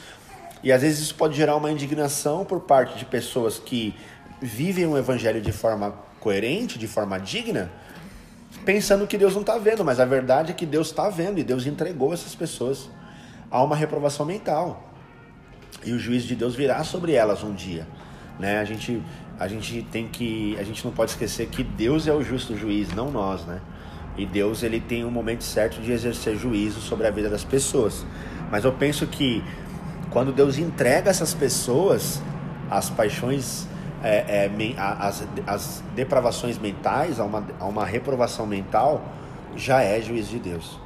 E 0.62 0.72
às 0.72 0.82
vezes 0.82 1.00
isso 1.00 1.14
pode 1.14 1.36
gerar 1.36 1.56
uma 1.56 1.70
indignação 1.70 2.44
por 2.44 2.60
parte 2.60 2.98
de 2.98 3.04
pessoas 3.04 3.58
que 3.58 3.94
vivem 4.40 4.86
o 4.86 4.96
evangelho 4.96 5.40
de 5.40 5.52
forma 5.52 5.94
coerente, 6.18 6.78
de 6.78 6.86
forma 6.86 7.18
digna, 7.18 7.70
pensando 8.64 9.06
que 9.06 9.16
Deus 9.16 9.34
não 9.34 9.40
está 9.40 9.56
vendo, 9.58 9.84
mas 9.84 10.00
a 10.00 10.04
verdade 10.04 10.50
é 10.50 10.54
que 10.54 10.66
Deus 10.66 10.88
está 10.88 11.08
vendo 11.08 11.38
e 11.38 11.44
Deus 11.44 11.66
entregou 11.66 12.12
essas 12.12 12.34
pessoas 12.34 12.90
a 13.50 13.62
uma 13.62 13.74
reprovação 13.74 14.26
mental. 14.26 14.90
E 15.84 15.92
o 15.92 15.98
juízo 15.98 16.26
de 16.26 16.36
Deus 16.36 16.54
virá 16.54 16.84
sobre 16.84 17.12
elas 17.12 17.42
um 17.42 17.54
dia. 17.54 17.86
Né? 18.38 18.58
A, 18.58 18.64
gente, 18.64 19.02
a 19.38 19.48
gente 19.48 19.82
tem 19.90 20.08
que. 20.08 20.56
A 20.58 20.62
gente 20.62 20.84
não 20.84 20.92
pode 20.92 21.12
esquecer 21.12 21.46
que 21.48 21.62
Deus 21.62 22.06
é 22.06 22.12
o 22.12 22.22
justo 22.22 22.56
juiz, 22.56 22.92
não 22.94 23.10
nós, 23.10 23.44
né? 23.44 23.60
E 24.16 24.26
Deus 24.26 24.62
ele 24.62 24.80
tem 24.80 25.04
um 25.04 25.10
momento 25.10 25.44
certo 25.44 25.80
de 25.80 25.92
exercer 25.92 26.36
juízo 26.36 26.80
sobre 26.80 27.06
a 27.06 27.10
vida 27.10 27.30
das 27.30 27.44
pessoas. 27.44 28.04
Mas 28.50 28.64
eu 28.64 28.72
penso 28.72 29.06
que 29.06 29.42
quando 30.10 30.32
Deus 30.32 30.58
entrega 30.58 31.10
essas 31.10 31.32
pessoas 31.32 32.20
as 32.70 32.88
paixões 32.88 33.66
é, 34.02 34.46
é, 34.46 34.74
as, 34.78 35.26
as 35.46 35.82
depravações 35.94 36.58
mentais, 36.58 37.20
a 37.20 37.24
uma, 37.24 37.46
a 37.58 37.66
uma 37.66 37.84
reprovação 37.84 38.46
mental, 38.46 39.04
já 39.56 39.82
é 39.82 40.00
juízo 40.00 40.30
de 40.30 40.38
Deus. 40.38 40.78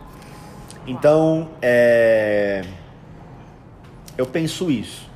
Então, 0.86 1.50
é, 1.62 2.64
eu 4.18 4.26
penso 4.26 4.70
isso, 4.70 5.08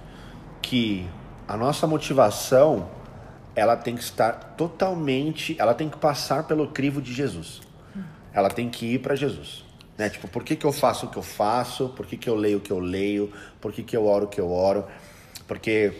que 0.62 1.08
a 1.46 1.56
nossa 1.56 1.86
motivação, 1.86 2.88
ela 3.56 3.76
tem 3.76 3.96
que 3.96 4.02
estar 4.02 4.32
totalmente, 4.56 5.56
ela 5.58 5.74
tem 5.74 5.88
que 5.88 5.98
passar 5.98 6.44
pelo 6.44 6.68
crivo 6.68 7.02
de 7.02 7.12
Jesus. 7.12 7.60
Ela 8.32 8.48
tem 8.50 8.68
que 8.68 8.94
ir 8.94 8.98
para 9.00 9.16
Jesus. 9.16 9.64
Né? 9.98 10.08
Tipo, 10.08 10.28
por 10.28 10.44
que, 10.44 10.54
que 10.54 10.64
eu 10.64 10.72
faço 10.72 11.06
o 11.06 11.08
que 11.10 11.18
eu 11.18 11.22
faço? 11.22 11.88
Por 11.88 12.06
que, 12.06 12.16
que 12.16 12.30
eu 12.30 12.36
leio 12.36 12.58
o 12.58 12.60
que 12.60 12.70
eu 12.70 12.78
leio? 12.78 13.32
Por 13.60 13.72
que, 13.72 13.82
que 13.82 13.96
eu 13.96 14.06
oro 14.06 14.26
o 14.26 14.28
que 14.28 14.40
eu 14.40 14.50
oro? 14.50 14.86
Porque 15.48 15.92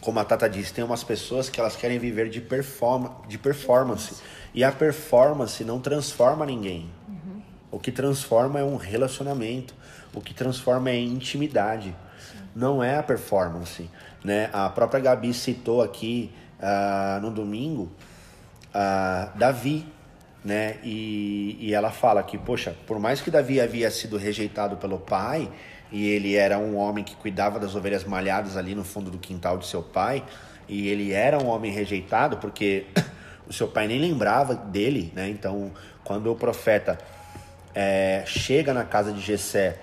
como 0.00 0.18
a 0.18 0.24
Tata 0.24 0.50
disse, 0.50 0.74
tem 0.74 0.84
umas 0.84 1.02
pessoas 1.02 1.48
que 1.48 1.58
elas 1.58 1.76
querem 1.76 1.98
viver 1.98 2.28
de, 2.28 2.40
performa, 2.40 3.16
de 3.26 3.38
performance. 3.38 4.16
E 4.52 4.62
a 4.62 4.70
performance 4.70 5.64
não 5.64 5.80
transforma 5.80 6.44
ninguém. 6.44 6.90
Uhum. 7.08 7.40
O 7.70 7.78
que 7.78 7.90
transforma 7.90 8.60
é 8.60 8.64
um 8.64 8.76
relacionamento. 8.76 9.74
O 10.12 10.20
que 10.20 10.34
transforma 10.34 10.90
é 10.90 10.98
intimidade. 10.98 11.96
Sim. 12.18 12.38
Não 12.54 12.82
é 12.82 12.96
a 12.96 13.02
performance. 13.02 13.88
Né? 14.22 14.50
A 14.52 14.68
própria 14.68 15.00
Gabi 15.00 15.32
citou 15.32 15.80
aqui 15.80 16.30
uh, 16.58 17.20
no 17.20 17.30
domingo 17.30 17.90
uh, 18.74 19.38
Davi. 19.38 19.86
Né? 20.44 20.76
E, 20.82 21.56
e 21.58 21.72
ela 21.72 21.90
fala 21.90 22.22
que, 22.22 22.36
poxa, 22.36 22.76
por 22.86 22.98
mais 22.98 23.20
que 23.20 23.30
Davi 23.30 23.60
havia 23.60 23.90
sido 23.90 24.18
rejeitado 24.18 24.76
pelo 24.76 24.98
pai, 24.98 25.50
e 25.90 26.08
ele 26.08 26.34
era 26.34 26.58
um 26.58 26.76
homem 26.76 27.02
que 27.02 27.14
cuidava 27.16 27.58
das 27.58 27.74
ovelhas 27.74 28.04
malhadas 28.04 28.56
ali 28.56 28.74
no 28.74 28.84
fundo 28.84 29.10
do 29.10 29.18
quintal 29.18 29.56
de 29.56 29.66
seu 29.66 29.82
pai, 29.82 30.22
e 30.68 30.88
ele 30.88 31.12
era 31.12 31.38
um 31.38 31.46
homem 31.46 31.72
rejeitado 31.72 32.36
porque 32.38 32.86
o 33.48 33.52
seu 33.52 33.68
pai 33.68 33.86
nem 33.86 34.00
lembrava 34.00 34.54
dele, 34.54 35.12
né? 35.14 35.28
Então, 35.28 35.70
quando 36.02 36.30
o 36.30 36.36
profeta 36.36 36.98
é, 37.74 38.22
chega 38.26 38.72
na 38.72 38.84
casa 38.84 39.12
de 39.12 39.20
Jessé, 39.20 39.78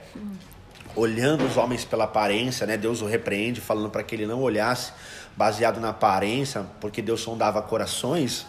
olhando 0.95 1.45
os 1.45 1.57
homens 1.57 1.85
pela 1.85 2.05
aparência, 2.05 2.65
né? 2.67 2.77
Deus 2.77 3.01
o 3.01 3.05
repreende, 3.05 3.61
falando 3.61 3.89
para 3.89 4.03
que 4.03 4.15
ele 4.15 4.25
não 4.25 4.41
olhasse 4.41 4.93
baseado 5.35 5.79
na 5.79 5.89
aparência, 5.89 6.65
porque 6.79 7.01
Deus 7.01 7.21
sondava 7.21 7.61
corações. 7.61 8.45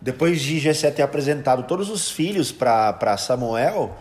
Depois 0.00 0.40
de 0.40 0.58
Jessé 0.58 0.90
ter 0.90 1.02
apresentado 1.02 1.64
todos 1.64 1.90
os 1.90 2.10
filhos 2.10 2.50
para 2.50 3.16
Samuel, 3.16 3.96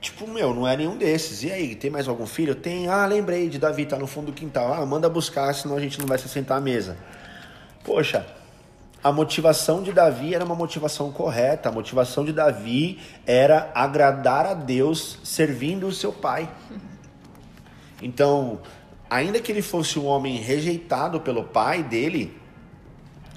Tipo, 0.00 0.26
meu, 0.26 0.54
não 0.54 0.66
é 0.66 0.76
nenhum 0.76 0.96
desses. 0.96 1.42
E 1.42 1.52
aí, 1.52 1.74
tem 1.74 1.90
mais 1.90 2.08
algum 2.08 2.26
filho? 2.26 2.54
Tem. 2.54 2.88
Ah, 2.88 3.04
lembrei 3.04 3.50
de 3.50 3.58
Davi, 3.58 3.84
tá 3.84 3.98
no 3.98 4.06
fundo 4.06 4.26
do 4.26 4.32
quintal. 4.32 4.72
Ah, 4.72 4.86
manda 4.86 5.10
buscar, 5.10 5.54
senão 5.54 5.76
a 5.76 5.80
gente 5.80 5.98
não 6.00 6.06
vai 6.06 6.16
se 6.16 6.28
sentar 6.28 6.56
à 6.56 6.60
mesa. 6.60 6.96
Poxa, 7.84 8.26
a 9.04 9.12
motivação 9.12 9.82
de 9.82 9.92
Davi 9.92 10.34
era 10.34 10.44
uma 10.44 10.54
motivação 10.54 11.12
correta. 11.12 11.68
A 11.68 11.72
motivação 11.72 12.24
de 12.24 12.32
Davi 12.32 12.98
era 13.26 13.70
agradar 13.74 14.46
a 14.46 14.54
Deus 14.54 15.18
servindo 15.22 15.86
o 15.86 15.92
seu 15.92 16.12
pai. 16.12 16.48
Então, 18.00 18.60
ainda 19.10 19.38
que 19.38 19.52
ele 19.52 19.60
fosse 19.60 19.98
um 19.98 20.06
homem 20.06 20.38
rejeitado 20.38 21.20
pelo 21.20 21.44
pai 21.44 21.82
dele, 21.82 22.40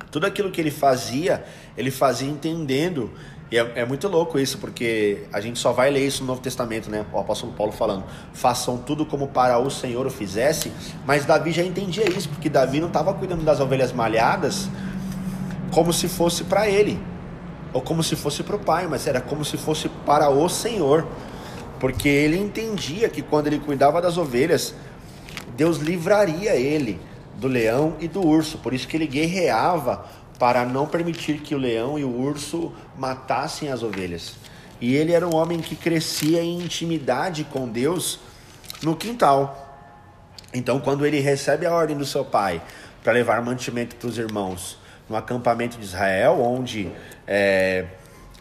tudo 0.10 0.26
aquilo 0.26 0.50
que 0.50 0.62
ele 0.62 0.72
fazia, 0.72 1.44
ele 1.78 1.92
fazia 1.92 2.30
entendendo 2.30 3.12
e 3.54 3.58
é, 3.60 3.72
é, 3.76 3.86
muito 3.86 4.08
louco 4.08 4.40
isso, 4.40 4.58
porque 4.58 5.26
a 5.32 5.40
gente 5.40 5.60
só 5.60 5.72
vai 5.72 5.92
ler 5.92 6.08
isso 6.08 6.22
no 6.22 6.28
Novo 6.30 6.42
Testamento, 6.42 6.90
né? 6.90 7.06
O 7.14 7.20
apóstolo 7.20 7.54
Paulo 7.54 7.72
falando: 7.72 8.04
façam 8.34 8.80
tudo 8.80 9.06
como 9.06 9.28
para 9.28 9.60
o 9.60 9.70
Senhor 9.70 10.08
o 10.08 10.10
fizesse. 10.10 10.72
Mas 11.06 11.24
Davi 11.24 11.52
já 11.52 11.62
entendia 11.62 12.10
isso, 12.10 12.30
porque 12.30 12.50
Davi 12.50 12.80
não 12.80 12.88
estava 12.88 13.14
cuidando 13.14 13.44
das 13.44 13.60
ovelhas 13.60 13.94
malhadas 13.94 14.68
como 15.72 15.94
se 15.94 16.08
fosse 16.08 16.46
para 16.46 16.68
ele, 16.68 17.00
ou 17.72 17.80
como 17.80 18.02
se 18.02 18.16
fosse 18.16 18.42
para 18.42 18.56
o 18.56 18.60
pai, 18.60 18.88
mas 18.88 19.06
era 19.06 19.22
como 19.22 19.46
se 19.46 19.56
fosse 19.56 19.88
para 19.88 20.30
o 20.30 20.50
Senhor, 20.50 21.08
porque 21.80 22.10
ele 22.10 22.40
entendia 22.40 23.08
que 23.08 23.22
quando 23.22 23.46
ele 23.46 23.60
cuidava 23.60 24.02
das 24.02 24.18
ovelhas, 24.18 24.74
Deus 25.56 25.78
livraria 25.78 26.56
ele 26.56 27.00
do 27.38 27.48
leão 27.48 27.98
e 28.00 28.08
do 28.08 28.26
urso, 28.26 28.58
por 28.58 28.74
isso 28.74 28.88
que 28.88 28.98
ele 28.98 29.06
guerreava 29.06 30.06
para 30.44 30.66
não 30.66 30.86
permitir 30.86 31.40
que 31.40 31.56
o 31.56 31.58
leão 31.58 31.98
e 31.98 32.04
o 32.04 32.14
urso 32.14 32.74
matassem 32.98 33.72
as 33.72 33.82
ovelhas. 33.82 34.36
E 34.82 34.94
ele 34.94 35.14
era 35.14 35.26
um 35.26 35.34
homem 35.34 35.62
que 35.62 35.74
crescia 35.74 36.42
em 36.42 36.60
intimidade 36.60 37.46
com 37.46 37.66
Deus 37.66 38.20
no 38.82 38.94
quintal. 38.94 39.80
Então, 40.54 40.82
quando 40.82 41.06
ele 41.06 41.22
recebe 41.22 41.66
a 41.66 41.74
ordem 41.74 41.98
do 41.98 42.06
seu 42.06 42.26
pai 42.26 42.62
para 43.02 43.14
levar 43.14 43.42
mantimento 43.42 43.96
para 43.96 44.06
os 44.06 44.18
irmãos 44.18 44.78
no 45.08 45.16
acampamento 45.16 45.78
de 45.78 45.86
Israel, 45.86 46.42
onde 46.42 46.92
é, 47.26 47.86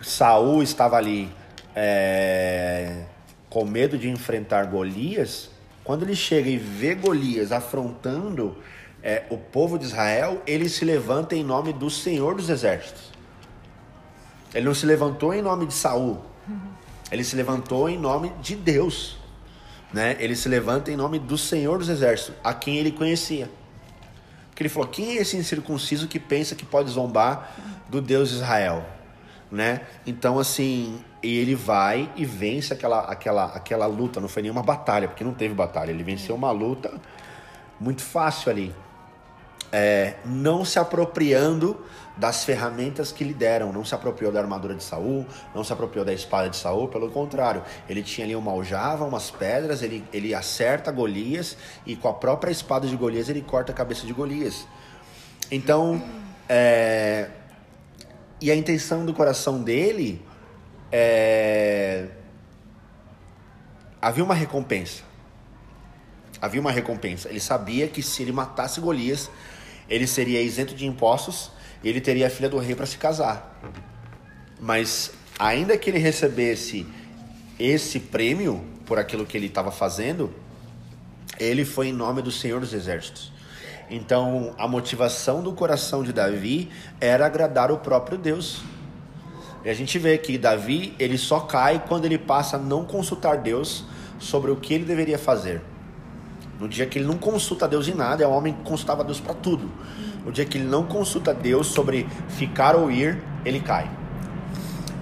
Saul 0.03 0.61
estava 0.61 0.96
ali 0.96 1.30
é, 1.72 3.05
com 3.48 3.64
medo 3.64 3.96
de 3.96 4.11
enfrentar 4.11 4.66
Golias, 4.66 5.50
quando 5.84 6.03
ele 6.03 6.16
chega 6.16 6.50
e 6.50 6.57
vê 6.57 6.96
Golias 6.96 7.53
afrontando 7.53 8.57
é, 9.03 9.24
o 9.30 9.36
povo 9.36 9.78
de 9.78 9.84
Israel, 9.86 10.42
ele 10.46 10.68
se 10.68 10.84
levanta 10.84 11.34
em 11.34 11.42
nome 11.42 11.72
do 11.72 11.90
Senhor 11.90 12.34
dos 12.34 12.48
Exércitos. 12.48 13.11
Ele 14.55 14.66
não 14.66 14.74
se 14.74 14.86
levantou 14.86 15.34
em 15.34 15.42
nome 15.42 15.66
de 15.66 15.74
Saul. 15.74 16.20
Ele 17.11 17.24
se 17.24 17.34
levantou 17.34 17.88
em 17.88 17.98
nome 17.98 18.32
de 18.40 18.55
Deus. 18.55 19.18
Né? 19.92 20.16
Ele 20.18 20.36
se 20.36 20.48
levanta 20.48 20.90
em 20.90 20.96
nome 20.96 21.18
do 21.18 21.36
Senhor 21.36 21.78
dos 21.78 21.88
Exércitos, 21.88 22.34
a 22.42 22.55
quem 22.55 22.76
ele 22.76 22.92
conhecia. 22.92 23.50
Porque 24.48 24.62
ele 24.62 24.68
falou: 24.68 24.88
quem 24.88 25.16
é 25.16 25.22
esse 25.22 25.36
incircunciso 25.36 26.07
que 26.07 26.18
pensa 26.18 26.55
que 26.55 26.64
pode 26.64 26.90
zombar 26.90 27.55
do 27.88 28.00
Deus 28.00 28.30
de 28.30 28.36
Israel? 28.36 28.84
Né? 29.50 29.82
Então, 30.07 30.38
assim, 30.38 31.03
ele 31.22 31.55
vai 31.55 32.11
e 32.16 32.24
vence 32.24 32.72
aquela, 32.72 33.00
aquela, 33.00 33.46
aquela 33.46 33.86
luta. 33.86 34.20
Não 34.20 34.28
foi 34.28 34.42
nenhuma 34.42 34.62
batalha, 34.62 35.09
porque 35.09 35.24
não 35.24 35.34
teve 35.34 35.53
batalha. 35.53 35.90
Ele 35.90 36.03
venceu 36.03 36.34
uma 36.34 36.50
luta 36.50 36.92
muito 37.78 38.03
fácil 38.03 38.50
ali. 38.50 38.74
É, 39.73 40.14
não 40.25 40.64
se 40.64 40.79
apropriando 40.79 41.83
das 42.16 42.45
ferramentas 42.45 43.11
que 43.11 43.25
lhe 43.25 43.35
deram. 43.35 43.73
Não 43.73 43.85
se 43.85 43.95
apropriou 43.95 44.31
da 44.33 44.41
armadura 44.41 44.75
de 44.75 44.83
Saul, 44.83 45.27
não 45.55 45.64
se 45.64 45.73
apropriou 45.73 46.05
da 46.05 46.12
espada 46.12 46.49
de 46.49 46.57
Saul, 46.57 46.89
pelo 46.89 47.11
contrário, 47.11 47.62
ele 47.89 48.03
tinha 48.03 48.27
ali 48.27 48.37
uma 48.37 48.53
aljava, 48.53 49.05
umas 49.05 49.31
pedras, 49.31 49.83
ele, 49.83 50.05
ele 50.12 50.35
acerta 50.35 50.93
Golias 50.93 51.57
e 51.87 51.97
com 51.97 52.09
a 52.09 52.14
própria 52.14 52.51
espada 52.51 52.87
de 52.87 52.97
Golias 52.97 53.29
ele 53.29 53.43
corta 53.43 53.73
a 53.73 53.75
cabeça 53.75 54.07
de 54.07 54.12
Golias. 54.12 54.66
Então, 55.51 56.03
é, 56.49 57.29
e 58.41 58.51
a 58.51 58.55
intenção 58.55 59.05
do 59.07 59.14
coração 59.14 59.62
dele 59.62 60.25
é, 60.91 62.09
havia 64.01 64.25
uma 64.25 64.35
recompensa. 64.35 65.03
Havia 66.41 66.61
uma 66.61 66.73
recompensa. 66.73 67.29
Ele 67.29 67.39
sabia 67.39 67.87
que 67.87 68.03
se 68.03 68.23
ele 68.23 68.33
matasse 68.33 68.81
Golias, 68.81 69.31
ele 69.89 70.07
seria 70.07 70.41
isento 70.41 70.74
de 70.74 70.87
impostos 70.87 71.51
e 71.83 71.89
ele 71.89 72.01
teria 72.01 72.26
a 72.26 72.30
filha 72.30 72.49
do 72.49 72.59
rei 72.59 72.74
para 72.74 72.87
se 72.87 72.97
casar. 72.97 73.61
Mas 74.61 75.12
ainda 75.39 75.76
que 75.76 75.91
ele 75.91 75.99
recebesse 75.99 76.87
esse 77.59 77.99
prêmio 78.01 78.64
por 78.87 78.99
aquilo 78.99 79.26
que 79.26 79.37
ele 79.37 79.47
estava 79.47 79.70
fazendo, 79.70 80.33
ele 81.39 81.64
foi 81.64 81.89
em 81.89 81.93
nome 81.93 82.22
do 82.22 82.30
Senhor 82.30 82.61
dos 82.61 82.72
Exércitos. 82.72 83.33
Então, 83.91 84.55
a 84.57 84.66
motivação 84.66 85.43
do 85.43 85.53
coração 85.53 86.03
de 86.03 86.12
Davi 86.12 86.70
era 87.01 87.26
agradar 87.26 87.70
o 87.70 87.78
próprio 87.78 88.16
Deus. 88.16 88.62
E 89.64 89.68
a 89.68 89.74
gente 89.74 89.99
vê 89.99 90.16
que 90.16 90.39
Davi, 90.39 90.95
ele 90.99 91.18
só 91.18 91.41
cai 91.41 91.85
quando 91.87 92.05
ele 92.05 92.18
passa 92.18 92.57
a 92.57 92.59
não 92.59 92.85
consultar 92.85 93.39
Deus 93.39 93.85
sobre 94.18 94.51
o 94.51 94.57
que 94.57 94.74
ele 94.74 94.85
deveria 94.85 95.18
fazer. 95.18 95.61
No 96.62 96.68
dia 96.68 96.86
que 96.86 96.96
ele 96.96 97.08
não 97.08 97.18
consulta 97.18 97.66
Deus 97.66 97.88
em 97.88 97.94
nada, 97.94 98.22
é 98.22 98.26
um 98.26 98.30
homem 98.30 98.54
que 98.54 98.62
consultava 98.62 99.02
Deus 99.02 99.18
para 99.18 99.34
tudo. 99.34 99.68
No 100.24 100.30
dia 100.30 100.44
que 100.44 100.56
ele 100.56 100.68
não 100.68 100.84
consulta 100.84 101.34
Deus 101.34 101.66
sobre 101.66 102.06
ficar 102.28 102.76
ou 102.76 102.88
ir, 102.88 103.20
ele 103.44 103.58
cai. 103.58 103.90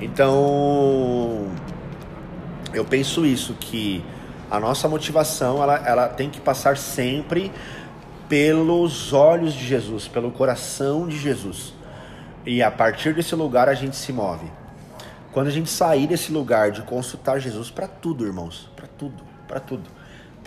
Então, 0.00 1.48
eu 2.72 2.82
penso 2.82 3.26
isso, 3.26 3.52
que 3.60 4.02
a 4.50 4.58
nossa 4.58 4.88
motivação 4.88 5.62
ela, 5.62 5.76
ela 5.86 6.08
tem 6.08 6.30
que 6.30 6.40
passar 6.40 6.78
sempre 6.78 7.52
pelos 8.26 9.12
olhos 9.12 9.52
de 9.52 9.66
Jesus, 9.66 10.08
pelo 10.08 10.30
coração 10.30 11.06
de 11.06 11.18
Jesus. 11.18 11.74
E 12.46 12.62
a 12.62 12.70
partir 12.70 13.12
desse 13.12 13.34
lugar 13.34 13.68
a 13.68 13.74
gente 13.74 13.96
se 13.96 14.14
move. 14.14 14.50
Quando 15.30 15.48
a 15.48 15.52
gente 15.52 15.68
sair 15.68 16.06
desse 16.06 16.32
lugar 16.32 16.70
de 16.70 16.80
consultar 16.80 17.38
Jesus 17.38 17.70
para 17.70 17.86
tudo, 17.86 18.24
irmãos, 18.24 18.66
para 18.74 18.86
tudo, 18.86 19.22
para 19.46 19.60
tudo, 19.60 19.99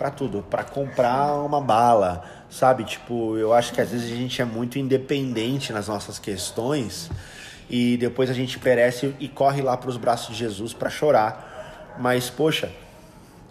para 0.04 0.10
tudo, 0.10 0.42
para 0.42 0.62
comprar 0.62 1.32
uma 1.32 1.62
bala, 1.62 2.24
sabe? 2.50 2.84
Tipo, 2.84 3.38
eu 3.38 3.54
acho 3.54 3.72
que 3.72 3.80
às 3.80 3.88
vezes 3.88 4.12
a 4.12 4.14
gente 4.14 4.42
é 4.42 4.44
muito 4.44 4.78
independente 4.78 5.72
nas 5.72 5.88
nossas 5.88 6.18
questões 6.18 7.10
e 7.70 7.96
depois 7.96 8.28
a 8.28 8.34
gente 8.34 8.58
perece 8.58 9.14
e 9.18 9.28
corre 9.28 9.62
lá 9.62 9.78
para 9.78 9.88
os 9.88 9.96
braços 9.96 10.36
de 10.36 10.40
Jesus 10.40 10.74
para 10.74 10.90
chorar. 10.90 11.94
Mas, 11.98 12.28
poxa, 12.28 12.70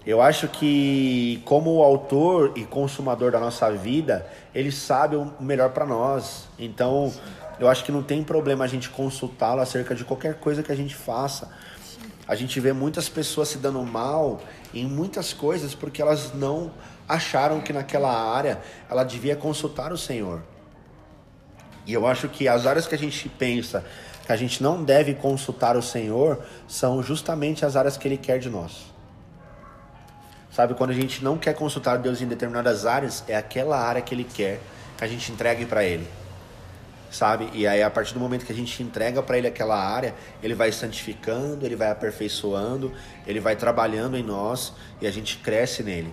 eu 0.05 0.21
acho 0.21 0.47
que 0.47 1.41
como 1.43 1.81
autor 1.81 2.51
e 2.55 2.65
consumador 2.65 3.31
da 3.31 3.39
nossa 3.39 3.71
vida, 3.71 4.23
ele 4.53 4.71
sabe 4.71 5.15
o 5.15 5.33
melhor 5.39 5.71
para 5.71 5.87
nós. 5.87 6.47
Então, 6.59 7.11
eu 7.59 7.67
acho 7.67 7.83
que 7.83 7.91
não 7.91 8.03
tem 8.03 8.23
problema 8.23 8.63
a 8.63 8.67
gente 8.67 8.91
consultá-lo 8.91 9.59
acerca 9.59 9.95
de 9.95 10.05
qualquer 10.05 10.35
coisa 10.35 10.61
que 10.61 10.71
a 10.71 10.75
gente 10.75 10.93
faça. 10.93 11.49
A 12.27 12.35
gente 12.35 12.59
vê 12.59 12.71
muitas 12.71 13.09
pessoas 13.09 13.49
se 13.49 13.57
dando 13.57 13.83
mal 13.83 14.41
em 14.73 14.85
muitas 14.85 15.33
coisas 15.33 15.75
porque 15.75 16.01
elas 16.01 16.33
não 16.33 16.71
acharam 17.07 17.59
que 17.59 17.73
naquela 17.73 18.11
área 18.11 18.61
ela 18.89 19.03
devia 19.03 19.35
consultar 19.35 19.91
o 19.91 19.97
Senhor. 19.97 20.41
E 21.85 21.93
eu 21.93 22.07
acho 22.07 22.29
que 22.29 22.47
as 22.47 22.65
áreas 22.65 22.87
que 22.87 22.95
a 22.95 22.97
gente 22.97 23.27
pensa 23.27 23.83
que 24.25 24.31
a 24.31 24.37
gente 24.37 24.63
não 24.63 24.81
deve 24.81 25.13
consultar 25.13 25.75
o 25.75 25.81
Senhor 25.81 26.41
são 26.65 27.03
justamente 27.03 27.65
as 27.65 27.75
áreas 27.75 27.97
que 27.97 28.07
Ele 28.07 28.17
quer 28.17 28.39
de 28.39 28.49
nós. 28.49 28.93
Sabe, 30.49 30.75
quando 30.75 30.91
a 30.91 30.93
gente 30.93 31.23
não 31.23 31.37
quer 31.37 31.53
consultar 31.55 31.97
Deus 31.97 32.21
em 32.21 32.27
determinadas 32.27 32.85
áreas, 32.85 33.23
é 33.27 33.35
aquela 33.35 33.77
área 33.77 34.01
que 34.01 34.13
Ele 34.13 34.23
quer 34.23 34.61
que 34.97 35.03
a 35.03 35.07
gente 35.07 35.31
entregue 35.31 35.65
para 35.65 35.83
Ele. 35.83 36.07
Sabe? 37.13 37.47
E 37.53 37.67
aí, 37.67 37.83
a 37.83 37.91
partir 37.91 38.11
do 38.15 38.19
momento 38.19 38.43
que 38.43 38.51
a 38.51 38.55
gente 38.55 38.81
entrega 38.81 39.21
para 39.21 39.37
Ele 39.37 39.45
aquela 39.45 39.77
área, 39.77 40.15
Ele 40.41 40.55
vai 40.55 40.71
santificando, 40.71 41.63
Ele 41.63 41.75
vai 41.75 41.91
aperfeiçoando, 41.91 42.91
Ele 43.27 43.39
vai 43.39 43.55
trabalhando 43.55 44.17
em 44.17 44.23
nós 44.23 44.73
e 44.99 45.05
a 45.05 45.11
gente 45.11 45.37
cresce 45.37 45.83
nele. 45.83 46.11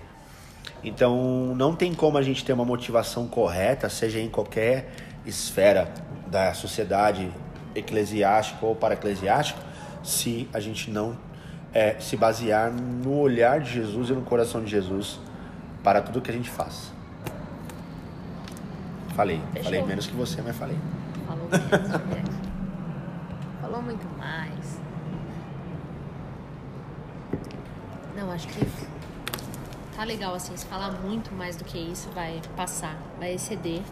Então, 0.85 1.55
não 1.57 1.75
tem 1.75 1.95
como 1.95 2.19
a 2.19 2.23
gente 2.23 2.45
ter 2.45 2.53
uma 2.53 2.67
motivação 2.67 3.27
correta, 3.27 3.89
seja 3.89 4.21
em 4.21 4.29
qualquer 4.29 4.91
esfera 5.25 5.91
da 6.27 6.53
sociedade 6.53 7.33
eclesiástica 7.75 8.67
ou 8.67 8.77
para 8.77 8.93
eclesiástica, 8.93 9.59
se 10.05 10.51
a 10.53 10.61
gente 10.61 10.91
não 10.91 11.17
é, 11.73 11.99
se 11.99 12.15
basear 12.15 12.71
no 12.71 13.17
olhar 13.19 13.59
de 13.61 13.73
Jesus 13.73 14.11
e 14.11 14.13
no 14.13 14.21
coração 14.21 14.63
de 14.63 14.71
Jesus 14.71 15.19
para 15.83 16.03
tudo 16.03 16.21
que 16.21 16.31
a 16.31 16.35
gente 16.35 16.51
faz. 16.51 16.93
Falei, 19.21 19.39
Fechou. 19.53 19.65
falei 19.65 19.83
menos 19.83 20.07
que 20.07 20.15
você, 20.15 20.41
mas 20.41 20.57
falei. 20.57 20.79
Falou 21.27 21.47
menos, 21.47 22.41
Falou 23.61 23.83
muito 23.83 24.09
mais. 24.17 24.81
Não, 28.17 28.33
acho 28.33 28.49
que 28.49 28.67
tá 29.95 30.05
legal, 30.05 30.35
assim, 30.35 30.57
se 30.57 30.65
falar 30.65 30.93
muito 31.03 31.35
mais 31.35 31.55
do 31.55 31.65
que 31.65 31.77
isso, 31.77 32.09
vai 32.15 32.41
passar, 32.57 32.97
vai 33.19 33.35
exceder. 33.35 33.83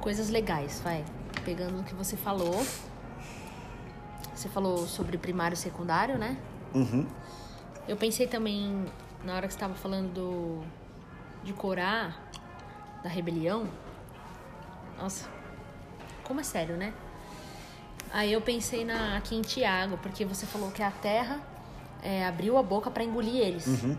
Coisas 0.00 0.30
legais, 0.30 0.80
vai. 0.82 1.04
Pegando 1.44 1.78
o 1.80 1.84
que 1.84 1.94
você 1.94 2.16
falou. 2.16 2.64
Você 4.34 4.48
falou 4.48 4.86
sobre 4.86 5.18
primário 5.18 5.52
e 5.52 5.58
secundário, 5.58 6.16
né? 6.16 6.38
Uhum. 6.72 7.06
Eu 7.86 7.98
pensei 7.98 8.26
também, 8.26 8.86
na 9.22 9.34
hora 9.34 9.46
que 9.46 9.52
você 9.52 9.58
estava 9.58 9.74
falando 9.74 10.10
do, 10.14 10.62
de 11.44 11.52
Corá, 11.52 12.14
da 13.02 13.08
rebelião. 13.08 13.66
Nossa, 14.98 15.28
como 16.24 16.40
é 16.40 16.42
sério, 16.42 16.76
né? 16.76 16.92
Aí 18.12 18.32
eu 18.32 18.40
pensei 18.40 18.84
na, 18.84 19.16
aqui 19.16 19.36
em 19.36 19.42
Tiago, 19.42 19.96
porque 19.98 20.24
você 20.24 20.44
falou 20.44 20.70
que 20.70 20.82
a 20.82 20.90
terra 20.90 21.40
é, 22.02 22.26
abriu 22.26 22.58
a 22.58 22.62
boca 22.62 22.90
para 22.90 23.04
engolir 23.04 23.36
eles. 23.36 23.66
Uhum. 23.66 23.96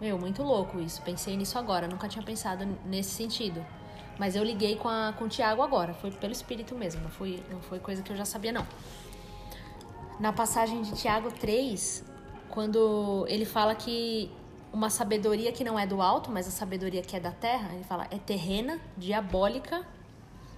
Meu, 0.00 0.18
muito 0.18 0.42
louco 0.42 0.80
isso. 0.80 1.00
Pensei 1.02 1.36
nisso 1.36 1.58
agora, 1.58 1.86
nunca 1.88 2.08
tinha 2.08 2.24
pensado 2.24 2.66
nesse 2.84 3.10
sentido. 3.10 3.64
Mas 4.18 4.36
eu 4.36 4.44
liguei 4.44 4.76
com, 4.76 4.88
a, 4.88 5.14
com 5.16 5.24
o 5.24 5.28
Tiago 5.28 5.62
agora, 5.62 5.94
foi 5.94 6.10
pelo 6.10 6.32
espírito 6.32 6.74
mesmo, 6.74 7.02
não 7.02 7.10
foi, 7.10 7.42
não 7.50 7.60
foi 7.60 7.78
coisa 7.78 8.02
que 8.02 8.12
eu 8.12 8.16
já 8.16 8.24
sabia, 8.24 8.52
não. 8.52 8.66
Na 10.20 10.32
passagem 10.32 10.82
de 10.82 10.92
Tiago 10.92 11.30
3, 11.32 12.04
quando 12.48 13.24
ele 13.28 13.44
fala 13.44 13.74
que 13.74 14.30
uma 14.72 14.90
sabedoria 14.90 15.52
que 15.52 15.62
não 15.62 15.78
é 15.78 15.86
do 15.86 16.00
alto, 16.00 16.30
mas 16.30 16.48
a 16.48 16.50
sabedoria 16.50 17.02
que 17.02 17.16
é 17.16 17.20
da 17.20 17.30
terra, 17.30 17.70
ele 17.74 17.84
fala 17.84 18.06
é 18.10 18.18
terrena, 18.18 18.80
diabólica 18.96 19.86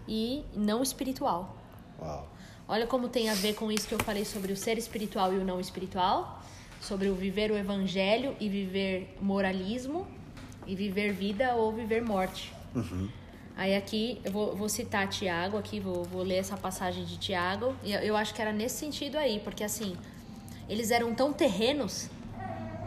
e 0.06 0.44
não 0.54 0.82
espiritual. 0.82 1.56
Uau. 2.00 2.28
Olha 2.66 2.86
como 2.86 3.08
tem 3.08 3.28
a 3.28 3.34
ver 3.34 3.54
com 3.54 3.70
isso 3.70 3.86
que 3.86 3.94
eu 3.94 3.98
falei 3.98 4.24
sobre 4.24 4.52
o 4.52 4.56
ser 4.56 4.78
espiritual 4.78 5.32
e 5.34 5.38
o 5.38 5.44
não 5.44 5.60
espiritual 5.60 6.40
sobre 6.84 7.08
o 7.08 7.14
viver 7.14 7.50
o 7.50 7.56
evangelho 7.56 8.36
e 8.38 8.48
viver 8.48 9.16
moralismo 9.20 10.06
e 10.66 10.76
viver 10.76 11.12
vida 11.12 11.54
ou 11.54 11.72
viver 11.72 12.02
morte. 12.02 12.52
Uhum. 12.74 13.08
Aí 13.56 13.74
aqui 13.74 14.20
eu 14.24 14.30
vou, 14.30 14.54
vou 14.54 14.68
citar 14.68 15.08
Tiago 15.08 15.56
aqui, 15.56 15.80
vou, 15.80 16.04
vou, 16.04 16.22
ler 16.22 16.36
essa 16.36 16.56
passagem 16.56 17.04
de 17.04 17.16
Tiago. 17.16 17.74
E 17.82 17.92
eu, 17.92 18.00
eu 18.00 18.16
acho 18.16 18.34
que 18.34 18.42
era 18.42 18.52
nesse 18.52 18.76
sentido 18.76 19.16
aí, 19.16 19.40
porque 19.40 19.64
assim, 19.64 19.96
eles 20.68 20.90
eram 20.90 21.14
tão 21.14 21.32
terrenos, 21.32 22.10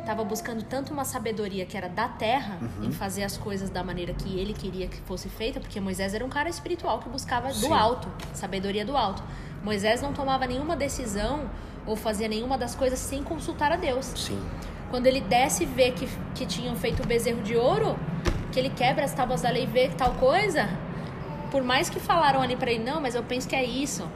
tava 0.07 0.23
buscando 0.23 0.63
tanto 0.63 0.93
uma 0.93 1.03
sabedoria 1.03 1.65
que 1.65 1.75
era 1.75 1.89
da 1.89 2.07
terra, 2.07 2.57
uhum. 2.61 2.85
em 2.85 2.91
fazer 2.93 3.23
as 3.23 3.35
coisas 3.35 3.69
da 3.69 3.83
maneira 3.83 4.13
que 4.13 4.39
ele 4.39 4.53
queria 4.53 4.87
que 4.87 4.95
fosse 5.01 5.27
feita, 5.27 5.59
porque 5.59 5.81
Moisés 5.81 6.13
era 6.13 6.23
um 6.23 6.29
cara 6.29 6.47
espiritual 6.47 6.99
que 6.99 7.09
buscava 7.09 7.51
Sim. 7.51 7.67
do 7.67 7.73
alto, 7.73 8.07
sabedoria 8.33 8.85
do 8.85 8.95
alto. 8.95 9.21
Moisés 9.61 10.01
não 10.01 10.13
tomava 10.13 10.47
nenhuma 10.47 10.77
decisão 10.77 11.49
ou 11.85 11.97
fazia 11.97 12.29
nenhuma 12.29 12.57
das 12.57 12.73
coisas 12.73 12.97
sem 12.97 13.21
consultar 13.21 13.69
a 13.73 13.75
Deus. 13.75 14.05
Sim. 14.15 14.41
Quando 14.89 15.07
ele 15.07 15.19
desce 15.19 15.63
e 15.63 15.65
vê 15.65 15.91
que, 15.91 16.07
que 16.33 16.45
tinham 16.45 16.73
feito 16.77 17.03
o 17.03 17.05
bezerro 17.05 17.41
de 17.41 17.57
ouro, 17.57 17.99
que 18.53 18.57
ele 18.57 18.69
quebra 18.69 19.03
as 19.03 19.13
tábuas 19.13 19.41
da 19.41 19.49
lei 19.49 19.63
e 19.63 19.67
vê 19.67 19.89
tal 19.89 20.13
coisa, 20.13 20.69
por 21.51 21.63
mais 21.63 21.89
que 21.89 21.99
falaram 21.99 22.41
ali 22.41 22.55
para 22.55 22.71
ele, 22.71 22.81
não, 22.81 23.01
mas 23.01 23.13
eu 23.13 23.23
penso 23.23 23.45
que 23.45 23.55
é 23.57 23.65
isso. 23.65 24.07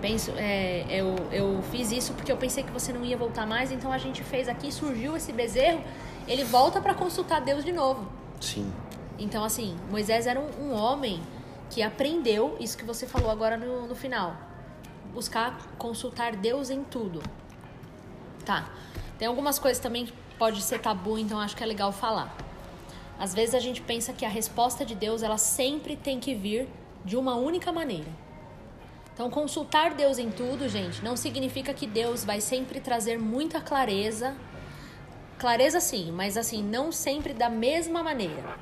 Penso, 0.00 0.32
é, 0.36 0.84
eu, 0.88 1.14
eu 1.32 1.62
fiz 1.70 1.90
isso 1.90 2.12
porque 2.14 2.30
eu 2.30 2.36
pensei 2.36 2.62
que 2.62 2.70
você 2.70 2.92
não 2.92 3.04
ia 3.04 3.16
voltar 3.16 3.46
mais, 3.46 3.72
então 3.72 3.92
a 3.92 3.98
gente 3.98 4.22
fez 4.22 4.48
aqui, 4.48 4.72
surgiu 4.72 5.16
esse 5.16 5.32
bezerro, 5.32 5.82
ele 6.26 6.44
volta 6.44 6.80
para 6.80 6.94
consultar 6.94 7.40
Deus 7.40 7.64
de 7.64 7.72
novo. 7.72 8.06
Sim. 8.40 8.72
Então, 9.18 9.44
assim, 9.44 9.76
Moisés 9.90 10.26
era 10.26 10.38
um, 10.38 10.68
um, 10.68 10.74
homem 10.74 11.22
que 11.70 11.82
aprendeu 11.82 12.56
isso 12.60 12.76
que 12.76 12.84
você 12.84 13.06
falou 13.06 13.30
agora 13.30 13.56
no, 13.56 13.86
no 13.86 13.94
final. 13.94 14.36
Buscar 15.12 15.56
consultar 15.78 16.36
Deus 16.36 16.68
em 16.70 16.84
tudo. 16.84 17.22
Tá. 18.44 18.68
Tem 19.18 19.26
algumas 19.26 19.58
coisas 19.58 19.82
também 19.82 20.06
que 20.06 20.12
pode 20.38 20.60
ser 20.62 20.80
tabu, 20.80 21.18
então 21.18 21.40
acho 21.40 21.56
que 21.56 21.62
é 21.62 21.66
legal 21.66 21.90
falar. 21.90 22.36
Às 23.18 23.32
vezes 23.34 23.54
a 23.54 23.60
gente 23.60 23.80
pensa 23.80 24.12
que 24.12 24.24
a 24.24 24.28
resposta 24.28 24.84
de 24.84 24.94
Deus 24.94 25.22
ela 25.22 25.38
sempre 25.38 25.96
tem 25.96 26.20
que 26.20 26.34
vir 26.34 26.68
de 27.04 27.16
uma 27.16 27.34
única 27.34 27.72
maneira. 27.72 28.25
Então, 29.16 29.30
consultar 29.30 29.94
Deus 29.94 30.18
em 30.18 30.30
tudo, 30.30 30.68
gente, 30.68 31.02
não 31.02 31.16
significa 31.16 31.72
que 31.72 31.86
Deus 31.86 32.22
vai 32.22 32.38
sempre 32.38 32.80
trazer 32.80 33.18
muita 33.18 33.62
clareza. 33.62 34.36
Clareza 35.38 35.80
sim, 35.80 36.12
mas 36.12 36.36
assim, 36.36 36.62
não 36.62 36.92
sempre 36.92 37.32
da 37.32 37.48
mesma 37.48 38.02
maneira. 38.02 38.58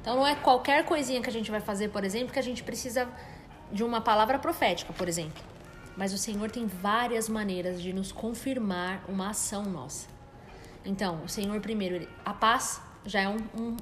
Então, 0.00 0.14
não 0.14 0.24
é 0.24 0.36
qualquer 0.36 0.84
coisinha 0.84 1.20
que 1.20 1.28
a 1.28 1.32
gente 1.32 1.50
vai 1.50 1.60
fazer, 1.60 1.88
por 1.88 2.04
exemplo, 2.04 2.32
que 2.32 2.38
a 2.38 2.42
gente 2.42 2.62
precisa 2.62 3.08
de 3.72 3.82
uma 3.82 4.00
palavra 4.00 4.38
profética, 4.38 4.92
por 4.92 5.08
exemplo. 5.08 5.42
Mas 5.96 6.12
o 6.12 6.18
Senhor 6.18 6.52
tem 6.52 6.68
várias 6.68 7.28
maneiras 7.28 7.82
de 7.82 7.92
nos 7.92 8.12
confirmar 8.12 9.02
uma 9.08 9.30
ação 9.30 9.64
nossa. 9.64 10.06
Então, 10.84 11.20
o 11.24 11.28
Senhor, 11.28 11.60
primeiro, 11.60 12.06
a 12.24 12.32
paz 12.32 12.80
já 13.04 13.22
é 13.22 13.28
um, 13.28 13.38
um, 13.58 13.76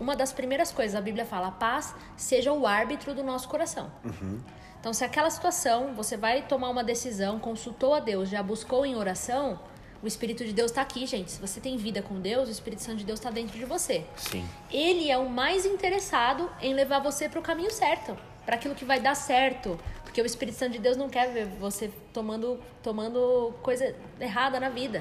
uma 0.00 0.16
das 0.16 0.32
primeiras 0.32 0.72
coisas. 0.72 0.96
A 0.96 1.00
Bíblia 1.02 1.26
fala: 1.26 1.48
a 1.48 1.52
paz 1.52 1.94
seja 2.16 2.54
o 2.54 2.66
árbitro 2.66 3.14
do 3.14 3.22
nosso 3.22 3.50
coração. 3.50 3.92
Uhum. 4.02 4.40
Então, 4.82 4.92
se 4.92 5.04
aquela 5.04 5.30
situação 5.30 5.94
você 5.94 6.16
vai 6.16 6.42
tomar 6.42 6.68
uma 6.68 6.82
decisão, 6.82 7.38
consultou 7.38 7.94
a 7.94 8.00
Deus, 8.00 8.28
já 8.28 8.42
buscou 8.42 8.84
em 8.84 8.96
oração, 8.96 9.60
o 10.02 10.08
Espírito 10.08 10.44
de 10.44 10.52
Deus 10.52 10.72
está 10.72 10.82
aqui, 10.82 11.06
gente. 11.06 11.30
Se 11.30 11.40
você 11.40 11.60
tem 11.60 11.76
vida 11.76 12.02
com 12.02 12.20
Deus, 12.20 12.48
o 12.48 12.50
Espírito 12.50 12.82
Santo 12.82 12.98
de 12.98 13.04
Deus 13.04 13.20
está 13.20 13.30
dentro 13.30 13.56
de 13.56 13.64
você. 13.64 14.04
Sim. 14.16 14.44
Ele 14.72 15.08
é 15.08 15.16
o 15.16 15.30
mais 15.30 15.64
interessado 15.64 16.50
em 16.60 16.74
levar 16.74 16.98
você 16.98 17.28
para 17.28 17.38
o 17.38 17.42
caminho 17.42 17.70
certo, 17.70 18.18
para 18.44 18.56
aquilo 18.56 18.74
que 18.74 18.84
vai 18.84 18.98
dar 18.98 19.14
certo. 19.14 19.78
Porque 20.02 20.20
o 20.20 20.26
Espírito 20.26 20.58
Santo 20.58 20.72
de 20.72 20.80
Deus 20.80 20.96
não 20.96 21.08
quer 21.08 21.32
ver 21.32 21.46
você 21.46 21.88
tomando, 22.12 22.58
tomando 22.82 23.54
coisa 23.62 23.94
errada 24.20 24.58
na 24.58 24.68
vida. 24.68 25.00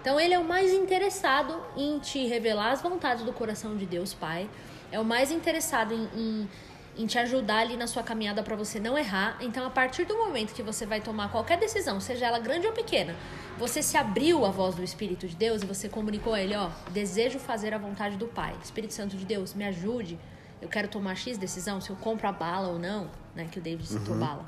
Então 0.00 0.18
ele 0.18 0.34
é 0.34 0.38
o 0.40 0.44
mais 0.44 0.72
interessado 0.72 1.56
em 1.76 2.00
te 2.00 2.26
revelar 2.26 2.72
as 2.72 2.82
vontades 2.82 3.24
do 3.24 3.32
coração 3.32 3.76
de 3.76 3.86
Deus, 3.86 4.12
Pai. 4.12 4.50
É 4.90 4.98
o 4.98 5.04
mais 5.04 5.30
interessado 5.30 5.94
em, 5.94 6.08
em, 6.14 6.48
em 6.96 7.06
te 7.06 7.18
ajudar 7.18 7.58
ali 7.58 7.76
na 7.76 7.86
sua 7.86 8.02
caminhada 8.02 8.42
para 8.42 8.54
você 8.54 8.78
não 8.78 8.96
errar. 8.96 9.36
Então, 9.40 9.66
a 9.66 9.70
partir 9.70 10.04
do 10.04 10.16
momento 10.16 10.54
que 10.54 10.62
você 10.62 10.86
vai 10.86 11.00
tomar 11.00 11.30
qualquer 11.30 11.58
decisão, 11.58 12.00
seja 12.00 12.26
ela 12.26 12.38
grande 12.38 12.66
ou 12.66 12.72
pequena, 12.72 13.14
você 13.58 13.82
se 13.82 13.96
abriu 13.96 14.44
à 14.44 14.50
voz 14.50 14.74
do 14.74 14.82
Espírito 14.82 15.26
de 15.26 15.34
Deus 15.34 15.62
e 15.62 15.66
você 15.66 15.88
comunicou 15.88 16.34
a 16.34 16.40
ele, 16.40 16.54
ó, 16.54 16.70
desejo 16.90 17.38
fazer 17.38 17.74
a 17.74 17.78
vontade 17.78 18.16
do 18.16 18.26
Pai. 18.26 18.54
Espírito 18.62 18.94
Santo 18.94 19.16
de 19.16 19.24
Deus, 19.24 19.54
me 19.54 19.64
ajude. 19.64 20.18
Eu 20.62 20.68
quero 20.68 20.88
tomar 20.88 21.16
X 21.16 21.36
decisão, 21.36 21.80
se 21.80 21.90
eu 21.90 21.96
compro 21.96 22.28
a 22.28 22.32
bala 22.32 22.68
ou 22.68 22.78
não, 22.78 23.10
né? 23.34 23.48
Que 23.50 23.58
o 23.58 23.62
David 23.62 23.86
citou 23.86 24.14
uhum. 24.14 24.20
bala. 24.20 24.46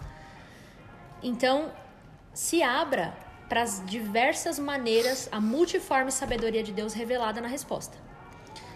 Então, 1.23 1.73
se 2.33 2.63
abra 2.63 3.15
para 3.49 3.63
as 3.63 3.83
diversas 3.87 4.59
maneiras, 4.59 5.29
a 5.31 5.41
multiforme 5.41 6.11
sabedoria 6.11 6.63
de 6.63 6.73
Deus 6.73 6.95
revelada 6.95 7.41
na 7.41 7.49
resposta. 7.49 7.97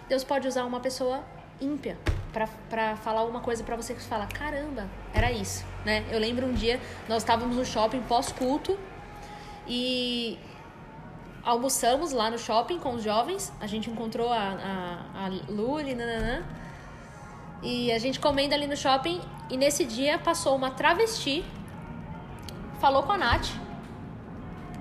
Deus 0.07 0.23
pode 0.23 0.47
usar 0.47 0.65
uma 0.65 0.79
pessoa 0.79 1.23
ímpia 1.59 1.97
para 2.31 2.95
falar 2.97 3.23
uma 3.23 3.41
coisa 3.41 3.63
para 3.63 3.75
você 3.75 3.93
que 3.93 4.01
fala, 4.01 4.25
caramba, 4.27 4.87
era 5.13 5.31
isso, 5.31 5.65
né? 5.85 6.05
Eu 6.09 6.19
lembro 6.19 6.45
um 6.45 6.53
dia, 6.53 6.79
nós 7.07 7.23
estávamos 7.23 7.55
no 7.57 7.65
shopping 7.65 8.01
pós-culto 8.01 8.77
e 9.67 10.39
almoçamos 11.43 12.11
lá 12.11 12.29
no 12.29 12.37
shopping 12.37 12.79
com 12.79 12.93
os 12.93 13.03
jovens, 13.03 13.51
a 13.59 13.67
gente 13.67 13.89
encontrou 13.89 14.31
a, 14.31 14.37
a, 15.13 15.25
a 15.25 15.29
Luli, 15.49 15.95
nananã, 15.95 16.43
e 17.61 17.91
a 17.91 17.99
gente 17.99 18.19
comendo 18.19 18.53
ali 18.55 18.67
no 18.67 18.75
shopping. 18.75 19.21
E 19.49 19.57
nesse 19.57 19.85
dia 19.85 20.17
passou 20.17 20.55
uma 20.55 20.71
travesti, 20.71 21.43
falou 22.79 23.03
com 23.03 23.11
a 23.11 23.17
Nath, 23.17 23.49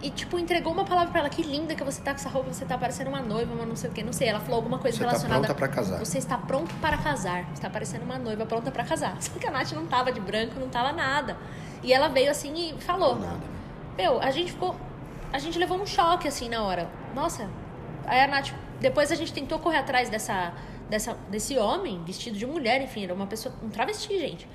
e, 0.02 0.10
tipo, 0.10 0.38
entregou 0.38 0.72
uma 0.72 0.84
palavra 0.84 1.10
pra 1.10 1.20
ela. 1.20 1.28
Que 1.28 1.42
linda 1.42 1.74
que 1.74 1.84
você 1.84 2.00
tá 2.00 2.12
com 2.12 2.20
essa 2.20 2.28
roupa, 2.28 2.52
você 2.52 2.64
tá 2.64 2.78
parecendo 2.78 3.10
uma 3.10 3.20
noiva, 3.20 3.54
mas 3.56 3.68
não 3.68 3.76
sei 3.76 3.90
o 3.90 3.92
que. 3.92 4.02
Não 4.02 4.12
sei, 4.12 4.28
ela 4.28 4.40
falou 4.40 4.56
alguma 4.56 4.78
coisa 4.78 4.96
você 4.96 5.04
tá 5.04 5.10
relacionada... 5.10 5.46
Você 5.46 5.48
tá 5.48 5.54
pronta 5.54 5.66
pra 5.66 5.68
casar. 5.68 5.98
Você 5.98 6.18
está 6.18 6.38
pronto 6.38 6.74
para 6.76 6.96
casar. 6.96 7.44
Você 7.54 7.62
tá 7.62 7.70
parecendo 7.70 8.04
uma 8.04 8.18
noiva 8.18 8.46
pronta 8.46 8.70
para 8.70 8.84
casar. 8.84 9.16
Só 9.20 9.38
que 9.38 9.46
a 9.46 9.50
Nath 9.50 9.72
não 9.72 9.86
tava 9.86 10.10
de 10.10 10.20
branco, 10.20 10.58
não 10.58 10.68
tava 10.68 10.92
nada. 10.92 11.36
E 11.82 11.92
ela 11.92 12.08
veio 12.08 12.30
assim 12.30 12.74
e 12.74 12.80
falou. 12.80 13.16
Não 13.16 13.28
nada. 13.28 13.42
Meu, 13.96 14.20
a 14.20 14.30
gente 14.30 14.52
ficou... 14.52 14.74
A 15.32 15.38
gente 15.38 15.58
levou 15.58 15.80
um 15.80 15.86
choque, 15.86 16.26
assim, 16.26 16.48
na 16.48 16.62
hora. 16.62 16.88
Nossa. 17.14 17.48
Aí 18.06 18.20
a 18.20 18.26
Nath... 18.26 18.52
Depois 18.80 19.12
a 19.12 19.14
gente 19.14 19.32
tentou 19.32 19.58
correr 19.58 19.76
atrás 19.76 20.08
dessa, 20.08 20.54
dessa, 20.88 21.14
desse 21.28 21.58
homem 21.58 22.02
vestido 22.04 22.38
de 22.38 22.46
mulher, 22.46 22.80
enfim. 22.80 23.04
Era 23.04 23.12
uma 23.12 23.26
pessoa... 23.26 23.54
Um 23.62 23.68
travesti, 23.68 24.18
gente 24.18 24.48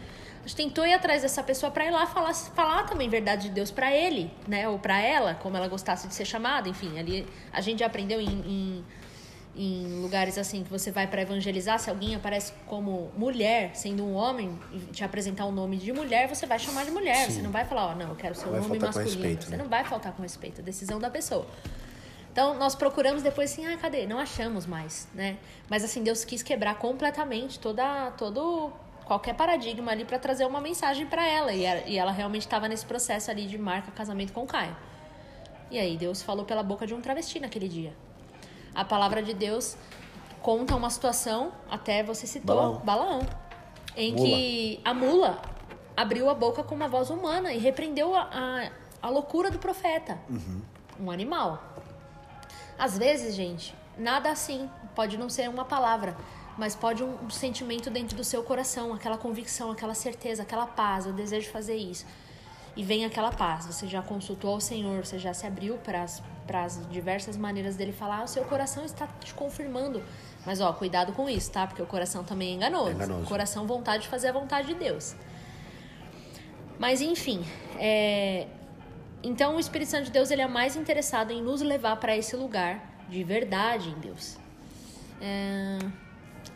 tentou 0.53 0.85
ir 0.85 0.93
atrás 0.93 1.21
dessa 1.21 1.41
pessoa 1.41 1.71
para 1.71 1.85
ir 1.85 1.91
lá 1.91 2.05
falar, 2.05 2.33
falar 2.33 2.83
também 2.83 3.09
verdade 3.09 3.47
de 3.47 3.53
Deus 3.53 3.71
para 3.71 3.93
ele, 3.93 4.31
né? 4.47 4.67
Ou 4.67 4.77
para 4.77 4.99
ela, 4.99 5.35
como 5.35 5.57
ela 5.57 5.67
gostasse 5.67 6.07
de 6.07 6.13
ser 6.13 6.25
chamada. 6.25 6.69
Enfim, 6.69 6.99
ali 6.99 7.27
a 7.51 7.61
gente 7.61 7.79
já 7.79 7.85
aprendeu 7.87 8.21
em, 8.21 8.27
em, 8.27 8.85
em 9.55 10.01
lugares 10.01 10.37
assim 10.37 10.63
que 10.63 10.69
você 10.69 10.91
vai 10.91 11.07
para 11.07 11.21
evangelizar, 11.21 11.79
se 11.79 11.89
alguém 11.89 12.15
aparece 12.15 12.53
como 12.67 13.11
mulher, 13.17 13.71
sendo 13.75 14.03
um 14.03 14.13
homem, 14.13 14.59
e 14.71 14.79
te 14.91 15.03
apresentar 15.03 15.45
o 15.45 15.49
um 15.49 15.51
nome 15.51 15.77
de 15.77 15.91
mulher, 15.91 16.27
você 16.27 16.45
vai 16.45 16.59
chamar 16.59 16.85
de 16.85 16.91
mulher. 16.91 17.25
Sim. 17.25 17.33
Você 17.33 17.41
não 17.41 17.51
vai 17.51 17.65
falar, 17.65 17.87
ó, 17.87 17.91
oh, 17.91 17.95
não, 17.95 18.09
eu 18.09 18.15
quero 18.15 18.35
ser 18.35 18.47
um 18.47 18.61
nome 18.61 18.79
masculino. 18.79 19.11
Respeito, 19.11 19.45
você 19.45 19.51
né? 19.51 19.57
não 19.57 19.69
vai 19.69 19.83
faltar 19.83 20.13
com 20.13 20.21
respeito, 20.21 20.61
a 20.61 20.63
decisão 20.63 20.99
da 20.99 21.09
pessoa. 21.09 21.47
Então, 22.31 22.53
nós 22.55 22.75
procuramos 22.75 23.23
depois 23.23 23.51
assim, 23.53 23.65
ah, 23.65 23.77
cadê? 23.77 24.05
Não 24.05 24.19
achamos 24.19 24.65
mais, 24.65 25.07
né? 25.13 25.37
Mas 25.69 25.85
assim, 25.85 26.03
Deus 26.03 26.25
quis 26.25 26.43
quebrar 26.43 26.75
completamente 26.75 27.57
toda, 27.57 28.11
todo 28.11 28.73
qualquer 29.05 29.35
paradigma 29.35 29.91
ali 29.91 30.03
para 30.03 30.19
trazer 30.19 30.45
uma 30.45 30.59
mensagem 30.59 31.05
para 31.05 31.25
ela. 31.25 31.53
E, 31.53 31.97
ela 31.97 32.11
realmente 32.11 32.41
estava 32.41 32.67
nesse 32.67 32.85
processo 32.85 33.31
ali 33.31 33.45
de 33.45 33.57
marca 33.57 33.91
casamento 33.91 34.33
com 34.33 34.43
o 34.43 34.47
Caio. 34.47 34.75
E 35.71 35.79
aí 35.79 35.97
Deus 35.97 36.21
falou 36.21 36.45
pela 36.45 36.63
boca 36.63 36.85
de 36.85 36.93
um 36.93 37.01
travesti 37.01 37.39
naquele 37.39 37.67
dia. 37.67 37.93
A 38.73 38.83
palavra 38.83 39.23
de 39.23 39.33
Deus 39.33 39.77
conta 40.41 40.75
uma 40.75 40.89
situação, 40.89 41.51
até 41.69 42.03
você 42.03 42.27
citou, 42.27 42.55
Balaão, 42.55 42.81
Balaão 42.83 43.19
em 43.95 44.13
mula. 44.13 44.27
que 44.27 44.81
a 44.83 44.93
mula 44.93 45.41
abriu 45.95 46.29
a 46.29 46.33
boca 46.33 46.63
com 46.63 46.75
uma 46.75 46.87
voz 46.87 47.09
humana 47.09 47.53
e 47.53 47.57
repreendeu 47.57 48.13
a, 48.13 48.29
a, 48.31 48.69
a 49.01 49.09
loucura 49.09 49.49
do 49.49 49.57
profeta. 49.57 50.19
Uhum. 50.29 50.61
Um 50.99 51.11
animal. 51.11 51.63
Às 52.77 52.97
vezes, 52.97 53.33
gente, 53.35 53.73
nada 53.97 54.29
assim. 54.29 54.69
Pode 54.93 55.17
não 55.17 55.29
ser 55.29 55.49
uma 55.49 55.65
palavra, 55.65 56.15
mas 56.57 56.75
pode 56.75 57.03
um, 57.03 57.15
um, 57.25 57.29
sentimento 57.29 57.89
dentro 57.89 58.15
do 58.15 58.23
seu 58.23 58.43
coração, 58.43 58.93
aquela 58.93 59.17
convicção, 59.17 59.71
aquela 59.71 59.93
certeza, 59.93 60.43
aquela 60.43 60.65
paz, 60.65 61.05
eu 61.05 61.13
desejo 61.13 61.49
fazer 61.49 61.75
isso. 61.75 62.05
E 62.75 62.83
vem 62.83 63.05
aquela 63.05 63.31
paz, 63.31 63.65
você 63.65 63.87
já 63.87 64.01
consultou 64.01 64.51
ao 64.51 64.59
Senhor, 64.59 65.05
você 65.05 65.17
já 65.17 65.33
se 65.33 65.45
abriu 65.47 65.77
para 65.77 66.03
as 66.03 66.89
diversas 66.89 67.37
maneiras 67.37 67.75
dele 67.75 67.93
falar, 67.93 68.23
o 68.23 68.27
seu 68.27 68.43
coração 68.45 68.83
está 68.85 69.07
te 69.07 69.33
confirmando. 69.33 70.03
Mas 70.45 70.61
ó, 70.61 70.71
cuidado 70.73 71.13
com 71.13 71.29
isso, 71.29 71.51
tá? 71.51 71.65
Porque 71.65 71.81
o 71.81 71.85
coração 71.85 72.23
também 72.23 72.51
é 72.51 72.53
enganoso. 72.53 72.89
É 72.89 72.93
enganoso. 72.93 73.23
O 73.23 73.27
coração 73.27 73.65
vontade 73.65 74.03
de 74.03 74.09
fazer 74.09 74.27
a 74.27 74.31
vontade 74.31 74.67
de 74.67 74.75
Deus. 74.75 75.15
Mas 76.77 77.01
enfim, 77.01 77.43
é... 77.79 78.47
então 79.23 79.55
o 79.55 79.59
Espírito 79.59 79.89
Santo 79.91 80.05
de 80.05 80.11
Deus 80.11 80.29
ele 80.29 80.41
é 80.41 80.47
mais 80.47 80.75
interessado 80.75 81.31
em 81.31 81.41
nos 81.41 81.61
levar 81.61 81.95
para 81.97 82.15
esse 82.15 82.35
lugar 82.35 82.95
de 83.09 83.23
verdade 83.23 83.89
em 83.89 83.99
Deus. 83.99 84.37
É... 85.21 85.79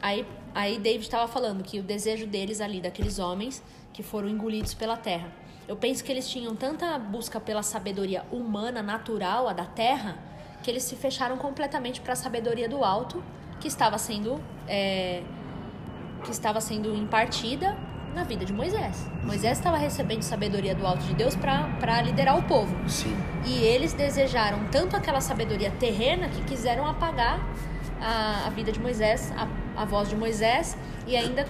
Aí, 0.02 0.26
aí 0.54 0.78
David 0.78 1.04
estava 1.04 1.28
falando 1.28 1.64
que 1.64 1.80
o 1.80 1.84
desejo 1.84 2.28
deles 2.28 2.62
ali, 2.62 2.82
daqueles 2.82 3.20
homens 3.20 3.64
que 3.94 4.04
foram 4.04 4.30
engolidos 4.30 4.74
pela 4.74 4.96
terra. 4.98 5.32
Eu 5.68 5.76
penso 5.76 6.04
que 6.04 6.12
eles 6.12 6.28
tinham 6.28 6.56
tanta 6.56 6.98
busca 6.98 7.40
pela 7.40 7.62
sabedoria 7.62 8.24
humana, 8.32 8.82
natural, 8.82 9.48
a 9.48 9.54
da 9.54 9.66
terra, 9.66 10.18
que 10.64 10.70
eles 10.70 10.84
se 10.84 10.96
fecharam 10.96 11.38
completamente 11.38 12.02
para 12.02 12.14
a 12.14 12.16
sabedoria 12.16 12.68
do 12.68 12.84
alto, 12.84 13.24
que 13.60 13.68
estava 13.68 13.98
sendo 13.98 14.42
é, 14.68 15.22
que 16.24 16.32
estava 16.32 16.60
sendo 16.60 16.96
impartida 16.96 17.78
na 18.14 18.24
vida 18.24 18.46
de 18.46 18.52
Moisés. 18.52 19.08
Moisés 19.24 19.58
estava 19.58 19.78
recebendo 19.78 20.24
sabedoria 20.24 20.74
do 20.74 20.86
alto 20.86 21.04
de 21.04 21.14
Deus 21.14 21.36
para 21.36 22.02
liderar 22.02 22.38
o 22.38 22.44
povo. 22.44 22.76
Sim. 22.90 23.16
E 23.46 23.64
eles 23.64 23.94
desejaram 23.94 24.66
tanto 24.72 24.96
aquela 24.96 25.22
sabedoria 25.22 25.72
terrena 25.72 26.28
que 26.30 26.44
quiseram 26.44 26.88
apagar 26.88 27.40
a, 28.02 28.48
a 28.48 28.50
vida 28.50 28.72
de 28.72 28.80
Moisés, 28.80 29.32
a, 29.38 29.48
a 29.80 29.86
voz 29.86 30.10
de 30.10 30.16
Moisés, 30.16 30.76
e 31.08 31.16
ainda 31.16 31.46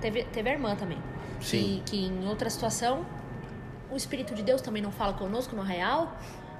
teve, 0.00 0.24
teve 0.24 0.50
a 0.50 0.52
irmã 0.52 0.76
também. 0.76 0.98
Sim. 1.40 1.82
Que, 1.86 1.90
que 1.90 2.06
em 2.06 2.28
outra 2.28 2.50
situação, 2.50 3.06
o 3.90 3.96
Espírito 3.96 4.34
de 4.34 4.42
Deus 4.42 4.60
também 4.60 4.82
não 4.82 4.92
fala 4.92 5.14
conosco 5.14 5.56
no 5.56 5.62
real. 5.62 6.14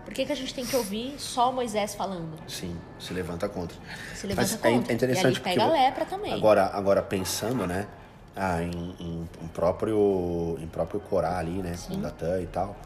Por 0.06 0.14
que, 0.14 0.24
que 0.24 0.32
a 0.32 0.34
gente 0.34 0.54
tem 0.54 0.64
que 0.64 0.74
ouvir 0.74 1.14
só 1.18 1.52
Moisés 1.52 1.94
falando? 1.94 2.38
Sim, 2.48 2.76
se 2.98 3.12
levanta 3.12 3.46
contra. 3.48 3.76
Se 4.14 4.26
levanta 4.26 4.48
Mas 4.50 4.54
é 4.54 4.70
contra. 4.70 4.92
É 4.92 4.94
interessante 4.94 5.34
e 5.34 5.36
aí 5.36 5.42
pega 5.42 5.64
a 5.64 5.68
lepra 5.68 6.04
também. 6.06 6.32
Agora, 6.32 6.70
agora 6.72 7.02
pensando, 7.02 7.66
né? 7.66 7.86
ah, 8.34 8.62
em, 8.62 8.94
em, 8.98 9.28
em, 9.42 9.48
próprio, 9.48 10.58
em 10.60 10.66
próprio 10.66 11.00
Corá 11.00 11.38
ali, 11.38 11.62
né? 11.62 11.74
Sim. 11.74 11.94
Com 11.94 12.00
Datã 12.00 12.40
e 12.40 12.46
tal. 12.46 12.76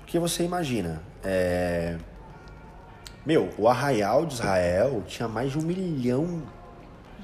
Porque 0.00 0.18
você 0.18 0.44
imagina, 0.44 1.02
é... 1.24 1.96
meu, 3.24 3.48
o 3.56 3.68
arraial 3.68 4.26
de 4.26 4.34
Israel 4.34 5.02
tinha 5.06 5.26
mais 5.26 5.52
de 5.52 5.58
um 5.58 5.62
milhão 5.62 6.42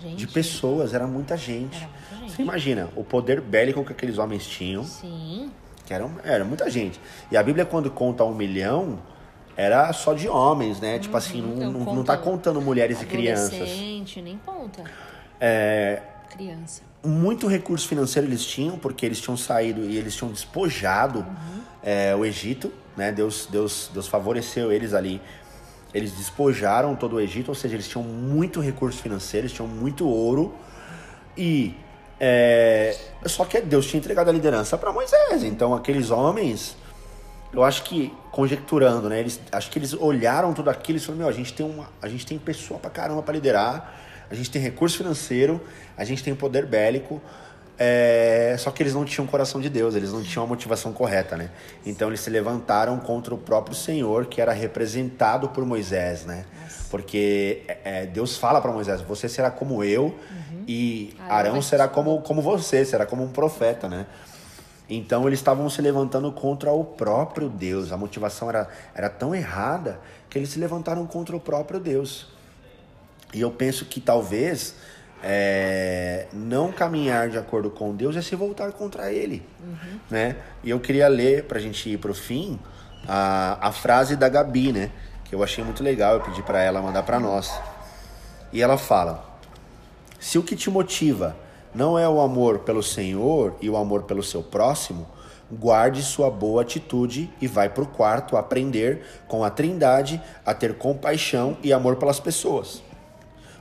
gente. 0.00 0.16
de 0.16 0.26
pessoas, 0.26 0.94
era 0.94 1.06
muita 1.06 1.36
gente. 1.36 1.76
Era 1.76 1.86
muita 1.86 2.16
gente. 2.16 2.32
Você 2.32 2.42
imagina 2.42 2.88
o 2.96 3.04
poder 3.04 3.40
bélico 3.40 3.84
que 3.84 3.92
aqueles 3.92 4.18
homens 4.18 4.46
tinham. 4.46 4.84
Sim. 4.84 5.50
Que 5.86 5.94
era, 5.94 6.08
era 6.24 6.44
muita 6.44 6.70
gente. 6.70 7.00
E 7.30 7.36
a 7.36 7.42
Bíblia, 7.42 7.64
quando 7.64 7.90
conta 7.90 8.24
um 8.24 8.34
milhão, 8.34 8.98
era 9.56 9.92
só 9.92 10.14
de 10.14 10.28
homens, 10.28 10.80
né? 10.80 10.98
Tipo 10.98 11.16
uhum, 11.16 11.20
tipo 11.22 11.38
assim, 11.40 11.42
não, 11.42 11.72
não, 11.72 11.94
não 11.96 12.04
tá 12.04 12.16
contando 12.16 12.60
mulheres 12.60 13.02
e 13.02 13.06
crianças. 13.06 13.68
nem 14.22 14.38
conta. 14.38 14.84
É, 15.40 16.02
Criança. 16.30 16.82
Muito 17.04 17.46
recurso 17.46 17.88
financeiro 17.88 18.28
eles 18.28 18.44
tinham, 18.44 18.78
porque 18.78 19.04
eles 19.04 19.20
tinham 19.20 19.36
saído 19.36 19.82
e 19.82 19.96
eles 19.96 20.14
tinham 20.14 20.30
despojado 20.30 21.20
uhum. 21.20 21.60
é, 21.82 22.14
o 22.14 22.24
Egito, 22.24 22.72
né? 22.96 23.10
Deus, 23.10 23.48
Deus, 23.50 23.90
Deus 23.92 24.06
favoreceu 24.06 24.70
eles 24.70 24.94
ali. 24.94 25.20
Eles 25.92 26.12
despojaram 26.12 26.94
todo 26.94 27.16
o 27.16 27.20
Egito, 27.20 27.48
ou 27.48 27.54
seja, 27.54 27.74
eles 27.74 27.88
tinham 27.88 28.04
muito 28.04 28.60
recurso 28.60 29.02
financeiro, 29.02 29.46
eles 29.46 29.54
tinham 29.54 29.68
muito 29.68 30.06
ouro. 30.06 30.54
E 31.36 31.74
é, 32.18 32.96
só 33.26 33.44
que 33.44 33.60
Deus 33.60 33.86
tinha 33.86 33.98
entregado 33.98 34.28
a 34.28 34.32
liderança 34.32 34.78
para 34.78 34.92
Moisés. 34.92 35.42
Então 35.42 35.74
aqueles 35.74 36.10
homens, 36.10 36.76
eu 37.52 37.64
acho 37.64 37.82
que 37.82 38.12
conjecturando, 38.30 39.08
né? 39.08 39.20
Eles, 39.20 39.40
acho 39.50 39.70
que 39.70 39.78
eles 39.78 39.92
olharam 39.94 40.54
tudo 40.54 40.70
aquilo 40.70 40.98
e 40.98 41.00
falaram: 41.00 41.18
meu, 41.18 41.28
a 41.28 41.32
gente 41.32 41.52
tem 41.52 41.66
uma, 41.66 41.88
a 42.00 42.08
gente 42.08 42.24
tem 42.24 42.38
pessoa 42.38 42.78
para 42.78 42.90
caramba 42.90 43.22
para 43.22 43.34
liderar 43.34 44.00
a 44.30 44.34
gente 44.34 44.48
tem 44.48 44.62
recurso 44.62 44.96
financeiro, 44.96 45.60
a 45.96 46.04
gente 46.04 46.22
tem 46.22 46.34
poder 46.34 46.64
bélico, 46.64 47.20
é... 47.82 48.54
só 48.58 48.70
que 48.70 48.82
eles 48.82 48.92
não 48.92 49.06
tinham 49.06 49.24
o 49.24 49.28
coração 49.28 49.58
de 49.58 49.70
Deus, 49.70 49.94
eles 49.94 50.12
não 50.12 50.22
tinham 50.22 50.44
a 50.44 50.46
motivação 50.46 50.92
correta, 50.92 51.34
né? 51.34 51.50
Então 51.84 52.08
eles 52.08 52.20
se 52.20 52.28
levantaram 52.28 52.98
contra 52.98 53.34
o 53.34 53.38
próprio 53.38 53.74
Senhor, 53.74 54.26
que 54.26 54.38
era 54.38 54.52
representado 54.52 55.48
por 55.48 55.64
Moisés, 55.64 56.26
né? 56.26 56.44
Porque 56.90 57.62
é, 57.66 58.04
Deus 58.04 58.36
fala 58.36 58.60
para 58.60 58.70
Moisés: 58.70 59.00
você 59.00 59.30
será 59.30 59.50
como 59.50 59.82
eu 59.82 60.04
uhum. 60.04 60.64
e 60.68 61.16
Arão 61.26 61.62
será 61.62 61.88
como, 61.88 62.20
como 62.20 62.42
você, 62.42 62.84
será 62.84 63.06
como 63.06 63.24
um 63.24 63.30
profeta, 63.30 63.88
né? 63.88 64.04
Então 64.90 65.26
eles 65.26 65.38
estavam 65.38 65.70
se 65.70 65.80
levantando 65.80 66.30
contra 66.32 66.72
o 66.72 66.84
próprio 66.84 67.48
Deus. 67.48 67.92
A 67.92 67.96
motivação 67.96 68.48
era, 68.50 68.68
era 68.94 69.08
tão 69.08 69.34
errada 69.34 70.00
que 70.28 70.36
eles 70.36 70.50
se 70.50 70.58
levantaram 70.58 71.06
contra 71.06 71.34
o 71.34 71.40
próprio 71.40 71.80
Deus. 71.80 72.26
E 73.32 73.40
eu 73.40 73.50
penso 73.50 73.84
que 73.84 74.00
talvez 74.00 74.74
é, 75.22 76.26
não 76.32 76.72
caminhar 76.72 77.28
de 77.28 77.38
acordo 77.38 77.70
com 77.70 77.94
Deus 77.94 78.16
é 78.16 78.22
se 78.22 78.34
voltar 78.34 78.72
contra 78.72 79.12
Ele. 79.12 79.42
Uhum. 79.62 80.00
Né? 80.10 80.36
E 80.64 80.70
eu 80.70 80.80
queria 80.80 81.08
ler, 81.08 81.44
para 81.44 81.58
a 81.58 81.60
gente 81.60 81.90
ir 81.90 81.98
para 81.98 82.10
o 82.10 82.14
fim, 82.14 82.58
a, 83.06 83.68
a 83.68 83.72
frase 83.72 84.16
da 84.16 84.28
Gabi, 84.28 84.72
né? 84.72 84.90
que 85.24 85.34
eu 85.34 85.42
achei 85.42 85.62
muito 85.62 85.82
legal, 85.82 86.14
eu 86.14 86.20
pedi 86.20 86.42
para 86.42 86.60
ela 86.60 86.82
mandar 86.82 87.04
para 87.04 87.20
nós. 87.20 87.52
E 88.52 88.60
ela 88.60 88.76
fala: 88.76 89.24
Se 90.18 90.38
o 90.38 90.42
que 90.42 90.56
te 90.56 90.68
motiva 90.68 91.36
não 91.74 91.98
é 91.98 92.08
o 92.08 92.20
amor 92.20 92.60
pelo 92.60 92.82
Senhor 92.82 93.54
e 93.60 93.70
o 93.70 93.76
amor 93.76 94.02
pelo 94.02 94.22
seu 94.22 94.42
próximo, 94.42 95.06
guarde 95.50 96.02
sua 96.02 96.30
boa 96.30 96.62
atitude 96.62 97.30
e 97.40 97.46
vai 97.46 97.68
para 97.68 97.84
o 97.84 97.86
quarto 97.86 98.36
aprender 98.36 99.04
com 99.28 99.44
a 99.44 99.50
Trindade 99.50 100.20
a 100.44 100.52
ter 100.52 100.76
compaixão 100.76 101.56
e 101.62 101.72
amor 101.72 101.96
pelas 101.96 102.18
pessoas. 102.18 102.82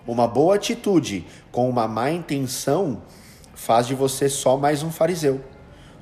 Uma 0.07 0.27
boa 0.27 0.55
atitude 0.55 1.27
com 1.51 1.69
uma 1.69 1.87
má 1.87 2.11
intenção 2.11 3.01
faz 3.53 3.87
de 3.87 3.93
você 3.93 4.29
só 4.29 4.57
mais 4.57 4.83
um 4.83 4.91
fariseu, 4.91 5.41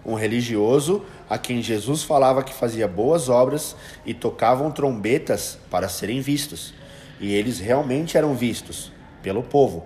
um 0.06 0.14
religioso 0.14 1.04
a 1.30 1.38
quem 1.38 1.62
Jesus 1.62 2.04
falava 2.04 2.44
que 2.44 2.54
fazia 2.54 2.88
boas 2.88 3.30
obras 3.30 3.76
e 4.06 4.14
tocavam 4.14 4.72
trombetas 4.72 5.58
para 5.70 5.90
serem 5.90 6.22
vistos. 6.22 6.74
E 7.20 7.34
eles 7.34 7.60
realmente 7.60 8.18
eram 8.18 8.36
vistos 8.36 8.92
pelo 9.24 9.42
povo, 9.42 9.86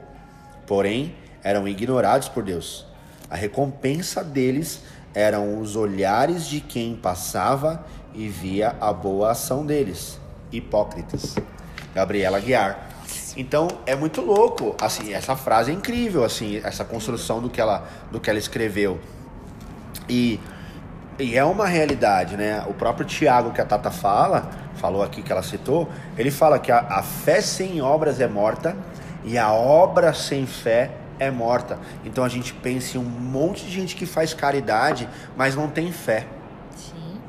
porém 0.68 1.16
eram 1.44 1.68
ignorados 1.68 2.28
por 2.28 2.44
Deus. 2.44 2.86
A 3.30 3.36
recompensa 3.36 4.24
deles 4.24 4.82
eram 5.14 5.60
os 5.60 5.76
olhares 5.76 6.46
de 6.46 6.60
quem 6.60 6.96
passava 6.96 7.86
e 8.14 8.28
via 8.28 8.76
a 8.80 8.92
boa 8.92 9.32
ação 9.32 9.66
deles. 9.66 10.20
Hipócritas. 10.52 11.36
Gabriela 11.94 12.40
Guiar. 12.40 12.91
Então 13.42 13.68
é 13.88 13.96
muito 13.96 14.22
louco, 14.22 14.76
assim, 14.80 15.14
essa 15.14 15.36
frase 15.36 15.72
é 15.72 15.74
incrível, 15.74 16.24
assim, 16.24 16.62
essa 16.64 16.86
construção 16.86 17.42
do 17.42 17.50
que 17.50 17.60
ela, 17.60 17.88
do 18.12 18.20
que 18.20 18.30
ela 18.30 18.38
escreveu. 18.38 19.00
E, 20.08 20.40
e 21.18 21.36
é 21.36 21.44
uma 21.44 21.66
realidade, 21.66 22.38
né? 22.38 22.64
O 22.68 22.74
próprio 22.76 23.04
Tiago 23.04 23.52
que 23.52 23.60
a 23.60 23.66
Tata 23.66 23.90
fala, 23.90 24.48
falou 24.76 25.02
aqui 25.02 25.24
que 25.24 25.32
ela 25.32 25.42
citou, 25.42 25.90
ele 26.20 26.30
fala 26.30 26.60
que 26.60 26.72
a, 26.72 26.82
a 26.82 27.02
fé 27.02 27.42
sem 27.42 27.82
obras 27.82 28.22
é 28.22 28.28
morta 28.28 28.78
e 29.24 29.40
a 29.40 29.52
obra 29.52 30.14
sem 30.14 30.46
fé 30.46 30.92
é 31.18 31.32
morta. 31.32 31.80
Então 32.06 32.24
a 32.24 32.30
gente 32.30 32.54
pensa 32.54 33.00
em 33.00 33.02
um 33.02 33.04
monte 33.04 33.66
de 33.66 33.72
gente 33.72 33.96
que 33.96 34.06
faz 34.06 34.36
caridade, 34.36 35.10
mas 35.36 35.56
não 35.56 35.68
tem 35.68 35.92
fé. 35.92 36.28
Sim. 36.76 37.20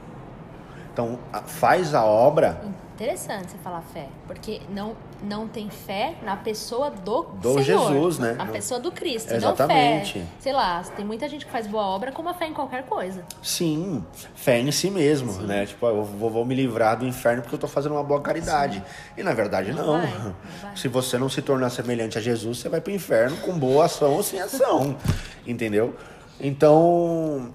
Então 0.92 1.18
faz 1.46 1.94
a 1.94 2.04
obra. 2.04 2.60
Interessante 3.02 3.50
você 3.50 3.58
falar 3.58 3.82
fé, 3.82 4.06
porque 4.28 4.60
não 4.70 4.96
não 5.24 5.48
tem 5.48 5.68
fé 5.68 6.14
na 6.22 6.36
pessoa 6.36 6.88
do, 6.88 7.22
do 7.22 7.62
Senhor, 7.62 7.64
Jesus, 7.64 8.20
né? 8.20 8.36
A 8.38 8.46
pessoa 8.46 8.78
do 8.78 8.92
Cristo, 8.92 9.34
Exatamente. 9.34 10.18
não 10.20 10.26
fé. 10.26 10.32
Sei 10.38 10.52
lá, 10.52 10.80
tem 10.94 11.04
muita 11.04 11.28
gente 11.28 11.44
que 11.44 11.50
faz 11.50 11.66
boa 11.66 11.82
obra 11.82 12.12
como 12.12 12.28
a 12.28 12.34
fé 12.34 12.46
em 12.46 12.54
qualquer 12.54 12.84
coisa. 12.84 13.24
Sim, 13.42 14.04
fé 14.36 14.60
em 14.60 14.70
si 14.70 14.88
mesmo, 14.88 15.32
Sim. 15.32 15.46
né? 15.46 15.66
Tipo, 15.66 15.84
eu 15.86 16.04
vou, 16.04 16.30
vou, 16.30 16.44
me 16.44 16.54
livrar 16.54 16.96
do 16.96 17.04
inferno 17.04 17.42
porque 17.42 17.56
eu 17.56 17.58
tô 17.58 17.66
fazendo 17.66 17.92
uma 17.92 18.04
boa 18.04 18.20
caridade. 18.20 18.76
Sim. 18.76 18.84
E 19.16 19.22
na 19.24 19.32
verdade 19.32 19.72
não. 19.72 19.84
não. 19.84 20.00
Vai, 20.00 20.18
não 20.18 20.36
vai. 20.62 20.76
Se 20.76 20.86
você 20.86 21.18
não 21.18 21.28
se 21.28 21.42
tornar 21.42 21.70
semelhante 21.70 22.18
a 22.18 22.20
Jesus, 22.20 22.58
você 22.58 22.68
vai 22.68 22.80
pro 22.80 22.92
inferno 22.92 23.36
com 23.38 23.58
boa 23.58 23.86
ação 23.86 24.12
ou 24.12 24.22
sem 24.22 24.40
ação. 24.40 24.96
entendeu? 25.44 25.96
Então, 26.40 27.52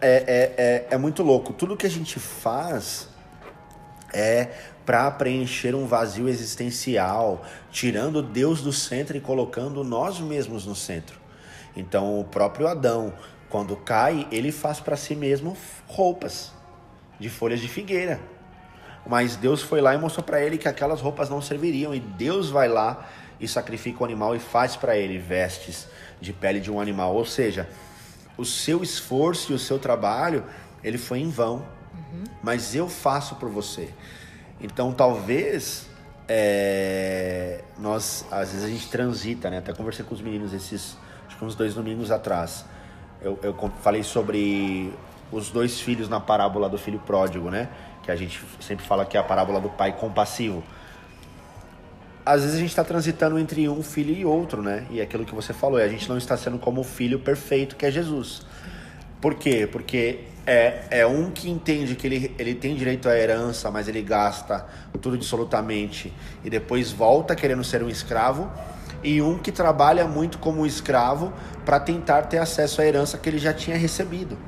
é, 0.00 0.16
é, 0.16 0.54
é, 0.56 0.86
é 0.90 0.96
muito 0.96 1.22
louco. 1.22 1.52
Tudo 1.52 1.76
que 1.76 1.86
a 1.86 1.90
gente 1.90 2.18
faz 2.18 3.08
é 4.12 4.48
para 4.86 5.10
preencher 5.10 5.74
um 5.74 5.84
vazio 5.84 6.28
existencial, 6.28 7.44
tirando 7.72 8.22
Deus 8.22 8.62
do 8.62 8.72
centro 8.72 9.16
e 9.16 9.20
colocando 9.20 9.82
nós 9.82 10.20
mesmos 10.20 10.64
no 10.64 10.76
centro. 10.76 11.18
Então, 11.76 12.20
o 12.20 12.24
próprio 12.24 12.68
Adão, 12.68 13.12
quando 13.50 13.76
cai, 13.76 14.28
ele 14.30 14.52
faz 14.52 14.78
para 14.78 14.96
si 14.96 15.16
mesmo 15.16 15.56
roupas 15.88 16.52
de 17.18 17.28
folhas 17.28 17.60
de 17.60 17.66
figueira. 17.66 18.20
Mas 19.04 19.34
Deus 19.34 19.60
foi 19.60 19.80
lá 19.80 19.92
e 19.92 19.98
mostrou 19.98 20.24
para 20.24 20.40
ele 20.40 20.56
que 20.56 20.68
aquelas 20.68 21.00
roupas 21.00 21.28
não 21.28 21.42
serviriam, 21.42 21.92
e 21.92 21.98
Deus 21.98 22.48
vai 22.48 22.68
lá 22.68 23.08
e 23.40 23.46
sacrifica 23.46 24.02
o 24.02 24.04
animal 24.04 24.36
e 24.36 24.38
faz 24.38 24.76
para 24.76 24.96
ele 24.96 25.18
vestes 25.18 25.88
de 26.20 26.32
pele 26.32 26.60
de 26.60 26.70
um 26.70 26.80
animal. 26.80 27.14
Ou 27.14 27.24
seja, 27.24 27.68
o 28.38 28.44
seu 28.44 28.82
esforço 28.82 29.52
e 29.52 29.54
o 29.54 29.58
seu 29.58 29.78
trabalho, 29.78 30.44
ele 30.82 30.96
foi 30.96 31.18
em 31.18 31.28
vão. 31.28 31.66
Uhum. 31.92 32.24
Mas 32.42 32.74
eu 32.74 32.88
faço 32.88 33.34
por 33.34 33.50
você. 33.50 33.92
Então 34.60 34.92
talvez 34.92 35.88
é, 36.28 37.60
nós, 37.78 38.26
às 38.30 38.50
vezes 38.50 38.64
a 38.64 38.68
gente 38.68 38.88
transita, 38.88 39.50
né? 39.50 39.58
Até 39.58 39.72
conversei 39.72 40.04
com 40.04 40.14
os 40.14 40.20
meninos 40.20 40.52
esses, 40.52 40.96
acho 41.26 41.36
que 41.36 41.44
uns 41.44 41.54
dois 41.54 41.74
domingos 41.74 42.10
atrás. 42.10 42.64
Eu, 43.20 43.38
eu 43.42 43.54
falei 43.82 44.02
sobre 44.02 44.92
os 45.30 45.50
dois 45.50 45.80
filhos 45.80 46.08
na 46.08 46.20
parábola 46.20 46.68
do 46.68 46.78
filho 46.78 46.98
pródigo, 47.00 47.50
né? 47.50 47.68
Que 48.02 48.10
a 48.10 48.16
gente 48.16 48.40
sempre 48.60 48.84
fala 48.84 49.04
que 49.04 49.16
é 49.16 49.20
a 49.20 49.22
parábola 49.22 49.60
do 49.60 49.68
pai 49.68 49.92
compassivo. 49.92 50.62
Às 52.24 52.42
vezes 52.42 52.56
a 52.56 52.58
gente 52.58 52.70
está 52.70 52.82
transitando 52.82 53.38
entre 53.38 53.68
um 53.68 53.82
filho 53.82 54.12
e 54.12 54.24
outro, 54.24 54.60
né? 54.60 54.86
E 54.90 55.00
é 55.00 55.04
aquilo 55.04 55.24
que 55.24 55.34
você 55.34 55.52
falou, 55.52 55.78
a 55.78 55.88
gente 55.88 56.08
não 56.08 56.18
está 56.18 56.36
sendo 56.36 56.58
como 56.58 56.80
o 56.80 56.84
filho 56.84 57.20
perfeito 57.20 57.76
que 57.76 57.86
é 57.86 57.90
Jesus. 57.90 58.44
Por 59.26 59.34
quê? 59.34 59.68
Porque 59.70 60.20
é, 60.46 60.84
é 60.88 61.04
um 61.04 61.32
que 61.32 61.50
entende 61.50 61.96
que 61.96 62.06
ele, 62.06 62.32
ele 62.38 62.54
tem 62.54 62.76
direito 62.76 63.08
à 63.08 63.18
herança, 63.18 63.72
mas 63.72 63.88
ele 63.88 64.00
gasta 64.00 64.64
tudo 65.02 65.16
absolutamente 65.16 66.14
e 66.44 66.48
depois 66.48 66.92
volta 66.92 67.34
querendo 67.34 67.64
ser 67.64 67.82
um 67.82 67.88
escravo, 67.88 68.48
e 69.02 69.20
um 69.20 69.36
que 69.36 69.50
trabalha 69.50 70.06
muito 70.06 70.38
como 70.38 70.64
escravo 70.64 71.32
para 71.64 71.80
tentar 71.80 72.22
ter 72.28 72.38
acesso 72.38 72.80
à 72.80 72.86
herança 72.86 73.18
que 73.18 73.28
ele 73.28 73.38
já 73.38 73.52
tinha 73.52 73.76
recebido. 73.76 74.38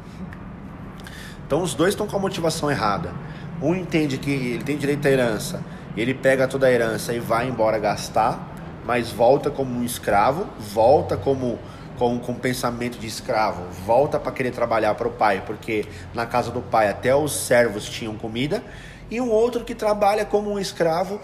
Então 1.45 1.61
os 1.61 1.75
dois 1.75 1.95
estão 1.95 2.07
com 2.07 2.17
a 2.17 2.21
motivação 2.21 2.71
errada. 2.71 3.13
Um 3.61 3.75
entende 3.75 4.17
que 4.17 4.31
ele 4.31 4.63
tem 4.63 4.77
direito 4.77 5.09
à 5.09 5.11
herança, 5.11 5.61
ele 5.97 6.15
pega 6.15 6.47
toda 6.47 6.69
a 6.69 6.71
herança 6.71 7.13
e 7.13 7.19
vai 7.19 7.49
embora 7.49 7.81
gastar, 7.81 8.55
mas 8.87 9.11
volta 9.11 9.51
como 9.51 9.77
um 9.77 9.83
escravo, 9.83 10.47
volta 10.57 11.17
como 11.17 11.59
com, 11.99 12.19
com 12.19 12.35
pensamento 12.35 12.99
de 12.99 13.07
escravo, 13.07 13.65
volta 13.85 14.19
para 14.19 14.33
querer 14.33 14.53
trabalhar 14.53 14.95
para 14.95 15.09
o 15.09 15.11
pai, 15.11 15.43
porque 15.45 15.85
na 16.15 16.25
casa 16.25 16.51
do 16.51 16.61
pai 16.63 16.89
até 16.89 17.15
os 17.15 17.33
servos 17.33 17.89
tinham 17.89 18.17
comida, 18.17 18.63
e 19.11 19.21
um 19.21 19.31
outro 19.31 19.65
que 19.65 19.75
trabalha 19.75 20.25
como 20.25 20.53
um 20.53 20.59
escravo, 20.59 21.21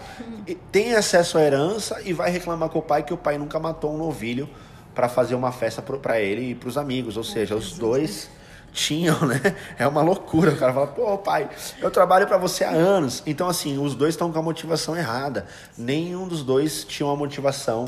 tem 0.71 0.95
acesso 0.95 1.37
à 1.37 1.41
herança 1.41 2.01
e 2.03 2.13
vai 2.13 2.31
reclamar 2.31 2.69
com 2.69 2.79
o 2.79 2.81
pai 2.81 3.03
que 3.03 3.13
o 3.13 3.17
pai 3.17 3.37
nunca 3.37 3.59
matou 3.59 3.93
um 3.93 3.97
novilho 3.97 4.49
para 4.93 5.07
fazer 5.07 5.35
uma 5.35 5.51
festa 5.51 5.81
para 5.81 6.19
ele 6.19 6.51
e 6.51 6.55
para 6.55 6.69
os 6.69 6.77
amigos. 6.77 7.15
Ou 7.15 7.23
seja, 7.23 7.55
os 7.55 7.73
dois 7.73 8.29
tinham, 8.73 9.19
né? 9.25 9.39
É 9.77 9.87
uma 9.87 10.01
loucura. 10.01 10.51
O 10.51 10.57
cara 10.57 10.73
fala, 10.73 10.87
pô, 10.87 11.17
pai, 11.17 11.47
eu 11.79 11.91
trabalho 11.91 12.25
para 12.25 12.37
você 12.37 12.63
há 12.63 12.71
anos. 12.71 13.21
Então, 13.25 13.47
assim, 13.47 13.77
os 13.77 13.93
dois 13.93 14.15
estão 14.15 14.31
com 14.31 14.39
a 14.39 14.41
motivação 14.41 14.95
errada. 14.95 15.45
Nenhum 15.77 16.27
dos 16.27 16.43
dois 16.43 16.83
tinha 16.83 17.05
uma 17.05 17.15
motivação 17.15 17.85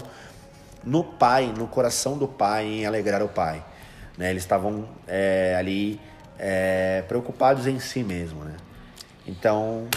no 0.87 1.03
pai, 1.03 1.53
no 1.55 1.67
coração 1.67 2.17
do 2.17 2.29
pai, 2.29 2.65
em 2.65 2.85
alegrar 2.85 3.21
o 3.21 3.27
pai. 3.27 3.63
Né? 4.17 4.29
Eles 4.29 4.43
estavam 4.43 4.87
é, 5.05 5.53
ali 5.59 5.99
é, 6.39 7.03
preocupados 7.09 7.67
em 7.67 7.77
si 7.77 8.03
mesmo, 8.03 8.45
né? 8.45 8.55
Então, 9.27 9.89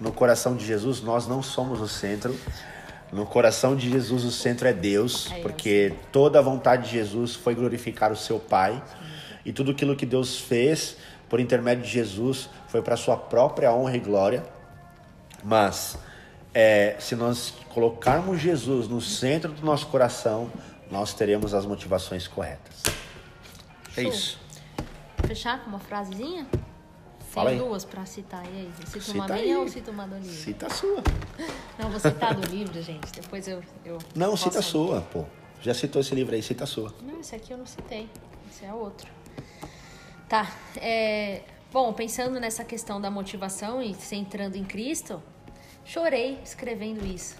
no 0.00 0.12
coração 0.12 0.54
de 0.54 0.64
Jesus, 0.64 1.02
nós 1.02 1.26
não 1.26 1.42
somos 1.42 1.80
o 1.80 1.88
centro. 1.88 2.38
No 3.12 3.26
coração 3.26 3.74
de 3.74 3.90
Jesus, 3.90 4.24
o 4.24 4.30
centro 4.30 4.68
é 4.68 4.72
Deus, 4.72 5.28
é 5.32 5.40
porque 5.40 5.92
toda 6.12 6.38
a 6.38 6.42
vontade 6.42 6.84
de 6.84 6.90
Jesus 6.90 7.34
foi 7.34 7.56
glorificar 7.56 8.12
o 8.12 8.16
seu 8.16 8.38
Pai. 8.38 8.80
E 9.44 9.52
tudo 9.52 9.72
aquilo 9.72 9.96
que 9.96 10.06
Deus 10.06 10.38
fez 10.38 10.96
por 11.28 11.40
intermédio 11.40 11.82
de 11.82 11.90
Jesus 11.90 12.48
foi 12.68 12.80
para 12.80 12.96
sua 12.96 13.16
própria 13.16 13.72
honra 13.72 13.96
e 13.96 14.00
glória. 14.00 14.44
Mas 15.42 15.98
é, 16.58 16.96
se 16.98 17.14
nós 17.14 17.52
colocarmos 17.68 18.40
Jesus 18.40 18.88
no 18.88 18.98
centro 18.98 19.52
do 19.52 19.62
nosso 19.62 19.88
coração, 19.88 20.50
nós 20.90 21.12
teremos 21.12 21.52
as 21.52 21.66
motivações 21.66 22.26
corretas. 22.26 22.82
É 23.94 24.02
isso. 24.04 24.38
Fechar 25.26 25.62
com 25.62 25.68
uma 25.68 25.78
frasezinha? 25.78 26.46
Fala 27.30 27.50
Tem 27.50 27.58
aí. 27.60 27.64
duas 27.66 27.84
para 27.84 28.06
citar. 28.06 28.42
E 28.46 28.48
aí? 28.48 28.70
Cita, 28.86 29.00
Cita 29.00 29.12
uma 29.18 29.34
aí. 29.34 29.42
minha 29.42 29.58
ou 29.60 29.68
cita 29.68 29.90
uma 29.90 30.06
do 30.06 30.14
livro? 30.14 30.30
Cita 30.32 30.66
a 30.66 30.70
sua. 30.70 31.02
Não, 31.78 31.90
vou 31.90 32.00
citar 32.00 32.34
do 32.34 32.46
livro, 32.48 32.80
gente. 32.80 33.12
Depois 33.12 33.46
eu. 33.46 33.62
eu 33.84 33.98
Não, 34.14 34.30
posso- 34.30 34.44
cita 34.44 34.60
a 34.60 34.62
sua, 34.62 35.02
pô. 35.02 35.24
Já 35.60 35.74
citou 35.74 36.00
esse 36.00 36.14
livro 36.14 36.34
aí, 36.34 36.42
cita 36.42 36.64
a 36.64 36.66
sua. 36.66 36.94
Não, 37.02 37.20
esse 37.20 37.34
aqui 37.36 37.52
eu 37.52 37.58
não 37.58 37.66
citei. 37.66 38.08
Esse 38.50 38.64
é 38.64 38.72
outro. 38.72 39.06
Tá. 40.26 40.50
É, 40.76 41.42
bom, 41.70 41.92
pensando 41.92 42.40
nessa 42.40 42.64
questão 42.64 42.98
da 42.98 43.10
motivação 43.10 43.82
e 43.82 43.94
centrando 43.94 44.56
em 44.56 44.64
Cristo, 44.64 45.22
chorei 45.86 46.38
escrevendo 46.44 47.06
isso. 47.06 47.36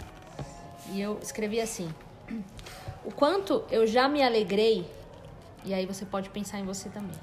E 0.93 1.01
eu 1.01 1.19
escrevi 1.21 1.61
assim: 1.61 1.89
O 3.05 3.13
quanto 3.13 3.65
eu 3.71 3.87
já 3.87 4.09
me 4.09 4.23
alegrei, 4.23 4.89
e 5.65 5.75
aí 5.75 5.85
você 5.85 6.07
pode 6.07 6.31
pensar 6.31 6.59
em 6.59 6.65
você 6.65 6.89
também. 6.89 7.19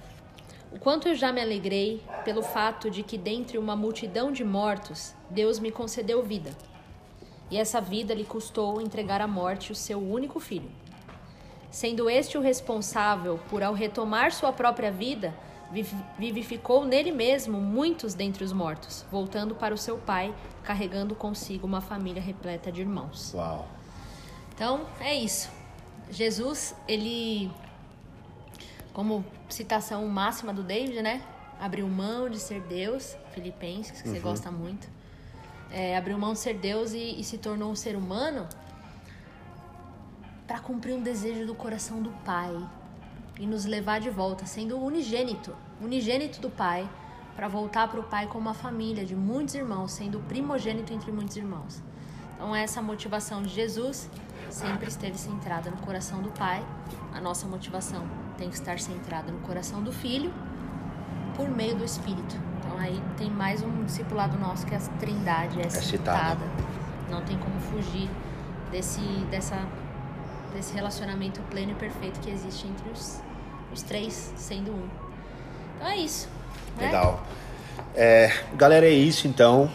O 0.71 0.80
quanto 0.80 1.07
eu 1.07 1.15
já 1.15 1.32
me 1.32 1.41
alegrei 1.41 2.03
pelo 2.24 2.41
fato 2.41 2.89
de 2.89 3.01
que, 3.01 3.17
dentre 3.17 3.57
uma 3.57 3.76
multidão 3.76 4.32
de 4.32 4.43
mortos, 4.43 5.13
Deus 5.30 5.59
me 5.59 5.71
concedeu 5.71 6.21
vida. 6.24 6.51
E 7.49 7.57
essa 7.57 7.80
vida 7.80 8.13
lhe 8.13 8.26
custou 8.26 8.82
entregar 8.82 9.21
à 9.21 9.28
morte 9.28 9.71
o 9.71 9.76
seu 9.76 9.99
único 9.99 10.39
filho 10.39 10.69
sendo 11.74 12.07
este 12.07 12.38
o 12.38 12.41
responsável 12.41 13.39
por, 13.49 13.63
ao 13.63 13.74
retomar 13.74 14.32
sua 14.32 14.53
própria 14.53 14.91
vida, 14.91 15.34
vivificou 16.19 16.86
nele 16.86 17.11
mesmo 17.11 17.59
muitos 17.59 18.13
dentre 18.13 18.43
os 18.43 18.53
mortos, 18.53 19.03
voltando 19.11 19.55
para 19.55 19.74
o 19.74 19.78
seu 19.78 19.97
pai, 19.97 20.34
carregando 20.63 21.15
consigo 21.15 21.65
uma 21.65 21.82
família 21.82 22.21
repleta 22.21 22.71
de 22.71 22.82
irmãos. 22.82 23.34
Uau. 23.34 23.67
Então, 24.53 24.86
é 24.99 25.15
isso. 25.15 25.49
Jesus, 26.11 26.76
ele, 26.88 27.51
como 28.93 29.26
citação 29.49 30.07
máxima 30.07 30.53
do 30.53 30.61
David, 30.61 31.01
né? 31.01 31.24
Abriu 31.59 31.88
mão 31.88 32.30
de 32.30 32.39
ser 32.39 32.61
Deus, 32.61 33.17
Filipenses, 33.32 34.01
que 34.01 34.09
você 34.09 34.19
gosta 34.19 34.51
muito. 34.51 34.88
É, 35.71 35.97
abriu 35.97 36.17
mão 36.19 36.34
de 36.34 36.39
ser 36.39 36.55
Deus 36.55 36.93
e, 36.93 37.19
e 37.19 37.24
se 37.24 37.39
tornou 37.39 37.71
um 37.71 37.76
ser 37.76 37.95
humano 37.95 38.47
para 40.45 40.59
cumprir 40.59 40.93
um 40.93 41.01
desejo 41.01 41.47
do 41.47 41.55
coração 41.55 42.01
do 42.01 42.11
Pai 42.24 42.53
e 43.39 43.45
nos 43.45 43.65
levar 43.65 43.99
de 43.99 44.09
volta, 44.09 44.45
sendo 44.45 44.77
o 44.77 44.86
unigênito, 44.86 45.55
unigênito 45.81 46.39
do 46.39 46.49
Pai, 46.49 46.89
para 47.36 47.47
voltar 47.47 47.88
para 47.88 47.99
o 47.99 48.03
Pai 48.03 48.27
como 48.27 48.41
uma 48.41 48.53
família 48.53 49.03
de 49.03 49.15
muitos 49.15 49.55
irmãos, 49.55 49.91
sendo 49.91 50.19
o 50.19 50.21
primogênito 50.21 50.93
entre 50.93 51.11
muitos 51.11 51.36
irmãos. 51.36 51.81
Então, 52.36 52.55
essa 52.55 52.81
motivação 52.81 53.41
de 53.41 53.49
Jesus 53.49 54.09
sempre 54.49 54.88
esteve 54.88 55.17
centrada 55.17 55.69
no 55.71 55.77
coração 55.77 56.21
do 56.21 56.29
Pai. 56.31 56.63
A 57.13 57.21
nossa 57.21 57.47
motivação 57.47 58.05
tem 58.38 58.49
que 58.49 58.55
estar 58.55 58.79
centrada 58.79 59.31
no 59.31 59.39
coração 59.39 59.81
do 59.81 59.91
Filho 59.91 60.31
por 61.36 61.49
meio 61.49 61.75
do 61.75 61.84
Espírito. 61.84 62.36
Então, 62.59 62.77
aí 62.77 63.01
tem 63.17 63.29
mais 63.29 63.61
um 63.61 63.84
discipulado 63.84 64.38
nosso 64.38 64.65
que 64.65 64.75
é 64.75 64.77
a 64.77 64.81
Trindade 64.99 65.59
é, 65.59 65.69
citada. 65.69 65.81
citada. 65.81 66.45
Não 67.09 67.23
tem 67.23 67.38
como 67.38 67.59
fugir 67.59 68.09
desse, 68.71 69.01
dessa, 69.29 69.55
desse 70.53 70.73
relacionamento 70.73 71.41
pleno 71.49 71.71
e 71.71 71.75
perfeito 71.75 72.19
que 72.19 72.29
existe 72.29 72.67
entre 72.67 72.89
os, 72.89 73.19
os 73.71 73.81
três, 73.81 74.31
sendo 74.37 74.71
um. 74.71 74.89
Então 75.75 75.87
é 75.87 75.97
isso. 75.97 76.29
né? 76.77 76.85
Legal. 76.85 77.25
É, 77.95 78.31
galera, 78.55 78.85
é 78.85 78.91
isso 78.91 79.27
então. 79.27 79.69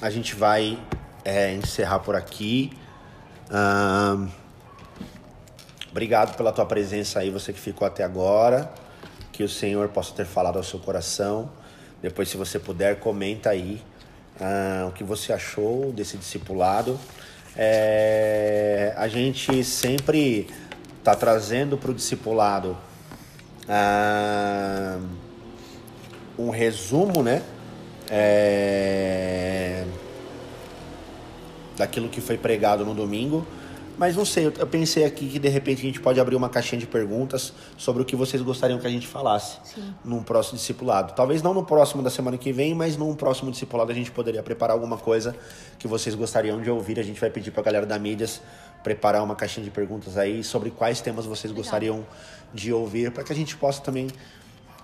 A 0.00 0.08
gente 0.08 0.34
vai 0.34 0.78
é, 1.24 1.52
encerrar 1.52 1.98
por 1.98 2.16
aqui. 2.16 2.72
Ahn, 3.50 4.28
obrigado 5.90 6.36
pela 6.36 6.52
tua 6.52 6.64
presença 6.64 7.18
aí, 7.18 7.30
você 7.30 7.52
que 7.52 7.60
ficou 7.60 7.86
até 7.86 8.04
agora. 8.04 8.72
Que 9.32 9.42
o 9.42 9.48
Senhor 9.48 9.88
possa 9.88 10.14
ter 10.14 10.26
falado 10.26 10.56
ao 10.56 10.62
seu 10.62 10.78
coração. 10.78 11.50
Depois, 12.00 12.28
se 12.28 12.36
você 12.36 12.58
puder, 12.58 12.98
comenta 13.00 13.50
aí 13.50 13.82
ah, 14.40 14.86
o 14.88 14.92
que 14.92 15.04
você 15.04 15.32
achou 15.32 15.92
desse 15.92 16.16
discipulado. 16.16 16.98
É, 17.62 18.94
a 18.96 19.06
gente 19.06 19.62
sempre 19.62 20.48
está 20.98 21.14
trazendo 21.14 21.76
para 21.76 21.90
o 21.90 21.94
discipulado 21.94 22.74
ah, 23.68 24.98
um 26.38 26.48
resumo, 26.48 27.22
né? 27.22 27.42
É, 28.10 29.84
daquilo 31.76 32.08
que 32.08 32.22
foi 32.22 32.38
pregado 32.38 32.82
no 32.82 32.94
domingo. 32.94 33.46
Mas 34.00 34.16
não 34.16 34.24
sei, 34.24 34.46
eu- 34.46 34.66
pensei 34.66 35.04
aqui 35.04 35.28
que 35.28 35.38
de 35.38 35.48
repente 35.50 35.80
a 35.80 35.84
gente 35.84 36.00
pode 36.00 36.18
abrir 36.18 36.34
uma 36.34 36.48
caixinha 36.48 36.80
de 36.80 36.86
perguntas 36.86 37.52
sobre 37.76 38.00
o 38.00 38.04
que 38.06 38.16
vocês 38.16 38.40
gostariam 38.40 38.78
que 38.78 38.86
a 38.86 38.90
gente 38.90 39.06
falasse 39.06 39.58
Sim. 39.62 39.94
num 40.02 40.22
próximo 40.22 40.56
discipulado. 40.56 41.12
Talvez 41.12 41.42
não 41.42 41.52
no 41.52 41.62
próximo 41.66 42.02
da 42.02 42.08
semana 42.08 42.38
que 42.38 42.50
vem, 42.50 42.74
mas 42.74 42.96
num 42.96 43.14
próximo 43.14 43.50
discipulado 43.50 43.92
a 43.92 43.94
gente 43.94 44.10
poderia 44.10 44.42
preparar 44.42 44.74
alguma 44.74 44.96
coisa 44.96 45.36
que 45.78 45.86
vocês 45.86 46.14
gostariam 46.14 46.62
de 46.62 46.70
ouvir. 46.70 46.98
A 46.98 47.02
gente 47.02 47.20
vai 47.20 47.28
pedir 47.28 47.50
pra 47.50 47.62
galera 47.62 47.84
da 47.84 47.98
Mídias 47.98 48.40
preparar 48.82 49.22
uma 49.22 49.36
caixinha 49.36 49.64
de 49.64 49.70
perguntas 49.70 50.16
aí 50.16 50.42
sobre 50.42 50.70
quais 50.70 51.02
temas 51.02 51.26
vocês 51.26 51.50
Legal. 51.52 51.62
gostariam 51.62 52.06
de 52.54 52.72
ouvir, 52.72 53.10
para 53.12 53.22
que 53.22 53.34
a 53.34 53.36
gente 53.36 53.54
possa 53.54 53.82
também, 53.82 54.08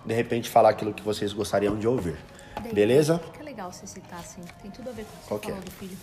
de 0.05 0.13
repente, 0.15 0.51
falar 0.51 0.69
aquilo 0.69 0.93
que 0.93 1.03
vocês 1.03 1.33
gostariam 1.33 1.79
de 1.79 1.89
ouvir. 1.89 2.19
Beleza? 2.71 3.19
Que 3.33 3.41
é 3.41 3.45
legal 3.45 3.73
você 3.73 3.87
citar, 3.87 4.19
assim. 4.19 4.43
Tem 4.61 4.71
tudo 4.71 4.91
a 4.91 4.93
ver 4.93 5.07
com 5.07 5.35
o 5.35 5.39
que 5.39 5.47
você 5.47 5.47
que 5.47 5.47
falou 5.53 5.65
do 5.65 5.71
filho. 5.71 5.97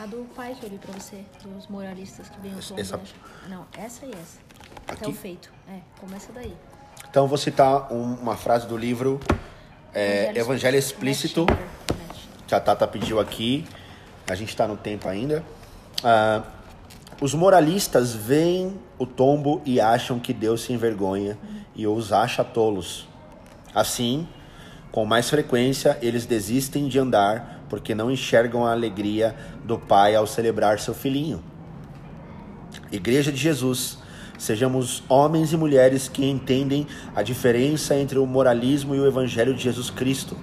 A 0.00 0.06
do 0.06 0.26
pai 0.36 0.54
que 0.58 0.64
eu 0.64 0.70
li 0.70 0.78
pra 0.78 0.92
você, 0.92 1.24
dos 1.42 1.66
moralistas 1.66 2.28
que 2.28 2.40
vem 2.40 2.52
o 2.54 2.58
Essa-? 2.58 3.00
Não, 3.48 3.66
essa 3.76 4.06
e 4.06 4.10
essa. 4.10 4.38
Até 4.86 5.04
Aqui? 5.06 5.10
o 5.10 5.14
feito. 5.14 5.50
É, 5.68 5.78
começa 6.00 6.30
daí. 6.32 6.54
Então 7.10 7.26
vou 7.26 7.36
citar 7.38 7.92
um- 7.92 8.14
uma 8.14 8.36
frase 8.36 8.66
do 8.66 8.76
livro 8.76 9.18
é, 9.94 10.32
Evangelho 10.38 10.76
Explícito, 10.76 11.46
Chandler. 11.48 11.66
Matt. 12.06 12.16
que 12.46 12.54
a 12.54 12.60
Tata 12.60 12.86
pediu 12.86 13.18
aqui. 13.18 13.66
A 14.28 14.34
gente 14.34 14.50
está 14.50 14.68
no 14.68 14.76
tempo 14.76 15.08
ainda. 15.08 15.42
Ah, 16.04 16.42
os 17.20 17.34
moralistas 17.34 18.14
veem 18.14 18.78
o 18.98 19.06
tombo 19.06 19.60
e 19.64 19.80
acham 19.80 20.20
que 20.20 20.32
Deus 20.32 20.60
se 20.62 20.72
envergonha 20.72 21.36
e 21.74 21.86
os 21.86 22.12
acha 22.12 22.44
tolos. 22.44 23.08
Assim, 23.74 24.28
com 24.92 25.04
mais 25.04 25.28
frequência, 25.28 25.98
eles 26.00 26.24
desistem 26.26 26.86
de 26.88 26.98
andar 26.98 27.57
porque 27.68 27.94
não 27.94 28.10
enxergam 28.10 28.64
a 28.64 28.72
alegria 28.72 29.34
do 29.64 29.78
pai 29.78 30.14
ao 30.14 30.26
celebrar 30.26 30.78
seu 30.78 30.94
filhinho. 30.94 31.42
Igreja 32.90 33.30
de 33.30 33.38
Jesus, 33.38 33.98
sejamos 34.38 35.02
homens 35.08 35.52
e 35.52 35.56
mulheres 35.56 36.08
que 36.08 36.24
entendem 36.24 36.86
a 37.14 37.22
diferença 37.22 37.94
entre 37.94 38.18
o 38.18 38.26
moralismo 38.26 38.94
e 38.94 39.00
o 39.00 39.06
evangelho 39.06 39.54
de 39.54 39.62
Jesus 39.62 39.90
Cristo. 39.90 40.36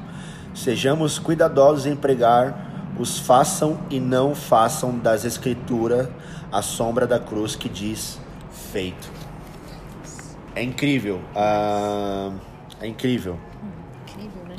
Sejamos 0.54 1.20
cuidadosos 1.20 1.86
em 1.86 1.96
pregar 1.96 2.94
os 2.98 3.20
façam 3.20 3.78
e 3.90 4.00
não 4.00 4.34
façam 4.34 4.98
das 4.98 5.26
escrituras 5.26 6.08
a 6.52 6.62
sombra 6.62 7.06
da 7.06 7.20
cruz 7.20 7.56
que 7.56 7.68
diz 7.68 8.20
feito. 8.72 9.12
É 10.56 10.64
incrível, 10.64 11.20
ah, 11.36 12.32
é 12.80 12.88
incrível. 12.88 13.38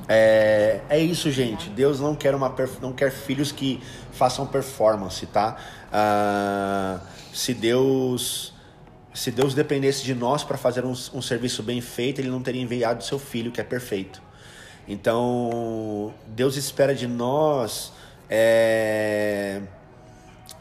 É, 0.09 0.80
é 0.88 0.98
isso, 0.98 1.30
gente. 1.30 1.68
Deus 1.70 2.00
não 2.00 2.14
quer 2.14 2.34
uma 2.34 2.54
não 2.80 2.92
quer 2.92 3.11
filhos 3.11 3.50
que 3.50 3.82
façam 4.12 4.46
performance, 4.46 5.26
tá? 5.26 5.57
Ah, 5.92 7.00
se 7.32 7.52
Deus 7.52 8.52
se 9.12 9.30
Deus 9.30 9.54
dependesse 9.54 10.04
de 10.04 10.14
nós 10.14 10.44
para 10.44 10.59
fazer 10.59 10.84
um, 10.84 10.92
um 10.92 11.22
serviço 11.22 11.62
bem 11.62 11.80
feito, 11.80 12.20
Ele 12.20 12.28
não 12.28 12.42
teria 12.42 12.61
enviado 12.61 13.02
seu 13.02 13.18
filho 13.18 13.50
que 13.50 13.61
é 13.61 13.64
perfeito. 13.64 14.22
Então 14.86 16.14
Deus 16.28 16.57
espera 16.57 16.94
de 16.94 17.09
nós 17.09 17.92
é, 18.30 19.62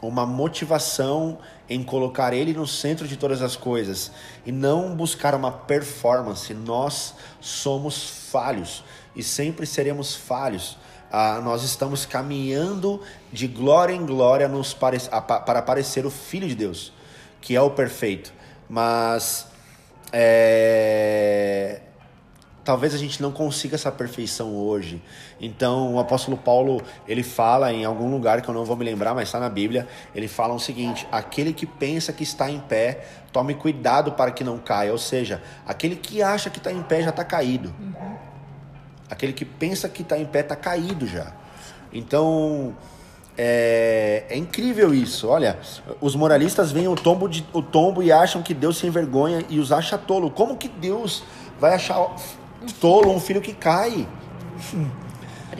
uma 0.02 0.26
motivação 0.26 1.38
em 1.68 1.82
colocar 1.84 2.32
Ele 2.32 2.52
no 2.52 2.66
centro 2.66 3.06
de 3.06 3.16
todas 3.16 3.42
as 3.42 3.54
coisas 3.54 4.10
e 4.44 4.50
não 4.50 4.96
buscar 4.96 5.34
uma 5.34 5.52
performance. 5.52 6.52
Nós 6.52 7.14
somos 7.40 8.28
falhos 8.30 8.82
e 9.16 9.22
sempre 9.22 9.66
seremos 9.66 10.14
falhos. 10.14 10.78
Ah, 11.10 11.40
nós 11.42 11.62
estamos 11.62 12.04
caminhando 12.04 13.00
de 13.32 13.46
glória 13.46 13.94
em 13.94 14.04
glória 14.04 14.46
nos 14.48 14.74
pare... 14.74 14.98
para 15.00 15.62
parecer 15.62 16.04
o 16.04 16.10
Filho 16.10 16.46
de 16.46 16.54
Deus, 16.54 16.92
que 17.40 17.56
é 17.56 17.60
o 17.60 17.70
perfeito. 17.70 18.32
Mas 18.68 19.46
é 20.12 21.80
talvez 22.66 22.92
a 22.92 22.98
gente 22.98 23.22
não 23.22 23.30
consiga 23.30 23.76
essa 23.76 23.92
perfeição 23.92 24.52
hoje. 24.52 25.00
Então, 25.40 25.94
o 25.94 26.00
apóstolo 26.00 26.36
Paulo, 26.36 26.82
ele 27.06 27.22
fala 27.22 27.72
em 27.72 27.84
algum 27.84 28.10
lugar 28.10 28.42
que 28.42 28.48
eu 28.48 28.54
não 28.54 28.64
vou 28.64 28.76
me 28.76 28.84
lembrar, 28.84 29.14
mas 29.14 29.28
está 29.28 29.38
na 29.38 29.48
Bíblia, 29.48 29.86
ele 30.12 30.26
fala 30.26 30.52
o 30.52 30.58
seguinte: 30.58 31.06
aquele 31.12 31.52
que 31.52 31.64
pensa 31.64 32.12
que 32.12 32.24
está 32.24 32.50
em 32.50 32.58
pé, 32.58 33.06
tome 33.32 33.54
cuidado 33.54 34.12
para 34.12 34.32
que 34.32 34.42
não 34.42 34.58
caia. 34.58 34.90
Ou 34.90 34.98
seja, 34.98 35.40
aquele 35.64 35.94
que 35.94 36.20
acha 36.20 36.50
que 36.50 36.58
está 36.58 36.72
em 36.72 36.82
pé 36.82 37.02
já 37.02 37.10
está 37.10 37.24
caído. 37.24 37.72
Uhum. 37.78 38.16
Aquele 39.10 39.32
que 39.32 39.44
pensa 39.44 39.88
que 39.88 40.02
está 40.02 40.18
em 40.18 40.24
pé 40.24 40.40
está 40.40 40.56
caído 40.56 41.06
já. 41.06 41.32
Então, 41.92 42.74
é, 43.38 44.24
é, 44.28 44.36
incrível 44.36 44.94
isso. 44.94 45.28
Olha, 45.28 45.58
os 46.00 46.16
moralistas 46.16 46.72
veem 46.72 46.88
o 46.88 46.94
tombo, 46.94 47.28
de, 47.28 47.46
o 47.52 47.62
tombo 47.62 48.02
e 48.02 48.10
acham 48.10 48.42
que 48.42 48.54
Deus 48.54 48.78
se 48.78 48.86
envergonha 48.86 49.44
e 49.48 49.58
os 49.58 49.72
acha 49.72 49.98
tolo. 49.98 50.30
Como 50.30 50.56
que 50.56 50.68
Deus 50.68 51.22
vai 51.60 51.74
achar 51.74 52.14
tolo, 52.80 53.12
um 53.12 53.20
filho 53.20 53.40
que 53.40 53.52
cai. 53.52 54.08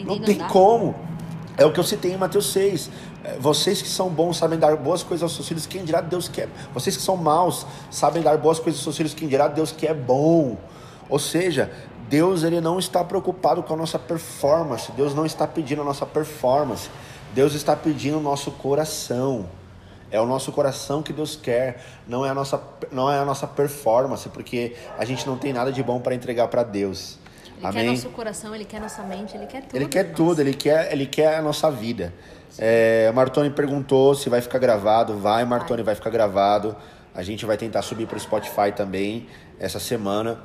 não 0.05 0.19
tem 0.19 0.39
como. 0.39 0.95
É 1.59 1.65
o 1.65 1.73
que 1.73 1.81
eu 1.81 1.85
citei 1.85 2.13
em 2.13 2.17
Mateus 2.17 2.53
6. 2.53 2.91
É, 3.25 3.37
vocês 3.39 3.83
que 3.83 3.89
são 3.89 4.09
bons 4.09 4.37
sabem 4.37 4.59
dar 4.59 4.77
boas 4.77 5.03
coisas 5.03 5.23
aos 5.23 5.35
seus 5.35 5.49
filhos, 5.49 5.67
quem 5.67 5.85
dirá 5.85 6.01
Deus 6.01 6.29
que 6.29 6.43
é. 6.43 6.49
Vocês 6.73 6.97
que 6.97 7.03
são 7.03 7.17
maus 7.17 7.67
sabem 7.91 8.23
dar 8.23 8.37
boas 8.39 8.59
coisas 8.59 8.79
aos 8.79 8.85
seus 8.85 8.97
filhos, 8.97 9.15
quem 9.15 9.29
dirá 9.29 9.49
Deus 9.49 9.73
que 9.73 9.87
é 9.87 9.95
bom. 9.95 10.57
Ou 11.09 11.19
seja, 11.19 11.71
Deus 12.09 12.43
ele 12.43 12.61
não 12.61 12.79
está 12.79 13.03
preocupado 13.03 13.63
com 13.63 13.75
a 13.75 13.77
nossa 13.77 13.99
performance. 13.99 14.93
Deus 14.93 15.15
não 15.15 15.27
está 15.27 15.47
pedindo 15.47 15.83
a 15.83 15.85
nossa 15.85 16.07
performance. 16.07 16.89
Deus 17.35 17.55
está 17.55 17.75
pedindo 17.75 18.19
o 18.19 18.21
nosso 18.21 18.51
coração. 18.53 19.47
É 20.11 20.21
o 20.21 20.27
nosso 20.27 20.53
coração 20.53 21.03
que 21.03 21.13
Deus 21.13 21.35
quer, 21.35 21.85
não 22.07 22.25
é 22.25 22.31
a 22.31 22.35
nossa, 22.35 22.63
não 22.93 23.11
é 23.11 23.19
a 23.19 23.25
nossa 23.25 23.45
performance, 23.45 24.29
porque 24.29 24.77
a 24.97 25.05
gente 25.05 25.27
não 25.27 25.37
tem 25.37 25.53
nada 25.53 25.73
de 25.73 25.83
bom 25.83 26.01
para 26.01 26.15
entregar 26.15 26.47
para 26.47 26.63
Deus. 26.63 27.19
Ele 27.59 27.67
Amém? 27.67 27.85
quer 27.85 27.91
nosso 27.91 28.09
coração, 28.11 28.55
ele 28.55 28.65
quer 28.65 28.81
nossa 28.81 29.03
mente, 29.03 29.37
ele 29.37 29.47
quer 29.47 29.63
tudo. 29.63 29.75
Ele 29.75 29.87
quer 29.87 30.05
tudo, 30.13 30.41
ele 30.41 30.55
quer, 30.55 30.93
ele 30.93 31.07
quer 31.07 31.37
a 31.37 31.43
nossa 31.43 31.71
vida. 31.71 32.15
É, 32.57 33.11
Martoni 33.13 33.51
perguntou 33.51 34.15
se 34.15 34.31
vai 34.31 34.41
ficar 34.41 34.59
gravado. 34.59 35.19
Vai, 35.19 35.45
Martoni, 35.45 35.83
vai. 35.83 35.87
vai 35.87 35.95
ficar 35.97 36.11
gravado. 36.11 36.77
A 37.15 37.23
gente 37.23 37.45
vai 37.45 37.57
tentar 37.57 37.83
subir 37.83 38.07
para 38.07 38.17
o 38.17 38.21
Spotify 38.21 38.73
também 38.75 39.27
essa 39.59 39.81
semana. 39.81 40.39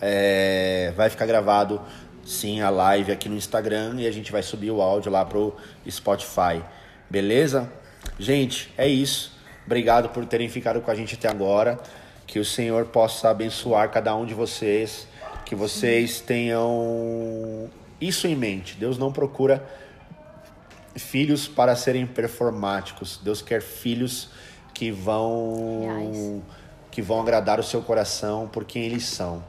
É, 0.00 0.92
vai 0.96 1.08
ficar 1.08 1.26
gravado 1.26 1.80
sim 2.24 2.60
a 2.60 2.68
live 2.68 3.12
aqui 3.12 3.28
no 3.28 3.36
Instagram 3.36 3.94
e 3.98 4.06
a 4.06 4.10
gente 4.10 4.32
vai 4.32 4.42
subir 4.42 4.70
o 4.70 4.82
áudio 4.82 5.10
lá 5.10 5.24
pro 5.24 5.54
Spotify. 5.88 6.62
Beleza? 7.08 7.70
Gente, 8.18 8.72
é 8.76 8.88
isso. 8.88 9.32
Obrigado 9.64 10.08
por 10.10 10.24
terem 10.26 10.48
ficado 10.48 10.80
com 10.80 10.90
a 10.90 10.94
gente 10.94 11.14
até 11.14 11.28
agora. 11.28 11.78
Que 12.26 12.38
o 12.38 12.44
Senhor 12.44 12.86
possa 12.86 13.30
abençoar 13.30 13.90
cada 13.90 14.14
um 14.14 14.26
de 14.26 14.34
vocês. 14.34 15.06
Que 15.44 15.54
vocês 15.54 16.20
tenham 16.20 17.70
isso 18.00 18.26
em 18.26 18.34
mente. 18.34 18.76
Deus 18.76 18.98
não 18.98 19.12
procura 19.12 19.64
filhos 20.96 21.46
para 21.46 21.76
serem 21.76 22.06
performáticos. 22.06 23.20
Deus 23.22 23.42
quer 23.42 23.62
filhos 23.62 24.30
que 24.74 24.90
vão 24.90 26.42
que 26.90 27.02
vão 27.02 27.20
agradar 27.20 27.60
o 27.60 27.62
seu 27.62 27.82
coração 27.82 28.48
por 28.48 28.64
quem 28.64 28.84
eles 28.84 29.04
são. 29.04 29.44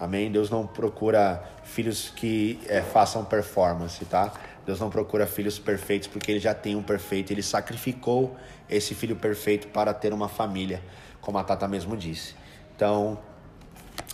Amém? 0.00 0.32
Deus 0.32 0.48
não 0.48 0.66
procura 0.66 1.44
filhos 1.62 2.10
que 2.16 2.58
é, 2.66 2.80
façam 2.80 3.22
performance, 3.22 4.02
tá? 4.06 4.32
Deus 4.64 4.80
não 4.80 4.88
procura 4.88 5.26
filhos 5.26 5.58
perfeitos 5.58 6.08
porque 6.08 6.32
ele 6.32 6.40
já 6.40 6.54
tem 6.54 6.74
um 6.74 6.82
perfeito. 6.82 7.30
Ele 7.30 7.42
sacrificou 7.42 8.34
esse 8.66 8.94
filho 8.94 9.14
perfeito 9.14 9.68
para 9.68 9.92
ter 9.92 10.14
uma 10.14 10.26
família, 10.26 10.82
como 11.20 11.36
a 11.36 11.44
Tata 11.44 11.68
mesmo 11.68 11.98
disse. 11.98 12.34
Então, 12.74 13.18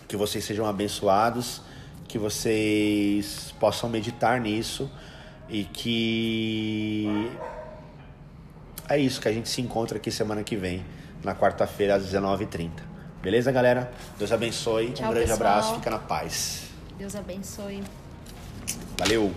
que 0.08 0.16
vocês 0.16 0.44
sejam 0.44 0.66
abençoados, 0.66 1.62
que 2.08 2.18
vocês 2.18 3.54
possam 3.60 3.88
meditar 3.88 4.40
nisso 4.40 4.90
e 5.48 5.62
que 5.62 7.30
é 8.88 8.98
isso 8.98 9.20
que 9.20 9.28
a 9.28 9.32
gente 9.32 9.48
se 9.48 9.60
encontra 9.60 9.98
aqui 9.98 10.10
semana 10.10 10.42
que 10.42 10.56
vem, 10.56 10.84
na 11.22 11.32
quarta-feira 11.32 11.94
às 11.94 12.04
19h30. 12.12 12.95
Beleza, 13.22 13.50
galera? 13.50 13.90
Deus 14.18 14.30
abençoe. 14.32 14.92
Tchau, 14.92 15.08
um 15.08 15.10
grande 15.10 15.28
pessoal. 15.30 15.48
abraço, 15.50 15.74
fica 15.76 15.90
na 15.90 15.98
paz. 15.98 16.62
Deus 16.98 17.14
abençoe. 17.14 17.82
Valeu. 18.98 19.32